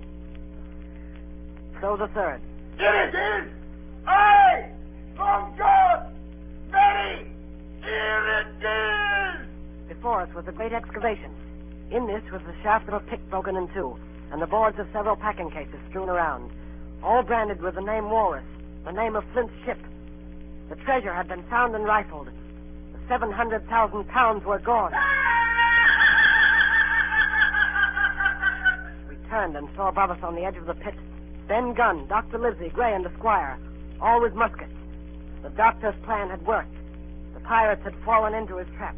So 1.82 1.98
the 1.98 2.08
third. 2.08 2.42
Here 2.78 2.94
it 2.94 3.16
is. 3.16 3.52
Aye, 4.08 4.70
from 5.16 5.56
God, 5.58 6.12
Betty, 6.72 7.28
here 7.82 8.42
it 8.42 8.66
is. 8.66 9.48
Before 9.88 10.22
us 10.22 10.30
was 10.34 10.46
a 10.48 10.52
great 10.52 10.74
excavation. 10.74 11.32
In 11.92 12.08
this 12.08 12.24
was 12.32 12.42
the 12.48 12.56
shaft 12.64 12.88
of 12.88 12.96
a 12.96 13.00
pick 13.02 13.20
broken 13.30 13.56
in 13.56 13.68
two, 13.74 13.98
and 14.32 14.42
the 14.42 14.48
boards 14.48 14.80
of 14.80 14.88
several 14.94 15.16
packing 15.16 15.52
cases 15.52 15.80
strewn 15.90 16.10
around, 16.10 16.50
all 17.04 17.22
branded 17.22 17.62
with 17.62 17.76
the 17.76 17.82
name 17.82 18.10
Walrus, 18.10 18.46
the 18.86 18.92
name 18.92 19.16
of 19.16 19.24
Flint's 19.34 19.54
ship. 19.66 19.78
The 20.70 20.76
treasure 20.78 21.14
had 21.14 21.28
been 21.28 21.44
found 21.50 21.76
and 21.76 21.84
rifled. 21.84 22.28
The 22.28 23.00
700,000 23.10 24.08
pounds 24.08 24.46
were 24.46 24.60
gone. 24.60 24.94
We 24.94 24.98
turned 29.32 29.56
and 29.56 29.70
saw 29.78 29.88
above 29.88 30.12
us 30.12 30.20
on 30.22 30.36
the 30.36 30.44
edge 30.44 30.58
of 30.58 30.66
the 30.68 30.76
pit 30.76 30.94
Ben 31.48 31.74
Gunn, 31.74 32.06
Dr. 32.08 32.38
Livesey, 32.38 32.70
Gray, 32.70 32.94
and 32.94 33.04
the 33.04 33.12
squire, 33.18 33.58
all 34.02 34.22
with 34.22 34.34
muskets. 34.36 34.72
The 35.42 35.50
doctor's 35.50 35.96
plan 36.04 36.30
had 36.30 36.46
worked. 36.46 36.76
The 37.34 37.40
pirates 37.40 37.82
had 37.84 37.96
fallen 38.06 38.34
into 38.34 38.58
his 38.58 38.68
trap. 38.78 38.96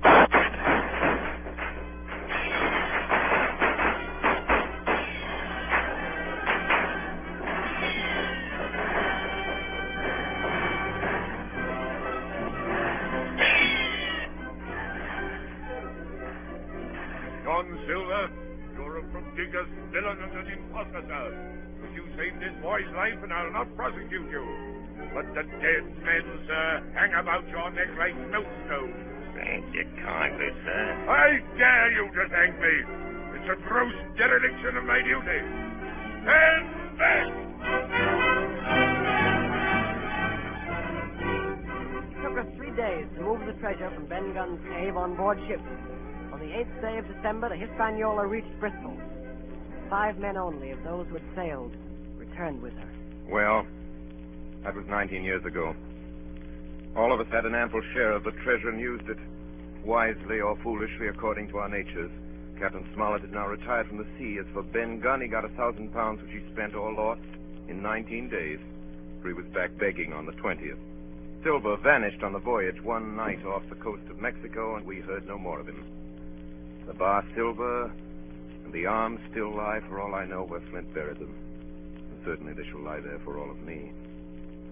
Dead 25.64 25.88
men, 26.04 26.28
sir, 26.44 26.84
hang 26.92 27.14
about 27.16 27.48
your 27.48 27.72
neck 27.72 27.88
like 27.96 28.12
millstones. 28.28 29.00
Thank 29.32 29.64
you 29.72 29.88
kindly, 30.04 30.52
sir. 30.60 30.84
I 31.08 31.40
dare 31.56 31.92
you 31.96 32.12
to 32.12 32.24
thank 32.28 32.60
me. 32.60 32.76
It's 33.40 33.48
a 33.48 33.56
gross 33.64 33.96
dereliction 34.20 34.76
of 34.76 34.84
my 34.84 35.00
duty. 35.00 35.40
Stand 36.20 36.68
back! 37.00 37.32
It 42.12 42.20
took 42.28 42.36
us 42.44 42.50
three 42.60 42.76
days 42.76 43.08
to 43.16 43.22
move 43.24 43.40
the 43.48 43.56
treasure 43.64 43.90
from 43.96 44.06
Ben 44.08 44.34
Gunn's 44.34 44.60
cave 44.68 44.98
on 44.98 45.16
board 45.16 45.40
ship. 45.48 45.62
On 46.34 46.40
the 46.40 46.52
8th 46.60 46.82
day 46.82 46.98
of 46.98 47.08
December, 47.08 47.48
the 47.48 47.56
Hispaniola 47.56 48.28
reached 48.28 48.52
Bristol. 48.60 49.00
Five 49.90 50.18
men 50.18 50.36
only 50.36 50.72
of 50.72 50.84
those 50.84 51.08
who 51.08 51.14
had 51.16 51.36
sailed 51.36 51.72
returned 52.18 52.62
with 52.62 52.74
her. 52.74 52.90
Well, 53.32 53.66
that 54.64 54.76
was 54.76 54.86
19 54.88 55.24
years 55.24 55.44
ago. 55.46 55.76
All 56.96 57.14
of 57.14 57.20
us 57.20 57.28
had 57.32 57.46
an 57.46 57.56
ample 57.56 57.82
share 57.94 58.12
of 58.12 58.24
the 58.24 58.32
treasure 58.44 58.70
and 58.70 58.80
used 58.80 59.10
it, 59.10 59.18
wisely 59.84 60.40
or 60.40 60.58
foolishly 60.64 61.08
according 61.08 61.50
to 61.50 61.58
our 61.58 61.70
natures. 61.70 62.12
Captain 62.60 62.88
Smollett 62.94 63.24
is 63.24 63.32
now 63.32 63.48
retired 63.48 63.88
from 63.88 63.98
the 63.98 64.08
sea. 64.18 64.38
As 64.40 64.46
for 64.54 64.64
Ben 64.64 65.00
Gunn, 65.00 65.22
he 65.22 65.28
got 65.28 65.44
a 65.44 65.50
thousand 65.50 65.92
pounds 65.92 66.22
which 66.22 66.32
he 66.32 66.52
spent 66.54 66.76
or 66.76 66.94
lost 66.94 67.22
in 67.68 67.82
19 67.82 68.30
days, 68.30 68.60
for 69.22 69.28
he 69.30 69.34
was 69.34 69.46
back 69.54 69.76
begging 69.78 70.14
on 70.14 70.26
the 70.26 70.34
20th. 70.34 70.78
Silver 71.44 71.76
vanished 71.78 72.24
on 72.24 72.32
the 72.32 72.40
voyage 72.40 72.82
one 72.82 73.18
night 73.18 73.44
off 73.46 73.64
the 73.70 73.76
coast 73.76 74.04
of 74.10 74.22
Mexico, 74.22 74.78
and 74.78 74.86
we 74.86 75.02
heard 75.02 75.28
no 75.28 75.38
more 75.38 75.60
of 75.60 75.68
him. 75.68 75.84
The 76.88 76.94
bar 76.94 77.26
silver 77.36 77.92
and 78.64 78.72
the 78.72 78.86
arms 78.86 79.20
still 79.32 79.54
lie, 79.54 79.82
for 79.90 80.00
all 80.00 80.16
I 80.16 80.26
know, 80.26 80.44
where 80.44 80.62
Flint 80.70 80.94
buried 80.94 81.20
them. 81.20 81.36
And 82.12 82.22
certainly 82.24 82.54
they 82.54 82.64
shall 82.70 82.80
lie 82.80 83.02
there 83.02 83.20
for 83.26 83.40
all 83.40 83.50
of 83.52 83.60
me. 83.60 83.92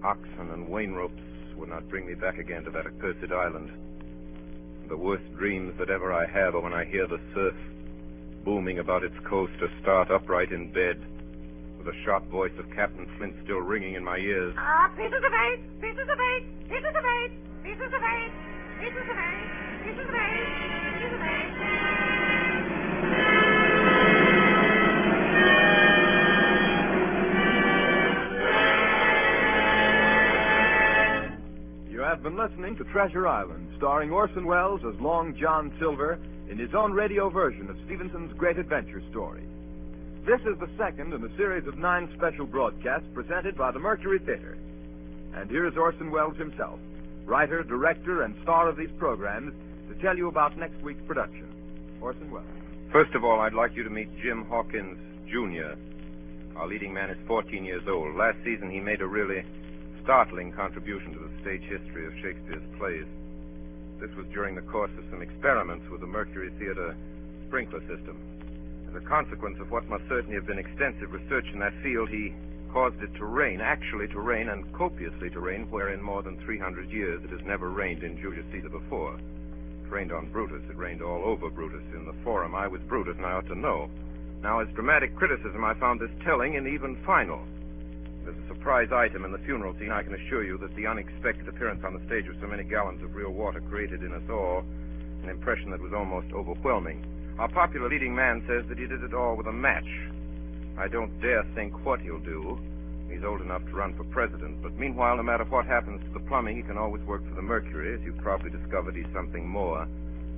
Oxen 0.03 0.51
and 0.51 0.67
wain 0.67 0.93
ropes 0.93 1.21
would 1.55 1.69
not 1.69 1.87
bring 1.89 2.05
me 2.05 2.13
back 2.15 2.37
again 2.37 2.63
to 2.63 2.71
that 2.71 2.85
accursed 2.87 3.31
island. 3.31 3.71
The 4.89 4.97
worst 4.97 5.23
dreams 5.37 5.73
that 5.79 5.89
ever 5.89 6.11
I 6.11 6.25
have 6.25 6.55
are 6.55 6.61
when 6.61 6.73
I 6.73 6.85
hear 6.85 7.07
the 7.07 7.19
surf 7.33 7.55
booming 8.43 8.79
about 8.79 9.03
its 9.03 9.15
coast 9.29 9.53
or 9.61 9.69
start 9.81 10.09
upright 10.09 10.51
in 10.51 10.71
bed, 10.73 10.97
with 11.77 11.85
the 11.85 11.93
sharp 12.03 12.25
voice 12.27 12.51
of 12.57 12.65
Captain 12.75 13.07
Flint 13.17 13.35
still 13.43 13.59
ringing 13.59 13.93
in 13.93 14.03
my 14.03 14.17
ears. 14.17 14.53
Ah, 14.57 14.91
pieces 14.97 15.21
of 15.23 15.31
eight, 15.31 15.81
pieces 15.81 16.07
of 16.09 16.19
eight, 16.19 16.45
pieces 16.67 16.95
of 16.95 17.05
eight, 17.05 17.31
pieces 17.63 17.93
of 17.93 18.03
eight, 18.03 18.31
pieces 18.79 19.07
of 19.07 19.11
eight, 19.11 19.11
pieces 19.11 19.11
of 19.11 19.17
eight, 19.17 19.83
pieces 19.85 20.09
of 20.09 20.15
eight. 20.15 20.90
Have 32.21 32.35
been 32.35 32.49
listening 32.49 32.75
to 32.75 32.83
Treasure 32.91 33.27
Island, 33.27 33.67
starring 33.77 34.11
Orson 34.11 34.45
Welles 34.45 34.81
as 34.85 34.99
Long 35.01 35.35
John 35.41 35.73
Silver 35.79 36.19
in 36.51 36.59
his 36.59 36.69
own 36.75 36.91
radio 36.91 37.31
version 37.31 37.67
of 37.67 37.75
Stevenson's 37.85 38.31
great 38.37 38.59
adventure 38.59 39.01
story. 39.09 39.41
This 40.23 40.39
is 40.41 40.59
the 40.59 40.69
second 40.77 41.13
in 41.13 41.23
a 41.23 41.35
series 41.35 41.65
of 41.65 41.79
nine 41.79 42.13
special 42.15 42.45
broadcasts 42.45 43.07
presented 43.15 43.57
by 43.57 43.71
the 43.71 43.79
Mercury 43.79 44.19
Theater. 44.19 44.55
And 45.33 45.49
here 45.49 45.65
is 45.65 45.73
Orson 45.75 46.11
Welles 46.11 46.37
himself, 46.37 46.79
writer, 47.25 47.63
director, 47.63 48.21
and 48.21 48.35
star 48.43 48.69
of 48.69 48.77
these 48.77 48.91
programs, 48.99 49.51
to 49.89 49.99
tell 49.99 50.15
you 50.15 50.27
about 50.27 50.55
next 50.59 50.79
week's 50.83 51.01
production. 51.07 51.47
Orson 52.01 52.29
Welles. 52.29 52.45
First 52.91 53.15
of 53.15 53.23
all, 53.23 53.39
I'd 53.39 53.55
like 53.55 53.75
you 53.75 53.81
to 53.81 53.89
meet 53.89 54.15
Jim 54.21 54.45
Hawkins, 54.45 54.99
Jr. 55.27 55.73
Our 56.55 56.67
leading 56.67 56.93
man 56.93 57.09
is 57.09 57.17
14 57.25 57.65
years 57.65 57.81
old. 57.89 58.15
Last 58.15 58.37
season, 58.45 58.69
he 58.69 58.79
made 58.79 59.01
a 59.01 59.07
really 59.07 59.43
startling 60.03 60.51
contribution 60.51 61.13
to 61.13 61.19
the 61.19 61.41
stage 61.41 61.63
history 61.63 62.07
of 62.07 62.13
Shakespeare's 62.21 62.63
plays. 62.77 63.05
This 63.99 64.13
was 64.17 64.25
during 64.33 64.55
the 64.55 64.65
course 64.65 64.91
of 64.97 65.05
some 65.11 65.21
experiments 65.21 65.85
with 65.89 66.01
the 66.01 66.07
Mercury 66.07 66.51
Theater 66.57 66.95
sprinkler 67.47 67.81
system. 67.81 68.17
As 68.89 68.95
a 68.95 69.05
consequence 69.05 69.59
of 69.59 69.71
what 69.71 69.87
must 69.87 70.03
certainly 70.09 70.35
have 70.35 70.47
been 70.47 70.57
extensive 70.57 71.13
research 71.13 71.45
in 71.53 71.59
that 71.59 71.73
field, 71.83 72.09
he 72.09 72.33
caused 72.73 73.01
it 73.03 73.13
to 73.15 73.25
rain, 73.25 73.61
actually 73.61 74.07
to 74.09 74.19
rain, 74.19 74.49
and 74.49 74.71
copiously 74.73 75.29
to 75.29 75.39
rain, 75.39 75.69
where 75.69 75.93
in 75.93 76.01
more 76.01 76.23
than 76.23 76.39
300 76.45 76.89
years 76.89 77.23
it 77.23 77.29
has 77.29 77.45
never 77.45 77.69
rained 77.69 78.03
in 78.03 78.19
Julius 78.19 78.45
Caesar 78.51 78.69
before. 78.69 79.15
It 79.15 79.91
rained 79.91 80.11
on 80.11 80.31
Brutus. 80.31 80.63
It 80.69 80.77
rained 80.77 81.01
all 81.01 81.23
over 81.23 81.49
Brutus. 81.49 81.83
In 81.93 82.05
the 82.05 82.15
forum, 82.23 82.55
I 82.55 82.67
was 82.67 82.81
Brutus, 82.87 83.17
and 83.17 83.25
I 83.25 83.33
ought 83.33 83.47
to 83.47 83.55
know. 83.55 83.89
Now, 84.41 84.59
as 84.59 84.67
dramatic 84.73 85.15
criticism, 85.15 85.63
I 85.63 85.75
found 85.75 85.99
this 85.99 86.09
telling 86.25 86.55
and 86.55 86.67
even 86.67 86.97
final. 87.05 87.45
There's 88.23 88.37
a 88.37 88.47
surprise 88.47 88.89
item 88.93 89.25
in 89.25 89.31
the 89.31 89.39
funeral 89.39 89.73
scene. 89.79 89.91
I 89.91 90.03
can 90.03 90.13
assure 90.13 90.43
you 90.43 90.57
that 90.59 90.75
the 90.75 90.85
unexpected 90.85 91.47
appearance 91.47 91.81
on 91.83 91.93
the 91.93 92.05
stage 92.05 92.27
of 92.27 92.35
so 92.39 92.47
many 92.47 92.63
gallons 92.63 93.01
of 93.03 93.15
real 93.15 93.31
water 93.31 93.61
created 93.61 94.03
in 94.03 94.13
us 94.13 94.29
all 94.29 94.63
an 95.23 95.29
impression 95.29 95.71
that 95.71 95.81
was 95.81 95.93
almost 95.93 96.27
overwhelming. 96.33 97.05
Our 97.39 97.49
popular 97.49 97.89
leading 97.89 98.13
man 98.13 98.43
says 98.47 98.65
that 98.69 98.77
he 98.77 98.85
did 98.85 99.03
it 99.03 99.13
all 99.13 99.35
with 99.35 99.47
a 99.47 99.51
match. 99.51 99.87
I 100.77 100.87
don't 100.87 101.19
dare 101.21 101.43
think 101.55 101.85
what 101.85 102.01
he'll 102.01 102.19
do. 102.19 102.59
He's 103.09 103.23
old 103.23 103.41
enough 103.41 103.65
to 103.65 103.73
run 103.73 103.95
for 103.97 104.03
president. 104.05 104.61
But 104.61 104.77
meanwhile, 104.77 105.17
no 105.17 105.23
matter 105.23 105.43
what 105.45 105.65
happens 105.65 106.01
to 106.03 106.13
the 106.13 106.25
plumbing, 106.27 106.55
he 106.55 106.63
can 106.63 106.77
always 106.77 107.03
work 107.03 107.27
for 107.27 107.35
the 107.35 107.41
Mercury. 107.41 107.93
As 107.93 108.01
you've 108.05 108.17
probably 108.17 108.49
discovered, 108.49 108.95
he's 108.95 109.11
something 109.13 109.47
more 109.47 109.87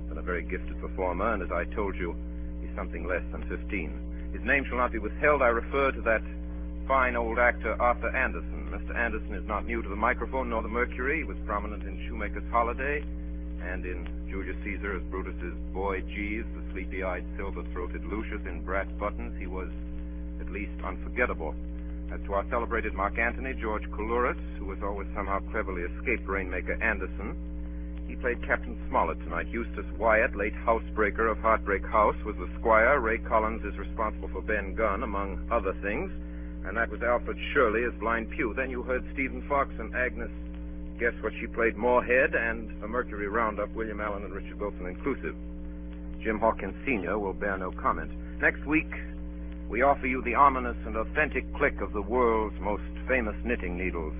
than 0.08 0.18
a 0.18 0.22
very 0.22 0.42
gifted 0.42 0.80
performer. 0.80 1.32
And 1.34 1.42
as 1.42 1.52
I 1.52 1.64
told 1.74 1.96
you, 1.96 2.16
he's 2.60 2.74
something 2.74 3.06
less 3.06 3.22
than 3.32 3.46
15. 3.48 4.32
His 4.32 4.42
name 4.42 4.64
shall 4.68 4.78
not 4.78 4.92
be 4.92 4.98
withheld. 4.98 5.42
I 5.42 5.48
refer 5.48 5.92
to 5.92 6.00
that 6.02 6.22
fine 6.86 7.16
old 7.16 7.38
actor 7.38 7.80
Arthur 7.80 8.14
Anderson. 8.14 8.68
Mr. 8.68 8.94
Anderson 8.96 9.34
is 9.34 9.46
not 9.48 9.66
new 9.66 9.80
to 9.80 9.88
the 9.88 9.96
microphone 9.96 10.50
nor 10.50 10.62
the 10.62 10.68
Mercury. 10.68 11.18
He 11.18 11.24
was 11.24 11.36
prominent 11.46 11.82
in 11.84 11.96
Shoemaker's 12.06 12.44
Holiday 12.50 13.02
and 13.62 13.86
in 13.86 14.04
Julius 14.28 14.56
Caesar 14.64 14.96
as 14.96 15.02
Brutus's 15.04 15.54
boy 15.72 16.02
Jeeves, 16.02 16.46
the 16.54 16.72
sleepy-eyed, 16.72 17.24
silver-throated 17.36 18.04
Lucius 18.04 18.42
in 18.46 18.62
brass 18.64 18.86
buttons. 18.98 19.32
He 19.40 19.46
was 19.46 19.70
at 20.40 20.50
least 20.50 20.72
unforgettable. 20.84 21.54
As 22.12 22.20
to 22.26 22.34
our 22.34 22.44
celebrated 22.50 22.92
Mark 22.92 23.18
Antony, 23.18 23.54
George 23.54 23.84
Coulouris, 23.90 24.40
who 24.58 24.70
has 24.70 24.82
always 24.82 25.08
somehow 25.14 25.40
cleverly 25.50 25.82
escaped 25.82 26.28
Rainmaker 26.28 26.76
Anderson, 26.82 27.34
he 28.06 28.16
played 28.16 28.44
Captain 28.46 28.76
Smollett 28.90 29.18
tonight. 29.24 29.48
Eustace 29.48 29.88
Wyatt, 29.96 30.36
late 30.36 30.52
housebreaker 30.66 31.30
of 31.30 31.38
Heartbreak 31.38 31.86
House, 31.86 32.16
was 32.26 32.36
the 32.36 32.50
squire. 32.60 33.00
Ray 33.00 33.18
Collins 33.18 33.64
is 33.64 33.78
responsible 33.78 34.28
for 34.28 34.42
Ben 34.42 34.74
Gunn, 34.74 35.02
among 35.02 35.48
other 35.50 35.72
things 35.80 36.12
and 36.66 36.76
that 36.76 36.90
was 36.90 37.02
Alfred 37.02 37.38
Shirley 37.52 37.84
as 37.84 37.92
Blind 38.00 38.30
Pew. 38.30 38.54
Then 38.54 38.70
you 38.70 38.82
heard 38.82 39.04
Stephen 39.12 39.42
Fox 39.48 39.70
and 39.78 39.94
Agnes 39.94 40.30
guess 40.98 41.14
what 41.22 41.32
she 41.40 41.46
played 41.46 41.76
Moorehead, 41.76 42.34
and 42.34 42.70
a 42.82 42.88
Mercury 42.88 43.28
Roundup, 43.28 43.70
William 43.74 44.00
Allen 44.00 44.24
and 44.24 44.32
Richard 44.32 44.60
Wilson 44.60 44.86
inclusive. 44.86 45.34
Jim 46.22 46.38
Hawkins 46.38 46.74
Sr. 46.86 47.18
will 47.18 47.34
bear 47.34 47.58
no 47.58 47.72
comment. 47.72 48.10
Next 48.40 48.64
week, 48.64 48.90
we 49.68 49.82
offer 49.82 50.06
you 50.06 50.22
the 50.22 50.34
ominous 50.34 50.76
and 50.86 50.96
authentic 50.96 51.52
click 51.56 51.80
of 51.80 51.92
the 51.92 52.02
world's 52.02 52.58
most 52.60 52.84
famous 53.08 53.34
knitting 53.44 53.76
needles. 53.76 54.14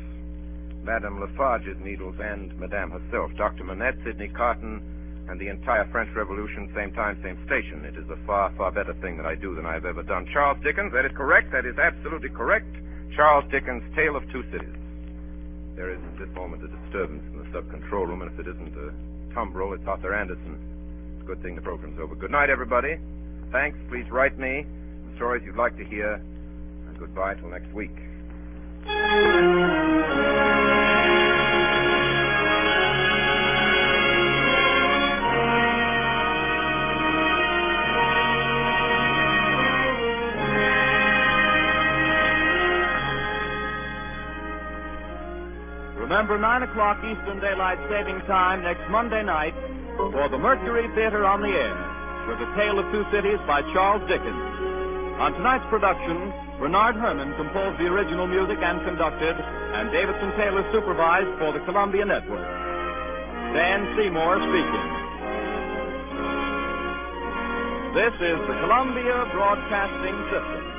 Madame 0.83 1.21
Defarge's 1.21 1.79
needles 1.81 2.17
and 2.21 2.59
Madame 2.59 2.91
herself, 2.91 3.31
Dr. 3.37 3.65
Manette, 3.65 3.97
Sidney 4.05 4.29
Carton, 4.29 4.83
and 5.29 5.41
the 5.41 5.49
entire 5.49 5.89
French 5.91 6.11
Revolution, 6.15 6.71
same 6.75 6.93
time, 6.93 7.19
same 7.23 7.39
station. 7.47 7.85
It 7.85 7.97
is 7.97 8.09
a 8.11 8.17
far, 8.27 8.53
far 8.57 8.71
better 8.71 8.95
thing 9.01 9.17
that 9.17 9.27
I 9.27 9.35
do 9.35 9.55
than 9.55 9.67
I've 9.67 9.85
ever 9.85 10.03
done. 10.03 10.27
Charles 10.33 10.59
Dickens, 10.63 10.93
that 10.93 11.05
is 11.05 11.13
correct. 11.17 11.51
That 11.53 11.65
is 11.65 11.79
absolutely 11.79 12.29
correct. 12.29 12.69
Charles 13.17 13.45
Dickens' 13.51 13.83
Tale 13.97 14.17
of 14.17 14.23
Two 14.33 14.43
Cities. 14.53 14.77
There 15.77 15.91
is 15.91 15.99
at 16.13 16.19
this 16.19 16.29
moment 16.35 16.63
a 16.63 16.69
disturbance 16.69 17.25
in 17.33 17.39
the 17.39 17.47
sub-control 17.53 18.07
room, 18.07 18.23
and 18.23 18.31
if 18.31 18.39
it 18.39 18.47
isn't 18.47 18.77
a 18.77 18.93
tumbrel, 19.35 19.75
it's 19.75 19.87
Arthur 19.87 20.15
Anderson. 20.15 20.59
It's 21.15 21.23
a 21.25 21.27
good 21.27 21.43
thing 21.43 21.57
the 21.57 21.63
program's 21.63 21.99
over. 21.99 22.15
Good 22.15 22.31
night, 22.31 22.51
everybody. 22.51 22.99
Thanks. 23.51 23.79
Please 23.89 24.07
write 24.11 24.39
me 24.39 24.67
the 25.09 25.17
stories 25.17 25.43
you'd 25.45 25.57
like 25.57 25.77
to 25.79 25.85
hear, 25.85 26.15
and 26.15 26.99
goodbye 26.99 27.35
till 27.35 27.51
next 27.51 27.73
week. 27.73 27.97
Remember 46.25 46.41
9 46.41 46.73
o'clock 46.73 46.97
Eastern 47.05 47.37
Daylight 47.37 47.77
Saving 47.93 48.17
Time 48.25 48.65
next 48.65 48.81
Monday 48.89 49.21
night 49.21 49.53
for 50.09 50.25
the 50.33 50.41
Mercury 50.41 50.89
Theater 50.97 51.29
on 51.29 51.45
the 51.45 51.53
Air 51.53 51.77
with 52.25 52.41
A 52.41 52.49
Tale 52.57 52.81
of 52.81 52.89
Two 52.89 53.05
Cities 53.13 53.37
by 53.45 53.61
Charles 53.77 54.01
Dickens. 54.09 55.21
On 55.21 55.37
tonight's 55.37 55.69
production, 55.69 56.33
Bernard 56.57 56.97
Herrmann 56.97 57.37
composed 57.37 57.77
the 57.77 57.93
original 57.93 58.25
music 58.25 58.57
and 58.57 58.81
conducted, 58.89 59.37
and 59.37 59.93
Davidson 59.93 60.33
Taylor 60.41 60.65
supervised 60.73 61.29
for 61.37 61.53
the 61.53 61.61
Columbia 61.69 62.09
Network. 62.09 62.49
Dan 63.53 63.85
Seymour 63.93 64.41
speaking. 64.49 64.89
This 68.01 68.17
is 68.17 68.39
the 68.49 68.57
Columbia 68.65 69.29
Broadcasting 69.29 70.17
System. 70.33 70.74